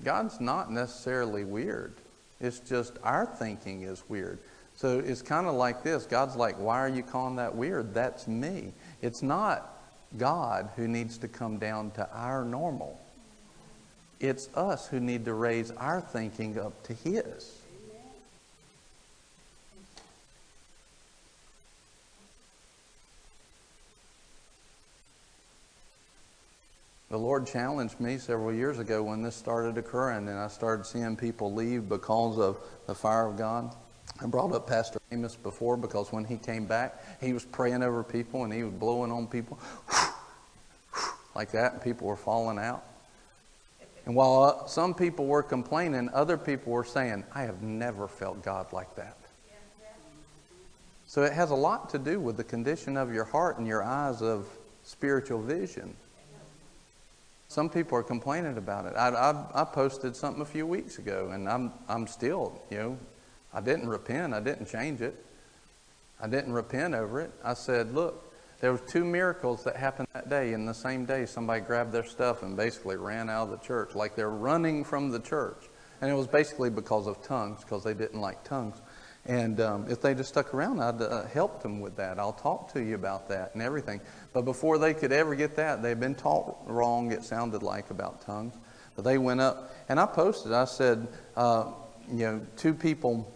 God's 0.04 0.40
not 0.40 0.72
necessarily 0.72 1.44
weird. 1.44 1.94
It's 2.40 2.60
just 2.60 2.94
our 3.04 3.26
thinking 3.26 3.84
is 3.84 4.04
weird. 4.08 4.38
So 4.76 5.00
it's 5.00 5.24
kind 5.24 5.48
of 5.48 5.56
like 5.56 5.84
this 5.84 6.06
God's 6.06 6.36
like, 6.36 6.56
why 6.60 6.80
are 6.80 6.90
you 6.90 7.04
calling 7.04 7.38
that 7.38 7.56
weird? 7.56 7.94
That's 7.94 8.28
me. 8.28 8.74
It's 9.02 9.24
not 9.24 9.78
God 10.18 10.70
who 10.76 10.88
needs 10.88 11.18
to 11.20 11.28
come 11.28 11.58
down 11.58 11.92
to 11.92 12.08
our 12.14 12.46
normal, 12.46 13.00
it's 14.20 14.50
us 14.56 14.88
who 14.88 15.00
need 15.00 15.26
to 15.26 15.34
raise 15.34 15.72
our 15.72 16.02
thinking 16.02 16.60
up 16.60 16.84
to 16.84 16.94
His. 16.94 17.60
The 27.10 27.18
Lord 27.18 27.48
challenged 27.48 28.02
me 28.02 28.18
several 28.18 28.54
years 28.54 28.80
ago 28.80 29.02
when 29.02 29.22
this 29.22 29.36
started 29.36 29.78
occurring, 29.78 30.28
and 30.28 30.38
I 30.38 30.50
started 30.50 30.86
seeing 30.86 31.16
people 31.16 31.54
leave 31.54 31.88
because 31.88 32.38
of 32.38 32.60
the 32.86 32.94
fire 32.94 33.28
of 33.28 33.38
God. 33.38 33.74
I 34.22 34.26
brought 34.26 34.52
up 34.52 34.68
Pastor 34.68 35.00
Amos 35.12 35.36
before 35.36 35.78
because 35.78 36.12
when 36.12 36.26
he 36.26 36.36
came 36.36 36.66
back, 36.66 37.22
he 37.22 37.32
was 37.32 37.46
praying 37.46 37.82
over 37.82 38.04
people 38.04 38.44
and 38.44 38.52
he 38.52 38.64
was 38.64 38.74
blowing 38.74 39.12
on 39.12 39.28
people 39.28 39.58
like 41.36 41.52
that, 41.52 41.74
and 41.74 41.82
people 41.82 42.08
were 42.08 42.18
falling 42.18 42.60
out. 42.60 42.84
And 44.06 44.14
while 44.14 44.44
uh, 44.44 44.68
some 44.68 44.94
people 44.94 45.28
were 45.28 45.44
complaining, 45.44 46.10
other 46.14 46.38
people 46.38 46.74
were 46.74 46.84
saying, 46.84 47.24
I 47.34 47.44
have 47.44 47.62
never 47.62 48.08
felt 48.10 48.44
God 48.44 48.74
like 48.74 48.96
that. 48.96 49.18
So 51.06 51.24
it 51.24 51.32
has 51.32 51.52
a 51.52 51.56
lot 51.56 51.90
to 51.92 52.00
do 52.00 52.20
with 52.20 52.36
the 52.36 52.44
condition 52.44 52.98
of 52.98 53.14
your 53.14 53.24
heart 53.24 53.60
and 53.60 53.68
your 53.68 53.82
eyes 53.82 54.22
of 54.22 54.46
spiritual 54.84 55.42
vision. 55.42 55.96
Some 57.50 57.70
people 57.70 57.98
are 57.98 58.04
complaining 58.04 58.58
about 58.58 58.86
it. 58.86 58.94
I, 58.96 59.10
I, 59.10 59.62
I, 59.62 59.64
posted 59.64 60.16
something 60.16 60.42
a 60.42 60.46
few 60.46 60.68
weeks 60.68 61.00
ago, 61.00 61.30
and 61.32 61.48
I'm, 61.48 61.72
I'm 61.88 62.06
still, 62.06 62.62
you 62.70 62.78
know, 62.78 62.98
I 63.54 63.62
didn't 63.62 63.88
repent. 63.88 64.34
I 64.34 64.42
didn't 64.42 64.68
change 64.68 65.02
it. 65.02 65.26
I 66.20 66.28
didn't 66.28 66.52
repent 66.52 66.94
over 66.94 67.22
it. 67.22 67.32
I 67.44 67.54
said, 67.54 67.94
look, 67.94 68.34
there 68.60 68.72
were 68.72 68.80
two 68.80 69.06
miracles 69.06 69.64
that 69.64 69.76
happened 69.76 70.08
that 70.14 70.30
day. 70.30 70.54
In 70.54 70.66
the 70.66 70.74
same 70.74 71.06
day, 71.06 71.26
somebody 71.26 71.62
grabbed 71.62 71.92
their 71.92 72.06
stuff 72.06 72.44
and 72.44 72.58
basically 72.58 72.98
ran 72.98 73.30
out 73.30 73.44
of 73.44 73.52
the 73.52 73.66
church, 73.66 73.96
like 73.96 74.16
they're 74.16 74.30
running 74.30 74.84
from 74.84 75.12
the 75.12 75.20
church. 75.20 75.70
And 76.02 76.12
it 76.12 76.16
was 76.16 76.28
basically 76.28 76.70
because 76.70 77.08
of 77.08 77.24
tongues, 77.24 77.62
because 77.62 77.84
they 77.84 77.94
didn't 77.94 78.20
like 78.20 78.44
tongues. 78.44 78.82
And 79.28 79.60
um, 79.60 79.86
if 79.90 80.02
they 80.02 80.16
just 80.16 80.30
stuck 80.30 80.54
around, 80.54 80.80
I'd 80.80 81.02
uh, 81.02 81.26
helped 81.26 81.62
them 81.62 81.82
with 81.82 81.98
that. 81.98 82.18
I'll 82.18 82.32
talk 82.32 82.72
to 82.74 82.82
you 82.82 82.96
about 82.96 83.28
that 83.28 83.54
and 83.54 83.62
everything. 83.62 84.00
But 84.32 84.44
before 84.46 84.78
they 84.78 84.94
could 84.94 85.12
ever 85.12 85.36
get 85.36 85.58
that, 85.58 85.84
they'd 85.84 86.00
been 86.00 86.16
taught 86.16 86.58
wrong, 86.66 87.12
it 87.12 87.24
sounded 87.26 87.62
like, 87.62 87.90
about 87.90 88.22
tongues. 88.22 88.54
But 88.96 89.04
they 89.04 89.18
went 89.18 89.42
up, 89.42 89.76
and 89.90 90.00
I 90.00 90.06
posted, 90.06 90.54
I 90.54 90.66
said, 90.66 91.08
uh, 91.36 91.72
you 92.10 92.26
know, 92.26 92.42
two 92.56 92.74
people. 92.74 93.32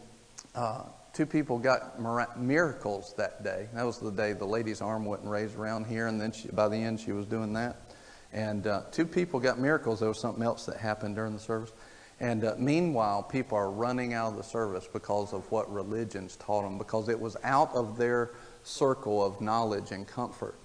Uh, 0.56 0.84
two 1.14 1.26
people 1.26 1.60
got 1.60 2.00
miracles 2.40 3.14
that 3.18 3.44
day. 3.44 3.68
That 3.74 3.84
was 3.84 4.00
the 4.00 4.12
day 4.12 4.34
the 4.34 4.46
lady's 4.46 4.82
arm 4.82 5.06
wasn't 5.06 5.30
raised 5.30 5.58
around 5.58 5.86
here, 5.86 6.08
and 6.08 6.20
then 6.20 6.32
she, 6.32 6.48
by 6.50 6.70
the 6.70 6.78
end 6.78 7.00
she 7.00 7.12
was 7.12 7.26
doing 7.26 7.54
that. 7.54 7.76
And 8.34 8.66
uh, 8.66 8.84
two 8.92 9.06
people 9.06 9.40
got 9.40 9.60
miracles. 9.60 10.00
There 10.00 10.08
was 10.08 10.22
something 10.22 10.44
else 10.44 10.66
that 10.66 10.78
happened 10.78 11.16
during 11.16 11.34
the 11.34 11.40
service. 11.40 11.74
And 12.22 12.44
uh, 12.44 12.54
meanwhile, 12.60 13.24
people 13.24 13.58
are 13.58 13.72
running 13.72 14.14
out 14.14 14.34
of 14.34 14.38
the 14.38 14.44
service 14.44 14.88
because 14.88 15.34
of 15.34 15.52
what 15.52 15.74
religions 15.74 16.36
taught 16.36 16.62
them, 16.62 16.78
because 16.78 17.10
it 17.10 17.20
was 17.20 17.36
out 17.44 17.74
of 17.74 17.98
their 17.98 18.30
circle 18.64 19.26
of 19.26 19.42
knowledge 19.42 19.92
and 19.92 20.08
comfort. 20.08 20.60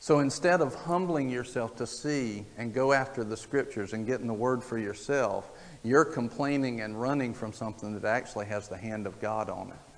So 0.00 0.18
instead 0.18 0.60
of 0.60 0.74
humbling 0.74 1.30
yourself 1.30 1.76
to 1.76 1.86
see 1.86 2.46
and 2.58 2.74
go 2.74 2.92
after 2.92 3.22
the 3.22 3.36
scriptures 3.36 3.92
and 3.92 4.04
getting 4.06 4.26
the 4.26 4.34
word 4.34 4.64
for 4.64 4.76
yourself, 4.76 5.48
you're 5.84 6.04
complaining 6.04 6.80
and 6.80 7.00
running 7.00 7.32
from 7.32 7.52
something 7.52 7.94
that 7.94 8.04
actually 8.04 8.46
has 8.46 8.66
the 8.66 8.76
hand 8.76 9.06
of 9.06 9.20
God 9.20 9.48
on 9.48 9.68
it. 9.68 9.89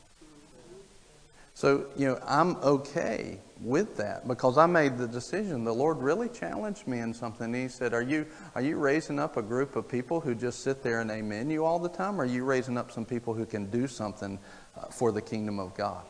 So, 1.63 1.87
you 1.97 2.09
know, 2.09 2.19
I'm 2.27 2.57
okay 2.57 3.39
with 3.61 3.97
that 3.99 4.27
because 4.27 4.59
I 4.59 4.67
made 4.67 4.99
the 4.99 5.07
decision. 5.07 5.63
The 5.63 5.73
Lord 5.73 5.99
really 5.99 6.29
challenged 6.29 6.89
me 6.89 6.99
in 6.99 7.15
something. 7.15 7.55
He 7.55 7.69
said, 7.69 7.95
Are 7.95 8.03
you, 8.03 8.27
are 8.57 8.61
you 8.61 8.75
raising 8.75 9.21
up 9.21 9.37
a 9.37 9.43
group 9.43 9.77
of 9.77 9.89
people 9.89 10.21
who 10.21 10.35
just 10.35 10.65
sit 10.65 10.83
there 10.83 11.01
and 11.01 11.09
amen 11.09 11.51
you 11.51 11.65
all 11.65 11.79
the 11.79 11.89
time? 11.89 12.21
Or 12.21 12.25
are 12.25 12.27
you 12.27 12.43
raising 12.43 12.77
up 12.77 12.91
some 12.91 13.05
people 13.05 13.33
who 13.33 13.47
can 13.47 13.71
do 13.71 13.87
something 13.87 14.41
uh, 14.77 14.87
for 14.87 15.13
the 15.13 15.21
kingdom 15.21 15.61
of 15.61 15.77
God? 15.77 16.03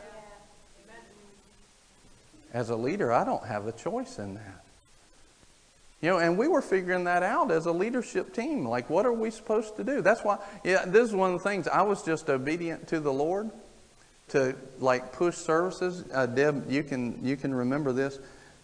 As 2.55 2.71
a 2.71 2.77
leader, 2.77 3.13
I 3.13 3.23
don't 3.25 3.45
have 3.45 3.67
a 3.67 3.73
choice 3.73 4.19
in 4.19 4.37
that. 4.37 4.65
You 6.01 6.09
know, 6.09 6.19
and 6.19 6.39
we 6.39 6.49
were 6.49 6.63
figuring 6.63 7.05
that 7.05 7.23
out 7.23 7.51
as 7.51 7.67
a 7.67 7.73
leadership 7.73 8.33
team. 8.33 8.67
Like, 8.67 8.89
what 8.89 9.05
are 9.05 9.13
we 9.13 9.31
supposed 9.31 9.77
to 9.77 9.85
do? 9.85 10.01
That's 10.01 10.23
why, 10.23 10.39
yeah, 10.65 10.87
this 10.87 11.11
is 11.11 11.15
one 11.15 11.35
of 11.35 11.43
the 11.43 11.47
things. 11.47 11.69
I 11.69 11.83
was 11.83 12.03
just 12.03 12.31
obedient 12.31 12.89
to 12.89 13.01
the 13.01 13.13
Lord 13.13 13.51
to 14.33 14.57
like 14.81 15.13
push 15.13 15.37
services. 15.37 16.05
Uh, 16.13 16.27
Deb, 16.27 16.71
you 16.71 16.83
can 16.83 17.19
you 17.25 17.37
can 17.37 17.55
remember 17.55 17.93
this. 17.93 18.19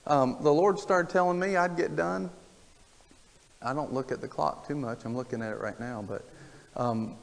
Um, 0.07 0.39
the 0.41 0.53
Lord 0.53 0.79
started 0.79 1.11
telling 1.11 1.39
me 1.39 1.57
I'd 1.57 1.77
get 1.77 1.95
done. 1.95 2.31
I 3.63 3.75
don't 3.75 3.93
look 3.93 4.11
at 4.11 4.21
the 4.21 4.29
clock 4.29 4.67
too 4.67 4.75
much. 4.75 5.05
I'm 5.05 5.17
looking 5.17 5.43
at 5.43 5.53
it 5.53 5.61
right 5.61 5.79
now, 5.79 6.05
but 6.07 6.25
um, 6.77 7.17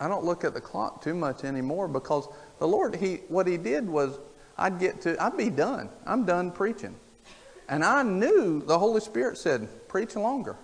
I 0.00 0.08
don't 0.08 0.24
look 0.24 0.44
at 0.44 0.54
the 0.54 0.60
clock 0.60 1.02
too 1.02 1.14
much 1.14 1.44
anymore 1.44 1.88
because 1.88 2.26
the 2.58 2.66
Lord, 2.66 2.96
He 2.96 3.16
what 3.28 3.46
He 3.46 3.56
did 3.56 3.88
was 3.88 4.18
I'd 4.58 4.80
get 4.80 5.00
to 5.02 5.22
I'd 5.22 5.36
be 5.36 5.50
done. 5.50 5.90
I'm 6.06 6.24
done 6.24 6.50
preaching, 6.50 6.96
and 7.68 7.84
I 7.84 8.02
knew 8.02 8.60
the 8.66 8.78
Holy 8.78 9.00
Spirit 9.00 9.38
said 9.38 9.68
preach 9.88 10.16
longer. 10.16 10.56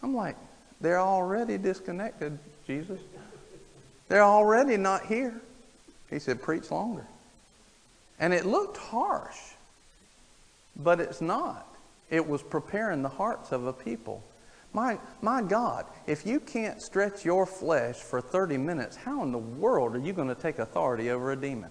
I'm 0.00 0.14
like, 0.14 0.36
they're 0.80 1.00
already 1.00 1.58
disconnected, 1.58 2.38
Jesus. 2.66 3.00
They're 4.12 4.22
already 4.22 4.76
not 4.76 5.06
here. 5.06 5.40
He 6.10 6.18
said, 6.18 6.42
Preach 6.42 6.70
longer. 6.70 7.06
And 8.20 8.34
it 8.34 8.44
looked 8.44 8.76
harsh, 8.76 9.38
but 10.76 11.00
it's 11.00 11.22
not. 11.22 11.66
It 12.10 12.28
was 12.28 12.42
preparing 12.42 13.00
the 13.00 13.08
hearts 13.08 13.52
of 13.52 13.66
a 13.66 13.72
people. 13.72 14.22
My, 14.74 14.98
my 15.22 15.40
God, 15.40 15.86
if 16.06 16.26
you 16.26 16.40
can't 16.40 16.82
stretch 16.82 17.24
your 17.24 17.46
flesh 17.46 17.96
for 17.96 18.20
30 18.20 18.58
minutes, 18.58 18.96
how 18.96 19.22
in 19.22 19.32
the 19.32 19.38
world 19.38 19.96
are 19.96 20.00
you 20.00 20.12
going 20.12 20.28
to 20.28 20.34
take 20.34 20.58
authority 20.58 21.08
over 21.08 21.32
a 21.32 21.36
demon? 21.36 21.70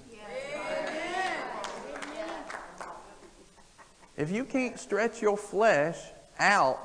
If 4.18 4.32
you 4.32 4.46
can't 4.46 4.80
stretch 4.80 5.22
your 5.22 5.38
flesh 5.38 6.00
out, 6.40 6.80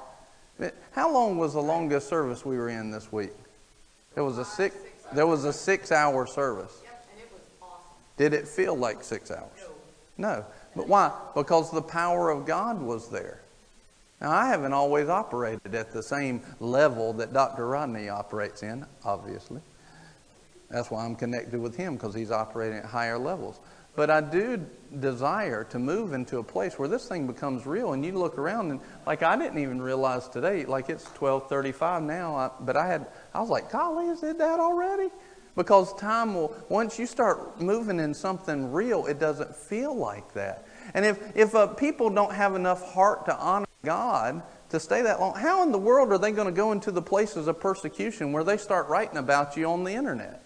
how 0.93 1.11
long 1.11 1.39
was 1.39 1.55
the 1.55 1.63
longest 1.63 2.09
service 2.11 2.45
we 2.45 2.59
were 2.59 2.69
in 2.69 2.91
this 2.91 3.11
week? 3.11 3.33
It 4.17 4.21
was 4.21 4.37
a 4.37 4.45
six. 4.45 4.77
There 5.13 5.27
was 5.27 5.45
a 5.45 5.53
six-hour 5.53 6.27
service. 6.27 6.83
Did 8.17 8.33
it 8.33 8.49
feel 8.49 8.75
like 8.75 9.05
six 9.05 9.31
hours? 9.31 9.51
No. 10.17 10.45
But 10.75 10.89
why? 10.89 11.13
Because 11.35 11.71
the 11.71 11.83
power 11.83 12.31
of 12.31 12.47
God 12.47 12.81
was 12.81 13.09
there. 13.09 13.41
Now, 14.21 14.31
I 14.31 14.49
haven't 14.49 14.73
always 14.73 15.09
operated 15.09 15.75
at 15.75 15.93
the 15.93 16.03
same 16.03 16.41
level 16.59 17.13
that 17.15 17.35
Dr. 17.35 17.69
Rodney 17.69 18.09
operates 18.09 18.63
in, 18.63 18.87
obviously. 19.05 19.61
That's 20.71 20.91
why 20.91 21.05
I'm 21.05 21.15
connected 21.15 21.61
with 21.61 21.77
him, 21.77 21.95
because 21.95 22.15
he's 22.15 22.31
operating 22.31 22.79
at 22.79 22.87
higher 22.87 23.19
levels. 23.19 23.61
But 23.95 24.11
I 24.11 24.21
do 24.21 24.65
desire 25.01 25.65
to 25.65 25.79
move 25.79 26.13
into 26.13 26.39
a 26.39 26.43
place 26.43 26.79
where 26.79 26.89
this 26.89 27.09
thing 27.09 27.27
becomes 27.27 27.67
real. 27.67 27.95
And 27.95 28.05
you 28.05 28.13
look 28.13 28.37
around 28.37 28.71
and 28.71 28.81
like 29.07 29.23
I 29.23 29.37
didn't 29.37 29.59
even 29.59 29.81
realize 29.81 30.29
today, 30.29 30.67
like 30.67 30.91
it's 30.91 31.05
12:35 31.19 32.03
now. 32.03 32.37
I, 32.37 32.51
but 32.61 32.77
I 32.77 32.87
had, 32.87 33.07
I 33.37 33.41
was 33.41 33.51
like, 33.51 33.71
golly, 33.71 34.07
is 34.07 34.23
it 34.23 34.39
that 34.39 34.59
already? 34.59 35.11
Because 35.57 35.93
time 35.95 36.35
will, 36.35 36.57
once 36.71 36.99
you 36.99 37.05
start 37.05 37.61
moving 37.61 38.01
in 38.01 38.15
something 38.15 38.73
real, 38.73 39.05
it 39.05 39.19
doesn't 39.19 39.55
feel 39.55 39.95
like 39.95 40.33
that. 40.33 40.67
And 40.95 41.05
if 41.05 41.37
if 41.37 41.55
uh, 41.55 41.67
people 41.67 42.09
don't 42.09 42.33
have 42.33 42.55
enough 42.55 42.93
heart 42.93 43.27
to 43.27 43.37
honor 43.37 43.67
God 43.85 44.43
to 44.71 44.81
stay 44.81 45.03
that 45.03 45.21
long, 45.21 45.35
how 45.35 45.63
in 45.63 45.71
the 45.71 45.79
world 45.79 46.13
are 46.13 46.19
they 46.19 46.33
going 46.33 46.47
to 46.47 46.53
go 46.53 46.73
into 46.73 46.91
the 46.91 47.03
places 47.03 47.47
of 47.47 47.61
persecution 47.61 48.33
where 48.33 48.43
they 48.43 48.57
start 48.57 48.89
writing 48.89 49.19
about 49.19 49.55
you 49.57 49.67
on 49.67 49.85
the 49.85 49.93
internet? 49.93 50.43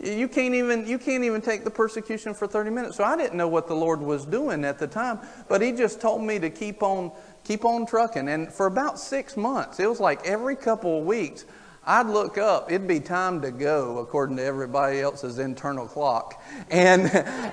You 0.00 0.28
can't 0.28 0.54
even 0.54 0.86
you 0.86 0.98
can't 0.98 1.24
even 1.24 1.40
take 1.40 1.64
the 1.64 1.70
persecution 1.70 2.34
for 2.34 2.46
30 2.46 2.70
minutes. 2.70 2.96
So 2.96 3.04
I 3.04 3.16
didn't 3.16 3.36
know 3.36 3.48
what 3.48 3.66
the 3.66 3.74
Lord 3.74 4.00
was 4.00 4.26
doing 4.26 4.64
at 4.64 4.78
the 4.78 4.86
time, 4.86 5.18
but 5.48 5.60
he 5.60 5.72
just 5.72 6.00
told 6.00 6.22
me 6.22 6.38
to 6.38 6.50
keep 6.50 6.84
on 6.84 7.10
keep 7.42 7.64
on 7.64 7.84
trucking. 7.84 8.28
And 8.28 8.52
for 8.52 8.66
about 8.66 9.00
6 9.00 9.36
months, 9.36 9.80
it 9.80 9.88
was 9.88 9.98
like 9.98 10.24
every 10.24 10.54
couple 10.54 11.00
of 11.00 11.04
weeks 11.04 11.46
I'd 11.88 12.06
look 12.06 12.36
up, 12.36 12.72
it'd 12.72 12.88
be 12.88 12.98
time 12.98 13.40
to 13.42 13.52
go 13.52 13.98
according 13.98 14.38
to 14.38 14.44
everybody 14.44 15.00
else's 15.00 15.38
internal 15.38 15.86
clock. 15.86 16.42
And 16.68 17.08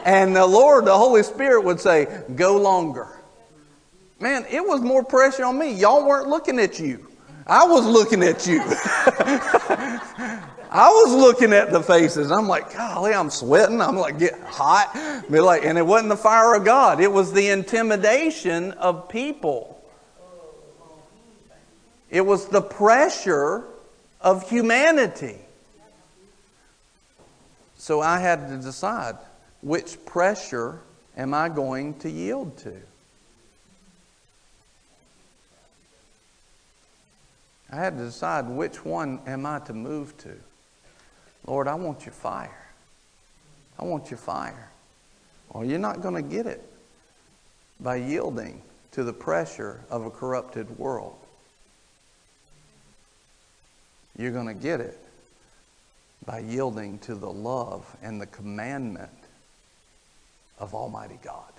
and 0.05 0.36
the 0.36 0.45
Lord, 0.45 0.86
the 0.86 0.97
Holy 0.97 1.21
Spirit 1.21 1.63
would 1.63 1.79
say, 1.79 2.23
"Go 2.36 2.57
longer." 2.57 3.07
Man, 4.19 4.45
it 4.49 4.65
was 4.65 4.81
more 4.81 5.03
pressure 5.03 5.45
on 5.45 5.59
me. 5.59 5.73
Y'all 5.73 6.07
weren't 6.07 6.29
looking 6.29 6.57
at 6.57 6.79
you. 6.79 7.05
I 7.45 7.65
was 7.65 7.86
looking 7.86 8.23
at 8.23 8.47
you. 8.47 8.61
I 10.71 10.89
was 10.89 11.13
looking 11.13 11.53
at 11.53 11.71
the 11.71 11.84
faces. 11.84 12.31
I'm 12.31 12.47
like, 12.47 12.73
golly, 12.73 13.13
I'm 13.13 13.29
sweating. 13.29 13.81
I'm 13.81 13.97
like, 13.97 14.17
get 14.17 14.39
hot. 14.41 15.25
Be 15.29 15.39
like, 15.39 15.65
and 15.65 15.77
it 15.77 15.86
wasn't 15.86 16.09
the 16.09 16.17
fire 16.17 16.55
of 16.55 16.65
God. 16.65 16.99
It 16.99 17.11
was 17.11 17.31
the 17.34 17.49
intimidation 17.49 18.71
of 18.71 19.07
people. 19.09 19.84
It 22.09 22.21
was 22.21 22.47
the 22.47 22.61
pressure 22.61 23.65
of 24.24 24.49
humanity. 24.49 25.38
So 27.78 28.01
I 28.01 28.19
had 28.19 28.47
to 28.47 28.57
decide 28.57 29.17
which 29.61 30.03
pressure 30.05 30.80
am 31.17 31.34
I 31.34 31.49
going 31.49 31.95
to 31.99 32.09
yield 32.09 32.57
to? 32.59 32.74
I 37.71 37.76
had 37.76 37.97
to 37.97 38.05
decide 38.05 38.47
which 38.47 38.86
one 38.86 39.19
am 39.26 39.45
I 39.45 39.59
to 39.59 39.74
move 39.74 40.15
to. 40.19 40.34
Lord, 41.45 41.67
I 41.67 41.76
want 41.76 42.05
your 42.05 42.13
fire. 42.13 42.67
I 43.80 43.84
want 43.84 44.11
your 44.11 44.19
fire. 44.19 44.69
Well, 45.49 45.65
you're 45.65 45.80
not 45.80 46.01
going 46.01 46.15
to 46.15 46.21
get 46.21 46.45
it 46.45 46.63
by 47.80 47.97
yielding 47.97 48.61
to 48.91 49.03
the 49.03 49.11
pressure 49.11 49.82
of 49.89 50.05
a 50.05 50.09
corrupted 50.09 50.78
world. 50.78 51.17
You're 54.18 54.32
going 54.32 54.47
to 54.47 54.53
get 54.53 54.80
it 54.80 54.99
by 56.26 56.39
yielding 56.39 56.99
to 56.99 57.16
the 57.16 57.30
love 57.30 57.86
and 58.01 58.22
the 58.22 58.28
commandment 58.28 59.09
of 60.59 60.74
Almighty 60.74 61.20
God. 61.24 61.53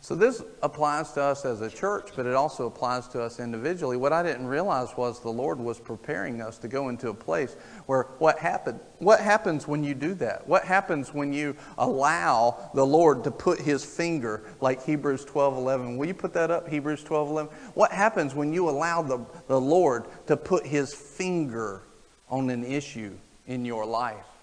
So 0.00 0.14
this 0.14 0.42
applies 0.62 1.12
to 1.12 1.22
us 1.22 1.44
as 1.44 1.60
a 1.60 1.70
church, 1.70 2.10
but 2.14 2.26
it 2.26 2.34
also 2.34 2.66
applies 2.66 3.08
to 3.08 3.22
us 3.22 3.40
individually. 3.40 3.96
What 3.96 4.12
I 4.12 4.22
didn't 4.22 4.46
realize 4.46 4.96
was 4.96 5.20
the 5.20 5.30
Lord 5.30 5.58
was 5.58 5.78
preparing 5.80 6.40
us 6.40 6.58
to 6.58 6.68
go 6.68 6.88
into 6.88 7.08
a 7.08 7.14
place 7.14 7.56
where 7.86 8.04
what 8.18 8.38
happened 8.38 8.80
what 8.98 9.20
happens 9.20 9.68
when 9.68 9.84
you 9.84 9.94
do 9.94 10.14
that? 10.14 10.48
What 10.48 10.64
happens 10.64 11.12
when 11.12 11.32
you 11.32 11.54
allow 11.76 12.70
the 12.74 12.86
Lord 12.86 13.24
to 13.24 13.30
put 13.30 13.60
his 13.60 13.84
finger 13.84 14.44
like 14.60 14.84
Hebrews 14.84 15.24
12:11? 15.26 15.98
Will 15.98 16.06
you 16.06 16.14
put 16.14 16.32
that 16.34 16.50
up 16.50 16.68
Hebrews 16.68 17.04
12:11? 17.04 17.50
What 17.74 17.92
happens 17.92 18.34
when 18.34 18.52
you 18.52 18.68
allow 18.68 19.02
the, 19.02 19.24
the 19.48 19.60
Lord 19.60 20.06
to 20.26 20.36
put 20.36 20.66
his 20.66 20.94
finger 20.94 21.82
on 22.30 22.50
an 22.50 22.64
issue 22.64 23.16
in 23.46 23.64
your 23.64 23.84
life? 23.84 24.35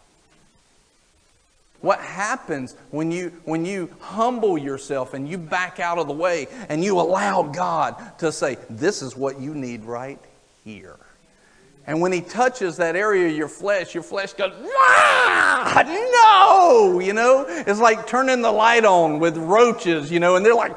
What 1.83 1.99
happens 1.99 2.77
when 2.91 3.11
you, 3.11 3.33
when 3.43 3.65
you 3.65 3.89
humble 3.99 4.57
yourself 4.57 5.13
and 5.13 5.27
you 5.27 5.37
back 5.37 5.81
out 5.81 5.97
of 5.97 6.07
the 6.07 6.13
way 6.13 6.47
and 6.69 6.81
you 6.81 6.97
allow 6.97 7.43
God 7.43 8.17
to 8.19 8.31
say, 8.31 8.57
This 8.69 9.01
is 9.01 9.17
what 9.17 9.41
you 9.41 9.53
need 9.53 9.83
right 9.83 10.17
here? 10.63 10.97
And 11.85 11.99
when 11.99 12.13
He 12.13 12.21
touches 12.21 12.77
that 12.77 12.95
area 12.95 13.27
of 13.27 13.35
your 13.35 13.49
flesh, 13.49 13.93
your 13.93 14.01
flesh 14.01 14.31
goes, 14.31 14.53
no! 14.61 17.01
You 17.03 17.11
know, 17.11 17.43
it's 17.49 17.81
like 17.81 18.07
turning 18.07 18.41
the 18.41 18.53
light 18.53 18.85
on 18.85 19.19
with 19.19 19.35
roaches, 19.35 20.09
you 20.09 20.21
know, 20.21 20.37
and 20.37 20.45
they're 20.45 20.55
like, 20.55 20.71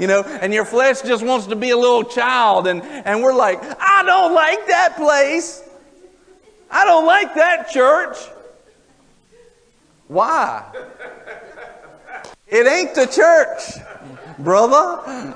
you 0.00 0.06
know, 0.06 0.22
and 0.40 0.54
your 0.54 0.64
flesh 0.64 1.02
just 1.02 1.22
wants 1.22 1.48
to 1.48 1.56
be 1.56 1.68
a 1.68 1.76
little 1.76 2.04
child. 2.04 2.66
And, 2.66 2.82
and 2.82 3.22
we're 3.22 3.34
like, 3.34 3.62
I 3.62 4.02
don't 4.04 4.32
like 4.32 4.66
that 4.68 4.96
place. 4.96 5.62
I 6.70 6.86
don't 6.86 7.04
like 7.04 7.34
that 7.34 7.68
church. 7.68 8.16
Why? 10.08 10.70
It 12.46 12.66
ain't 12.66 12.94
the 12.94 13.06
church, 13.06 13.82
brother. 14.38 15.34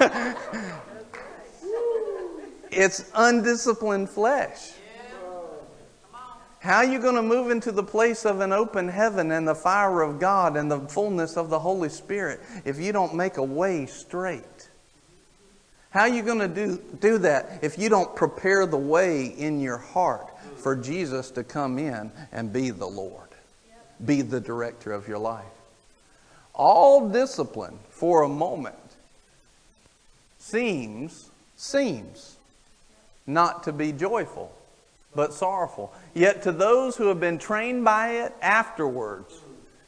it's 2.70 3.10
undisciplined 3.14 4.10
flesh. 4.10 4.72
How 6.60 6.76
are 6.76 6.84
you 6.84 6.98
going 6.98 7.14
to 7.14 7.22
move 7.22 7.50
into 7.50 7.72
the 7.72 7.82
place 7.82 8.26
of 8.26 8.40
an 8.40 8.52
open 8.52 8.86
heaven 8.86 9.30
and 9.30 9.48
the 9.48 9.54
fire 9.54 10.02
of 10.02 10.20
God 10.20 10.58
and 10.58 10.70
the 10.70 10.80
fullness 10.80 11.38
of 11.38 11.48
the 11.48 11.58
Holy 11.58 11.88
Spirit 11.88 12.40
if 12.66 12.78
you 12.78 12.92
don't 12.92 13.14
make 13.14 13.38
a 13.38 13.42
way 13.42 13.86
straight? 13.86 14.68
How 15.88 16.02
are 16.02 16.08
you 16.08 16.22
going 16.22 16.38
to 16.38 16.48
do, 16.48 16.80
do 17.00 17.16
that 17.18 17.60
if 17.62 17.78
you 17.78 17.88
don't 17.88 18.14
prepare 18.14 18.66
the 18.66 18.76
way 18.76 19.24
in 19.24 19.58
your 19.60 19.78
heart 19.78 20.38
for 20.56 20.76
Jesus 20.76 21.30
to 21.32 21.42
come 21.42 21.78
in 21.78 22.12
and 22.30 22.52
be 22.52 22.68
the 22.68 22.86
Lord? 22.86 23.29
Be 24.04 24.22
the 24.22 24.40
director 24.40 24.92
of 24.92 25.08
your 25.08 25.18
life. 25.18 25.44
All 26.54 27.08
discipline 27.08 27.78
for 27.90 28.22
a 28.22 28.28
moment 28.28 28.76
seems, 30.38 31.30
seems 31.56 32.36
not 33.26 33.62
to 33.64 33.72
be 33.72 33.92
joyful, 33.92 34.52
but 35.14 35.32
sorrowful. 35.32 35.92
Yet 36.14 36.42
to 36.42 36.52
those 36.52 36.96
who 36.96 37.08
have 37.08 37.20
been 37.20 37.38
trained 37.38 37.84
by 37.84 38.10
it 38.10 38.34
afterwards, 38.42 39.40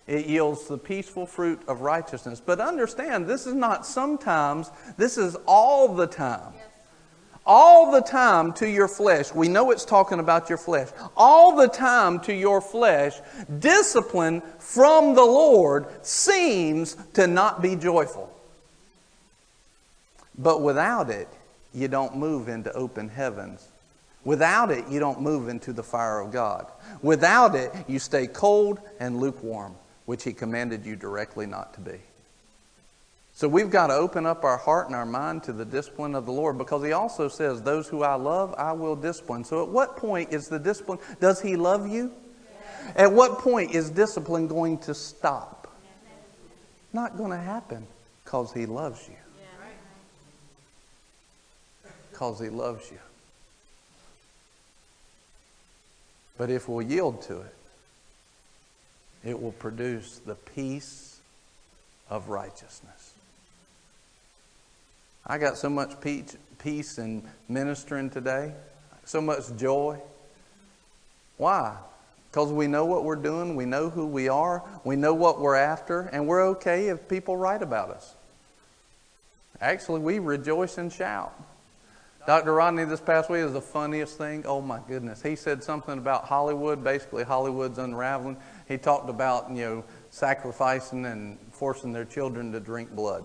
it 0.07 0.27
yields 0.27 0.67
the 0.67 0.79
peaceful 0.79 1.27
fruit 1.27 1.61
of 1.69 1.81
righteousness. 1.81 2.41
But 2.45 2.61
understand, 2.61 3.27
this 3.27 3.47
is 3.47 3.55
not 3.55 3.87
sometimes, 3.87 4.71
this 4.97 5.17
is 5.17 5.37
all 5.47 5.95
the 5.95 6.07
time 6.07 6.53
all 7.47 7.91
the 7.91 8.01
time 8.01 8.53
to 8.55 8.69
your 8.69 8.89
flesh. 8.89 9.33
We 9.35 9.49
know 9.49 9.71
it's 9.71 9.85
talking 9.85 10.19
about 10.19 10.49
your 10.49 10.59
flesh. 10.59 10.89
All 11.17 11.57
the 11.57 11.69
time 11.69 12.21
to 12.21 12.35
your 12.35 12.61
flesh, 12.61 13.21
discipline 13.59 14.43
from 14.59 15.15
the 15.15 15.25
Lord 15.25 15.87
seems 16.05 16.97
to 17.15 17.27
not 17.27 17.63
be 17.63 17.77
joyful. 17.77 18.33
But 20.39 20.63
without 20.63 21.11
it, 21.11 21.29
you 21.75 21.89
don't 21.89 22.17
move 22.17 22.49
into 22.49 22.73
open 22.73 23.09
heavens. 23.09 23.67
Without 24.25 24.71
it, 24.71 24.87
you 24.89 25.01
don't 25.01 25.21
move 25.21 25.49
into 25.49 25.73
the 25.73 25.83
fire 25.83 26.21
of 26.21 26.31
God. 26.31 26.67
Without 27.03 27.55
it, 27.55 27.73
you 27.89 27.99
stay 27.99 28.27
cold 28.27 28.81
and 29.01 29.19
lukewarm, 29.19 29.75
which 30.07 30.23
He 30.23 30.33
commanded 30.33 30.87
you 30.87 30.95
directly 30.95 31.47
not 31.47 31.75
to 31.75 31.81
be. 31.81 31.99
So 33.35 33.49
we've 33.49 33.71
got 33.71 33.87
to 33.87 33.95
open 33.95 34.27
up 34.27 34.45
our 34.45 34.59
heart 34.59 34.87
and 34.87 34.95
our 34.95 35.07
mind 35.07 35.45
to 35.45 35.53
the 35.53 35.65
discipline 35.65 36.15
of 36.15 36.27
the 36.27 36.33
Lord 36.33 36.59
because 36.59 36.85
He 36.85 36.93
also 36.93 37.29
says, 37.29 37.63
Those 37.63 37.89
who 37.89 38.03
I 38.03 38.15
love, 38.15 38.55
I 38.59 38.73
will 38.73 38.95
discipline. 38.95 39.45
So 39.45 39.63
at 39.63 39.69
what 39.69 39.97
point 39.97 40.33
is 40.33 40.49
the 40.49 40.59
discipline? 40.59 40.99
Does 41.21 41.41
He 41.41 41.57
love 41.57 41.89
you? 41.89 42.13
At 42.95 43.13
what 43.13 43.39
point 43.39 43.75
is 43.75 43.91
discipline 43.91 44.49
going 44.49 44.79
to 44.79 44.95
stop? 44.95 45.75
Not 46.93 47.17
going 47.17 47.31
to 47.31 47.39
happen 47.39 47.87
because 48.25 48.53
He 48.53 48.67
loves 48.67 49.09
you. 49.09 49.17
Because 52.11 52.39
He 52.39 52.51
loves 52.51 52.91
you. 52.91 52.99
But 56.37 56.51
if 56.51 56.69
we'll 56.69 56.83
yield 56.83 57.23
to 57.23 57.41
it, 57.41 57.55
it 59.25 59.41
will 59.41 59.53
produce 59.53 60.19
the 60.19 60.35
peace 60.35 61.21
of 62.11 62.29
righteousness. 62.29 63.15
I 65.33 65.39
got 65.39 65.57
so 65.57 65.71
much 65.71 65.93
peace 65.99 66.99
in 66.99 67.23
ministering 67.49 68.11
today, 68.11 68.53
so 69.07 69.23
much 69.23 69.57
joy. 69.57 69.99
Why? 71.39 71.75
Because 72.31 72.53
we 72.53 72.67
know 72.67 72.85
what 72.85 73.05
we're 73.05 73.17
doing, 73.17 73.57
we 73.57 73.65
know 73.65 73.89
who 73.89 74.07
we 74.07 74.29
are, 74.29 74.63
we 74.85 74.95
know 74.95 75.15
what 75.15 75.41
we're 75.41 75.55
after, 75.55 76.03
and 76.03 76.29
we're 76.29 76.49
okay 76.49 76.89
if 76.89 77.09
people 77.09 77.35
write 77.35 77.63
about 77.63 77.89
us. 77.89 78.15
Actually, 79.59 80.01
we 80.01 80.19
rejoice 80.19 80.77
and 80.77 80.93
shout. 80.93 81.33
Dr. 82.27 82.53
Rodney 82.53 82.85
this 82.85 83.01
past 83.01 83.31
week 83.31 83.41
is 83.41 83.55
the 83.55 83.63
funniest 83.63 84.19
thing. 84.19 84.45
Oh 84.47 84.61
my 84.61 84.81
goodness. 84.87 85.23
He 85.23 85.37
said 85.37 85.65
something 85.65 85.97
about 85.97 86.25
Hollywood, 86.25 86.85
basically 86.85 87.25
Hollywood's 87.25 87.79
unraveling. 87.79 88.37
He 88.69 88.77
talked 88.77 89.09
about, 89.09 89.49
you 89.49 89.65
know, 89.65 89.85
sacrificing 90.11 91.07
and 91.07 91.39
forcing 91.53 91.91
their 91.91 92.05
children 92.05 92.53
to 92.53 92.61
drink 92.61 92.95
blood. 92.95 93.25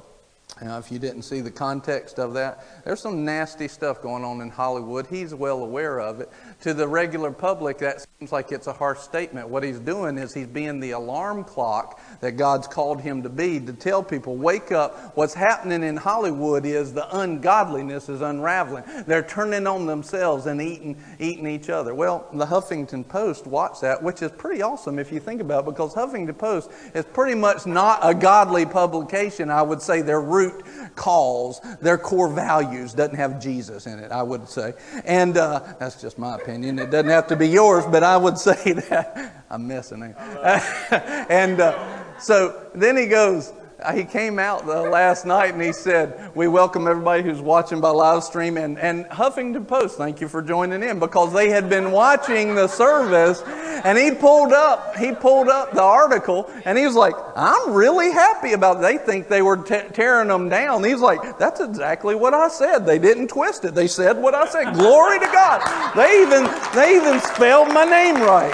Now, 0.61 0.79
if 0.79 0.91
you 0.91 0.97
didn't 0.97 1.21
see 1.21 1.41
the 1.41 1.51
context 1.51 2.17
of 2.17 2.33
that, 2.33 2.65
there's 2.83 2.99
some 3.01 3.23
nasty 3.23 3.67
stuff 3.67 4.01
going 4.01 4.23
on 4.23 4.41
in 4.41 4.49
Hollywood. 4.49 5.05
He's 5.05 5.35
well 5.35 5.59
aware 5.59 5.99
of 5.99 6.19
it. 6.19 6.31
To 6.61 6.73
the 6.73 6.87
regular 6.87 7.31
public, 7.31 7.77
that 7.79 8.07
seems 8.17 8.31
like 8.31 8.51
it's 8.51 8.65
a 8.65 8.73
harsh 8.73 8.97
statement. 8.99 9.49
What 9.49 9.61
he's 9.61 9.77
doing 9.77 10.17
is 10.17 10.33
he's 10.33 10.47
being 10.47 10.79
the 10.79 10.91
alarm 10.91 11.43
clock 11.43 12.01
that 12.21 12.37
God's 12.37 12.65
called 12.65 13.01
him 13.01 13.21
to 13.21 13.29
be 13.29 13.59
to 13.59 13.73
tell 13.73 14.01
people, 14.01 14.35
wake 14.35 14.71
up. 14.71 15.15
What's 15.15 15.35
happening 15.35 15.83
in 15.83 15.95
Hollywood 15.95 16.65
is 16.65 16.91
the 16.91 17.15
ungodliness 17.15 18.09
is 18.09 18.21
unraveling. 18.21 18.83
They're 19.05 19.21
turning 19.21 19.67
on 19.67 19.85
themselves 19.85 20.47
and 20.47 20.59
eating, 20.59 20.97
eating 21.19 21.45
each 21.45 21.69
other. 21.69 21.93
Well, 21.93 22.27
the 22.33 22.47
Huffington 22.47 23.07
Post 23.07 23.45
watched 23.45 23.81
that, 23.81 24.01
which 24.01 24.23
is 24.23 24.31
pretty 24.31 24.63
awesome 24.63 24.97
if 24.97 25.11
you 25.11 25.19
think 25.19 25.39
about 25.39 25.65
it, 25.65 25.65
because 25.65 25.93
Huffington 25.93 26.37
Post 26.37 26.71
is 26.95 27.05
pretty 27.05 27.35
much 27.35 27.67
not 27.67 27.99
a 28.01 28.15
godly 28.15 28.65
publication. 28.65 29.51
I 29.51 29.61
would 29.61 29.83
say 29.83 30.01
their 30.01 30.21
root 30.38 30.65
cause, 30.95 31.61
their 31.81 31.97
core 31.97 32.29
values 32.29 32.93
doesn't 32.93 33.15
have 33.15 33.41
Jesus 33.41 33.88
in 33.88 33.99
it, 33.99 34.11
I 34.11 34.23
would 34.23 34.47
say. 34.47 34.73
And 35.05 35.38
uh, 35.38 35.61
that's 35.79 36.01
just 36.01 36.17
my 36.17 36.35
opinion. 36.35 36.79
It 36.79 36.91
doesn't 36.91 37.09
have 37.09 37.27
to 37.27 37.35
be 37.35 37.47
yours, 37.47 37.85
but 37.85 38.03
I 38.03 38.17
would 38.17 38.38
say 38.49 38.73
that. 38.73 39.45
I'm 39.49 39.67
messing. 39.67 40.03
and 40.03 41.59
uh, 41.59 42.19
so 42.19 42.69
then 42.73 42.97
he 42.97 43.05
goes, 43.07 43.53
Uh, 43.80 43.93
he 43.93 44.03
came 44.03 44.39
out 44.39 44.65
the 44.65 44.82
last 44.82 45.23
night 45.23 45.53
and 45.53 45.61
he 45.61 45.71
said, 45.71 46.32
We 46.34 46.47
welcome 46.47 46.88
everybody 46.88 47.21
who's 47.21 47.41
watching 47.41 47.80
by 47.80 47.91
live 47.91 48.23
stream. 48.23 48.57
And, 48.57 48.80
and 48.80 49.05
Huffington 49.05 49.67
Post, 49.67 49.99
thank 49.99 50.19
you 50.19 50.28
for 50.28 50.41
joining 50.41 50.82
in 50.82 50.97
because 50.97 51.32
they 51.32 51.49
had 51.49 51.69
been 51.69 51.91
watching 51.91 52.55
the 52.55 52.67
service 52.67 53.43
and 53.45 53.95
he 53.95 54.09
pulled 54.09 54.51
up, 54.51 54.95
he 54.95 55.11
pulled 55.11 55.47
up 55.47 55.73
the 55.73 55.84
article 55.84 56.51
and 56.65 56.75
he 56.75 56.88
was 56.88 56.95
like, 56.95 57.13
I'm 57.36 57.71
really 57.71 58.09
happy 58.09 58.53
about 58.53 58.78
it. 58.78 58.82
They 58.82 58.97
think 58.97 59.28
they 59.28 59.43
were 59.43 59.57
tearing 59.57 60.30
them 60.30 60.49
down. 60.49 60.84
He 60.84 60.93
was 60.93 61.03
like, 61.03 61.38
That's 61.38 61.59
exactly 61.59 62.15
what 62.15 62.34
I 62.34 62.47
said. 62.47 62.80
They 62.80 62.97
didn't 62.97 63.28
twist 63.28 63.63
it. 63.63 63.75
They 63.75 63.88
said 63.88 64.17
what 64.17 64.34
I 64.34 64.47
said. 64.47 64.73
Glory 64.73 65.19
to 65.19 65.28
God. 65.28 65.61
They 65.95 66.23
even, 66.23 66.49
they 66.73 66.95
even 66.95 67.19
spelled 67.19 67.67
my 67.67 67.86
name 67.86 68.15
right. 68.15 68.53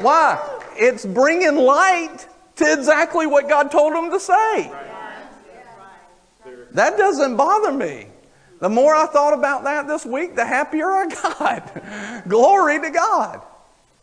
Why? 0.00 0.48
It's 0.74 1.04
bringing 1.04 1.56
light 1.56 2.28
exactly 2.62 3.26
what 3.26 3.48
God 3.48 3.70
told 3.70 3.92
him 3.92 4.10
to 4.10 4.20
say. 4.20 4.70
That 6.72 6.96
doesn't 6.96 7.36
bother 7.36 7.72
me. 7.72 8.06
The 8.60 8.68
more 8.68 8.94
I 8.94 9.06
thought 9.06 9.34
about 9.34 9.64
that 9.64 9.88
this 9.88 10.06
week, 10.06 10.36
the 10.36 10.46
happier 10.46 10.90
I 10.90 11.06
got. 11.08 12.28
Glory 12.28 12.80
to 12.80 12.90
God. 12.90 13.42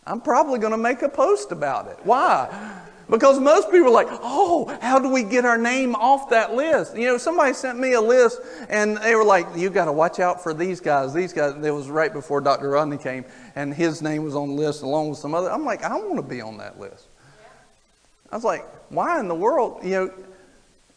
I'm 0.05 0.21
probably 0.21 0.59
going 0.59 0.71
to 0.71 0.77
make 0.77 1.01
a 1.01 1.09
post 1.09 1.51
about 1.51 1.87
it. 1.87 1.97
Why? 2.03 2.81
Because 3.09 3.39
most 3.39 3.71
people 3.71 3.87
are 3.87 3.91
like, 3.91 4.07
oh, 4.09 4.77
how 4.81 4.99
do 4.99 5.09
we 5.09 5.23
get 5.23 5.43
our 5.43 5.57
name 5.57 5.95
off 5.95 6.29
that 6.29 6.53
list? 6.53 6.95
You 6.95 7.05
know, 7.05 7.17
somebody 7.17 7.53
sent 7.53 7.79
me 7.79 7.93
a 7.93 8.01
list 8.01 8.39
and 8.69 8.97
they 8.97 9.15
were 9.15 9.23
like, 9.23 9.47
you 9.55 9.71
got 9.71 9.85
to 9.85 9.91
watch 9.91 10.19
out 10.19 10.43
for 10.43 10.53
these 10.53 10.79
guys. 10.79 11.11
These 11.13 11.33
guys, 11.33 11.55
it 11.63 11.71
was 11.71 11.89
right 11.89 12.13
before 12.13 12.39
Dr. 12.39 12.69
Rodney 12.69 12.97
came 12.97 13.25
and 13.55 13.73
his 13.73 14.03
name 14.03 14.23
was 14.23 14.35
on 14.35 14.49
the 14.49 14.53
list 14.53 14.83
along 14.83 15.09
with 15.09 15.17
some 15.17 15.33
other. 15.33 15.49
I'm 15.49 15.65
like, 15.65 15.83
I 15.83 15.95
want 15.95 16.17
to 16.17 16.21
be 16.21 16.39
on 16.41 16.57
that 16.57 16.79
list. 16.79 17.07
I 18.31 18.35
was 18.35 18.43
like, 18.43 18.65
why 18.89 19.19
in 19.19 19.27
the 19.27 19.35
world? 19.35 19.83
You 19.83 19.89
know, 19.91 20.13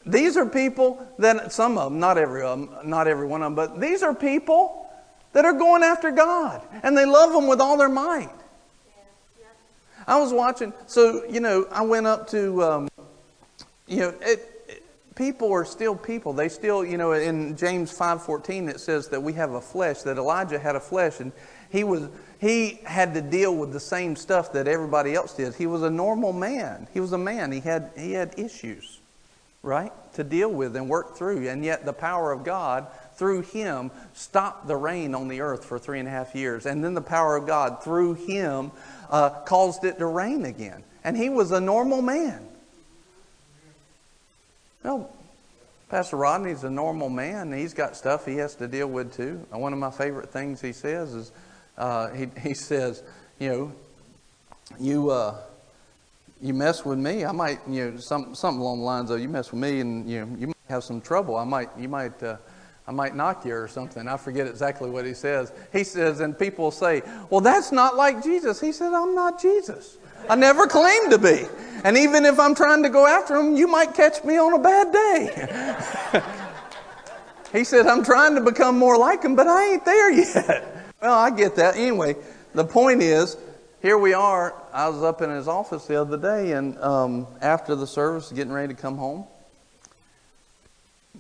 these 0.05 0.37
are 0.37 0.47
people 0.47 1.07
that 1.19 1.53
some 1.53 1.79
of 1.79 1.93
them, 1.93 2.01
not 2.01 2.19
every 2.19 2.43
of 2.43 2.59
them, 2.59 2.89
not 2.89 3.07
every 3.07 3.27
one 3.27 3.43
of 3.43 3.47
them, 3.47 3.55
but 3.55 3.81
these 3.81 4.03
are 4.03 4.15
people 4.15 4.91
that 5.33 5.45
are 5.45 5.53
going 5.53 5.83
after 5.83 6.11
God 6.11 6.61
and 6.83 6.97
they 6.97 7.07
love 7.07 7.35
Him 7.35 7.47
with 7.47 7.61
all 7.61 7.77
their 7.77 7.89
might. 7.89 8.31
I 10.07 10.19
was 10.19 10.33
watching, 10.33 10.73
so 10.87 11.25
you 11.27 11.41
know, 11.41 11.67
I 11.71 11.83
went 11.83 12.07
up 12.07 12.29
to, 12.31 12.63
um, 12.63 12.89
you 13.87 13.99
know, 13.99 14.15
it, 14.21 14.85
people 15.15 15.53
are 15.53 15.65
still 15.65 15.95
people. 15.95 16.33
They 16.33 16.49
still, 16.49 16.85
you 16.85 16.97
know, 16.97 17.13
in 17.13 17.57
James 17.57 17.93
five 17.93 18.23
fourteen 18.23 18.69
it 18.69 18.81
says 18.81 19.09
that 19.09 19.23
we 19.23 19.33
have 19.35 19.53
a 19.53 19.61
flesh. 19.61 20.03
That 20.03 20.19
Elijah 20.19 20.59
had 20.59 20.75
a 20.75 20.81
flesh, 20.81 21.21
and 21.21 21.31
he 21.71 21.85
was 21.85 22.09
he 22.43 22.81
had 22.83 23.15
to 23.15 23.23
deal 23.23 23.55
with 23.55 23.73
the 23.73 23.79
same 23.79 24.17
stuff 24.17 24.53
that 24.55 24.67
everybody 24.67 25.15
else 25.15 25.33
did. 25.33 25.55
He 25.55 25.69
was 25.69 25.85
a 25.85 25.91
normal 25.91 26.33
man. 26.33 26.89
He 26.93 26.99
was 26.99 27.13
a 27.13 27.19
man. 27.19 27.53
He 27.53 27.61
had, 27.61 27.93
he 27.97 28.13
had 28.13 28.37
issues, 28.37 28.99
right, 29.63 29.93
to 30.15 30.25
deal 30.25 30.51
with 30.51 30.75
and 30.75 30.89
work 30.89 31.17
through. 31.17 31.49
And 31.49 31.65
yet 31.65 31.85
the 31.85 31.93
power 31.93 32.33
of 32.33 32.43
God 32.43 32.89
through 33.15 33.43
him 33.43 33.93
stopped 34.13 34.67
the 34.67 34.75
rain 34.75 35.15
on 35.15 35.29
the 35.29 35.41
earth 35.41 35.65
for 35.65 35.79
three 35.79 36.01
and 36.01 36.09
a 36.09 36.11
half 36.11 36.35
years. 36.35 36.67
And 36.67 36.83
then 36.83 36.95
the 36.95 37.01
power 37.01 37.37
of 37.37 37.47
God 37.47 37.85
through 37.85 38.15
him 38.15 38.73
uh, 39.09 39.31
caused 39.45 39.85
it 39.85 40.01
to 40.01 40.07
rain 40.07 40.45
again. 40.45 40.83
And 41.05 41.17
he 41.17 41.29
was 41.29 41.53
a 41.53 41.61
normal 41.61 42.03
man. 42.03 42.45
Well, 44.83 45.09
Pastor 45.91 46.17
Rodney's 46.17 46.65
a 46.65 46.71
normal 46.71 47.09
man. 47.09 47.53
He's 47.53 47.73
got 47.73 47.95
stuff 47.95 48.27
he 48.27 48.39
has 48.39 48.57
to 48.57 48.67
deal 48.67 48.89
with 48.89 49.15
too. 49.15 49.47
One 49.51 49.73
of 49.73 49.79
my 49.79 49.93
favorite 49.93 50.31
things 50.31 50.61
he 50.61 50.73
says 50.73 51.15
is, 51.15 51.31
uh, 51.77 52.11
he, 52.11 52.29
he 52.41 52.55
says, 52.55 53.03
you 53.39 53.49
know, 53.49 53.73
you, 54.79 55.11
uh, 55.11 55.37
you 56.41 56.55
mess 56.55 56.85
with 56.85 56.99
me, 56.99 57.25
I 57.25 57.33
might, 57.33 57.61
you 57.69 57.91
know, 57.91 57.97
some, 57.99 58.35
something 58.35 58.61
along 58.61 58.81
the 58.81 58.85
lines 58.85 59.11
of, 59.11 59.21
you 59.21 59.29
mess 59.29 59.53
with 59.53 59.61
me 59.61 59.81
and, 59.81 60.09
you 60.09 60.25
know, 60.25 60.37
you 60.39 60.47
might 60.49 60.57
have 60.69 60.85
some 60.85 61.01
trouble. 61.01 61.37
I 61.37 61.45
might, 61.45 61.71
you 61.79 61.89
might, 61.89 62.21
uh, 62.23 62.37
I 62.87 62.91
might 62.91 63.15
knock 63.15 63.45
you 63.45 63.55
or 63.55 63.69
something. 63.69 64.09
I 64.09 64.17
forget 64.17 64.47
exactly 64.47 64.91
what 64.91 65.05
he 65.05 65.15
says. 65.15 65.53
He 65.73 65.85
says, 65.85 66.21
and 66.21 66.37
people 66.37 66.71
say, 66.71 67.03
well, 67.31 67.41
that's 67.41 67.71
not 67.71 67.97
like 67.97 68.23
Jesus. 68.23 68.61
He 68.61 68.73
said, 68.73 68.93
I'm 68.93 69.15
not 69.15 69.41
Jesus. 69.41 69.99
I 70.29 70.35
never 70.35 70.67
claimed 70.67 71.11
to 71.11 71.19
be. 71.19 71.47
And 71.85 71.97
even 71.97 72.25
if 72.25 72.39
I'm 72.39 72.55
trying 72.55 72.83
to 72.83 72.89
go 72.89 73.07
after 73.07 73.37
him, 73.37 73.57
you 73.57 73.67
might 73.67 73.95
catch 73.95 74.25
me 74.25 74.37
on 74.39 74.55
a 74.55 74.59
bad 74.59 74.93
day. 74.93 76.23
he 77.59 77.65
said, 77.65 77.87
I'm 77.87 78.05
trying 78.05 78.35
to 78.35 78.41
become 78.41 78.79
more 78.79 78.97
like 78.97 79.23
him, 79.23 79.37
but 79.37 79.47
I 79.47 79.73
ain't 79.73 79.85
there 79.85 80.11
yet. 80.13 80.72
Well, 81.03 81.19
I 81.19 81.31
get 81.31 81.57
that. 81.57 81.75
Anyway, 81.75 82.15
the 82.55 82.65
point 82.65 83.03
is, 83.03 83.37
here 83.83 83.99
we 83.99 84.15
are. 84.15 84.55
I 84.73 84.89
was 84.89 85.03
up 85.03 85.21
in 85.21 85.31
his 85.31 85.49
office 85.49 85.87
the 85.87 86.01
other 86.01 86.17
day, 86.17 86.53
and 86.53 86.79
um, 86.79 87.27
after 87.41 87.75
the 87.75 87.89
service, 87.89 88.31
getting 88.31 88.53
ready 88.53 88.73
to 88.73 88.81
come 88.81 88.97
home. 88.97 89.25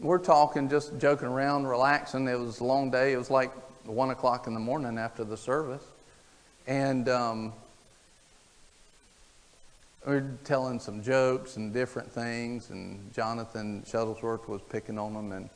We're 0.01 0.19
talking, 0.19 0.71
just 0.71 0.97
joking 1.01 1.27
around, 1.27 1.67
relaxing. 1.67 2.29
It 2.29 2.39
was 2.39 2.61
a 2.61 2.65
long 2.65 2.93
day. 2.93 3.13
It 3.13 3.17
was 3.17 3.29
like 3.29 3.51
one 3.85 4.11
o'clock 4.11 4.47
in 4.47 4.55
the 4.55 4.61
morning 4.61 4.99
after 4.99 5.25
the 5.25 5.37
service, 5.37 5.83
and 6.69 7.09
um, 7.09 7.53
we 10.07 10.15
are 10.15 10.39
telling 10.45 10.79
some 10.79 11.03
jokes 11.03 11.57
and 11.57 11.73
different 11.73 12.13
things. 12.13 12.71
And 12.71 13.13
Jonathan 13.13 13.83
Shuttlesworth 13.85 14.47
was 14.47 14.61
picking 14.71 14.97
on 14.97 15.13
them, 15.13 15.33
and 15.33 15.51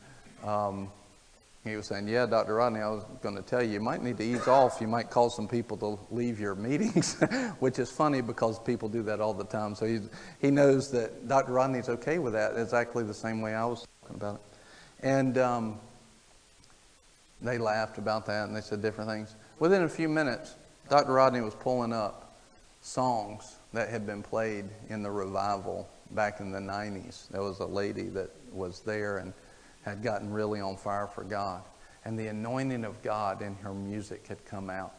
um, 0.45 0.89
he 1.67 1.77
was 1.77 1.87
saying, 1.87 2.09
Yeah, 2.09 2.27
Dr. 2.27 2.55
Rodney, 2.55 2.81
I 2.81 2.89
was 2.89 3.05
going 3.23 3.37
to 3.37 3.43
tell 3.43 3.63
you, 3.63 3.73
you 3.73 3.81
might 3.81 4.03
need 4.03 4.17
to 4.19 4.25
ease 4.25 4.47
off. 4.47 4.79
You 4.81 4.89
might 4.89 5.11
cause 5.11 5.35
some 5.35 5.49
people 5.49 5.77
to 5.79 5.99
leave 6.15 6.39
your 6.39 6.55
meetings, 6.55 7.21
which 7.59 7.79
is 7.79 7.91
funny 7.91 8.21
because 8.21 8.59
people 8.59 8.89
do 8.89 9.03
that 9.05 9.21
all 9.21 9.35
the 9.35 9.45
time. 9.45 9.75
So 9.75 9.87
he, 9.87 10.01
he 10.41 10.51
knows 10.51 10.91
that 10.93 11.29
Dr. 11.29 11.53
Rodney's 11.53 11.89
okay 11.89 12.19
with 12.19 12.35
that 12.35 12.57
exactly 12.57 13.05
the 13.05 13.15
same 13.15 13.41
way 13.41 13.55
I 13.55 13.65
was 13.65 13.87
talking 14.03 14.17
about 14.17 14.37
it. 14.37 14.41
And 15.07 15.39
um, 15.39 15.81
they 17.43 17.59
laughed 17.59 17.99
about 17.99 18.27
that 18.27 18.47
and 18.47 18.57
they 18.57 18.61
said 18.61 18.81
different 18.81 19.11
things. 19.11 19.35
Within 19.59 19.83
a 19.83 19.89
few 19.89 20.09
minutes, 20.09 20.55
Dr. 20.89 21.13
Rodney 21.13 21.41
was 21.41 21.55
pulling 21.55 21.93
up 21.93 22.37
songs 22.81 23.57
that 23.73 23.89
had 23.89 24.07
been 24.07 24.23
played 24.23 24.67
in 24.89 25.03
the 25.03 25.11
revival 25.11 25.89
back 26.13 26.41
in 26.41 26.53
the 26.53 26.61
90s. 26.61 27.29
There 27.29 27.43
was 27.43 27.59
a 27.59 27.67
lady 27.67 28.05
that 28.11 28.31
was 28.53 28.81
there 28.81 29.19
and 29.19 29.33
had 29.87 30.03
gotten 30.03 30.33
really 30.33 30.61
on 30.61 30.77
fire 30.77 31.07
for 31.07 31.25
God. 31.25 31.63
And 32.05 32.19
the 32.19 32.27
anointing 32.27 32.85
of 32.85 33.03
God 33.03 33.41
in 33.41 33.55
her 33.57 33.73
music 33.73 34.27
had 34.27 34.45
come 34.45 34.69
out. 34.69 34.95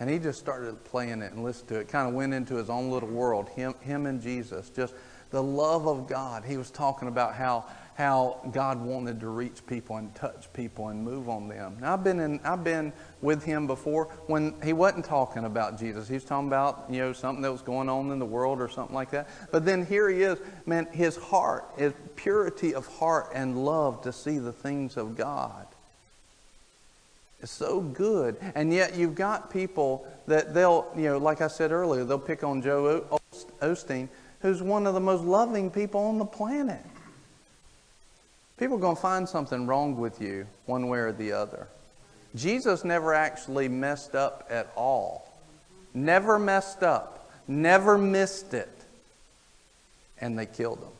And 0.00 0.08
he 0.08 0.18
just 0.18 0.38
started 0.38 0.82
playing 0.82 1.20
it 1.20 1.32
and 1.32 1.44
listened 1.44 1.68
to 1.68 1.78
it. 1.78 1.88
Kind 1.88 2.08
of 2.08 2.14
went 2.14 2.32
into 2.32 2.56
his 2.56 2.70
own 2.70 2.90
little 2.90 3.08
world, 3.08 3.50
him, 3.50 3.74
him 3.80 4.06
and 4.06 4.20
Jesus. 4.20 4.70
Just 4.70 4.94
the 5.30 5.42
love 5.42 5.86
of 5.86 6.08
God. 6.08 6.42
He 6.44 6.56
was 6.56 6.70
talking 6.70 7.06
about 7.06 7.34
how, 7.34 7.66
how 7.94 8.40
God 8.52 8.80
wanted 8.80 9.20
to 9.20 9.28
reach 9.28 9.66
people 9.66 9.96
and 9.96 10.14
touch 10.14 10.50
people 10.52 10.88
and 10.88 11.04
move 11.04 11.28
on 11.28 11.48
them. 11.48 11.76
Now, 11.80 11.94
I've 11.94 12.04
been, 12.04 12.20
in, 12.20 12.40
I've 12.44 12.64
been 12.64 12.92
with 13.20 13.44
him 13.44 13.66
before 13.66 14.06
when 14.26 14.54
he 14.62 14.72
wasn't 14.72 15.04
talking 15.04 15.44
about 15.44 15.78
Jesus. 15.78 16.08
He 16.08 16.14
was 16.14 16.24
talking 16.24 16.48
about, 16.48 16.86
you 16.88 16.98
know, 16.98 17.12
something 17.12 17.42
that 17.42 17.52
was 17.52 17.62
going 17.62 17.88
on 17.88 18.10
in 18.10 18.18
the 18.18 18.24
world 18.26 18.60
or 18.60 18.68
something 18.68 18.94
like 18.94 19.10
that. 19.10 19.28
But 19.52 19.64
then 19.64 19.84
here 19.84 20.08
he 20.08 20.22
is, 20.22 20.38
man, 20.64 20.86
his 20.92 21.16
heart, 21.16 21.66
his 21.76 21.92
purity 22.16 22.74
of 22.74 22.86
heart 22.86 23.30
and 23.34 23.64
love 23.64 24.02
to 24.02 24.12
see 24.12 24.38
the 24.38 24.52
things 24.52 24.96
of 24.96 25.16
God. 25.16 25.66
It's 27.42 27.50
so 27.50 27.80
good. 27.80 28.36
And 28.54 28.72
yet 28.72 28.96
you've 28.96 29.14
got 29.14 29.50
people 29.50 30.06
that 30.26 30.54
they'll, 30.54 30.90
you 30.96 31.04
know, 31.04 31.18
like 31.18 31.40
I 31.40 31.48
said 31.48 31.72
earlier, 31.72 32.04
they'll 32.04 32.18
pick 32.18 32.44
on 32.44 32.62
Joel 32.62 33.20
Osteen, 33.60 34.08
who's 34.40 34.62
one 34.62 34.86
of 34.86 34.94
the 34.94 35.00
most 35.00 35.24
loving 35.24 35.70
people 35.70 36.00
on 36.00 36.18
the 36.18 36.24
planet. 36.24 36.80
People 38.60 38.76
are 38.76 38.80
going 38.80 38.94
to 38.94 39.00
find 39.00 39.26
something 39.26 39.66
wrong 39.66 39.96
with 39.96 40.20
you 40.20 40.46
one 40.66 40.88
way 40.88 40.98
or 40.98 41.12
the 41.12 41.32
other. 41.32 41.66
Jesus 42.36 42.84
never 42.84 43.14
actually 43.14 43.68
messed 43.68 44.14
up 44.14 44.46
at 44.50 44.70
all. 44.76 45.32
Never 45.94 46.38
messed 46.38 46.82
up. 46.82 47.30
Never 47.48 47.96
missed 47.96 48.52
it. 48.52 48.68
And 50.20 50.38
they 50.38 50.44
killed 50.44 50.78
him. 50.78 50.92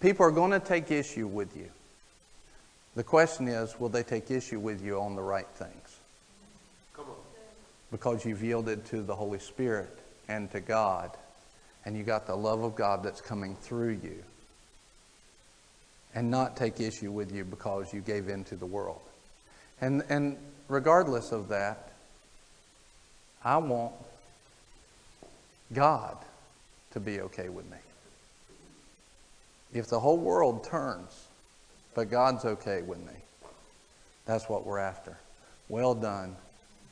People 0.00 0.24
are 0.24 0.30
going 0.30 0.52
to 0.52 0.60
take 0.60 0.92
issue 0.92 1.26
with 1.26 1.56
you. 1.56 1.68
The 2.94 3.02
question 3.02 3.48
is, 3.48 3.80
will 3.80 3.88
they 3.88 4.04
take 4.04 4.30
issue 4.30 4.60
with 4.60 4.84
you 4.84 5.00
on 5.00 5.16
the 5.16 5.22
right 5.22 5.48
things? 5.54 5.98
Come 6.94 7.06
on. 7.06 7.16
Because 7.90 8.24
you've 8.24 8.44
yielded 8.44 8.86
to 8.86 9.02
the 9.02 9.16
Holy 9.16 9.40
Spirit 9.40 9.98
and 10.28 10.48
to 10.52 10.60
God, 10.60 11.10
and 11.84 11.96
you 11.96 12.04
got 12.04 12.28
the 12.28 12.36
love 12.36 12.62
of 12.62 12.76
God 12.76 13.02
that's 13.02 13.20
coming 13.20 13.56
through 13.56 13.98
you. 14.04 14.22
And 16.14 16.30
not 16.30 16.56
take 16.56 16.80
issue 16.80 17.12
with 17.12 17.32
you 17.32 17.44
because 17.44 17.92
you 17.92 18.00
gave 18.00 18.28
in 18.28 18.44
to 18.44 18.56
the 18.56 18.66
world. 18.66 19.00
And, 19.80 20.02
and 20.08 20.36
regardless 20.68 21.32
of 21.32 21.48
that, 21.48 21.92
I 23.44 23.56
want 23.58 23.92
God 25.72 26.16
to 26.92 27.00
be 27.00 27.20
okay 27.20 27.48
with 27.48 27.70
me. 27.70 27.76
If 29.72 29.86
the 29.86 30.00
whole 30.00 30.18
world 30.18 30.64
turns 30.64 31.28
but 31.94 32.10
God's 32.10 32.44
okay 32.44 32.82
with 32.82 32.98
me. 32.98 33.12
That's 34.26 34.48
what 34.48 34.66
we're 34.66 34.78
after. 34.78 35.16
Well 35.68 35.94
done, 35.94 36.36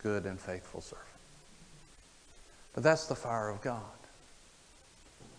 good 0.03 0.25
and 0.25 0.41
faithful 0.41 0.81
servant. 0.81 1.07
But 2.75 2.83
that's 2.83 3.07
the 3.07 3.15
fire 3.15 3.49
of 3.49 3.61
God. 3.63 3.83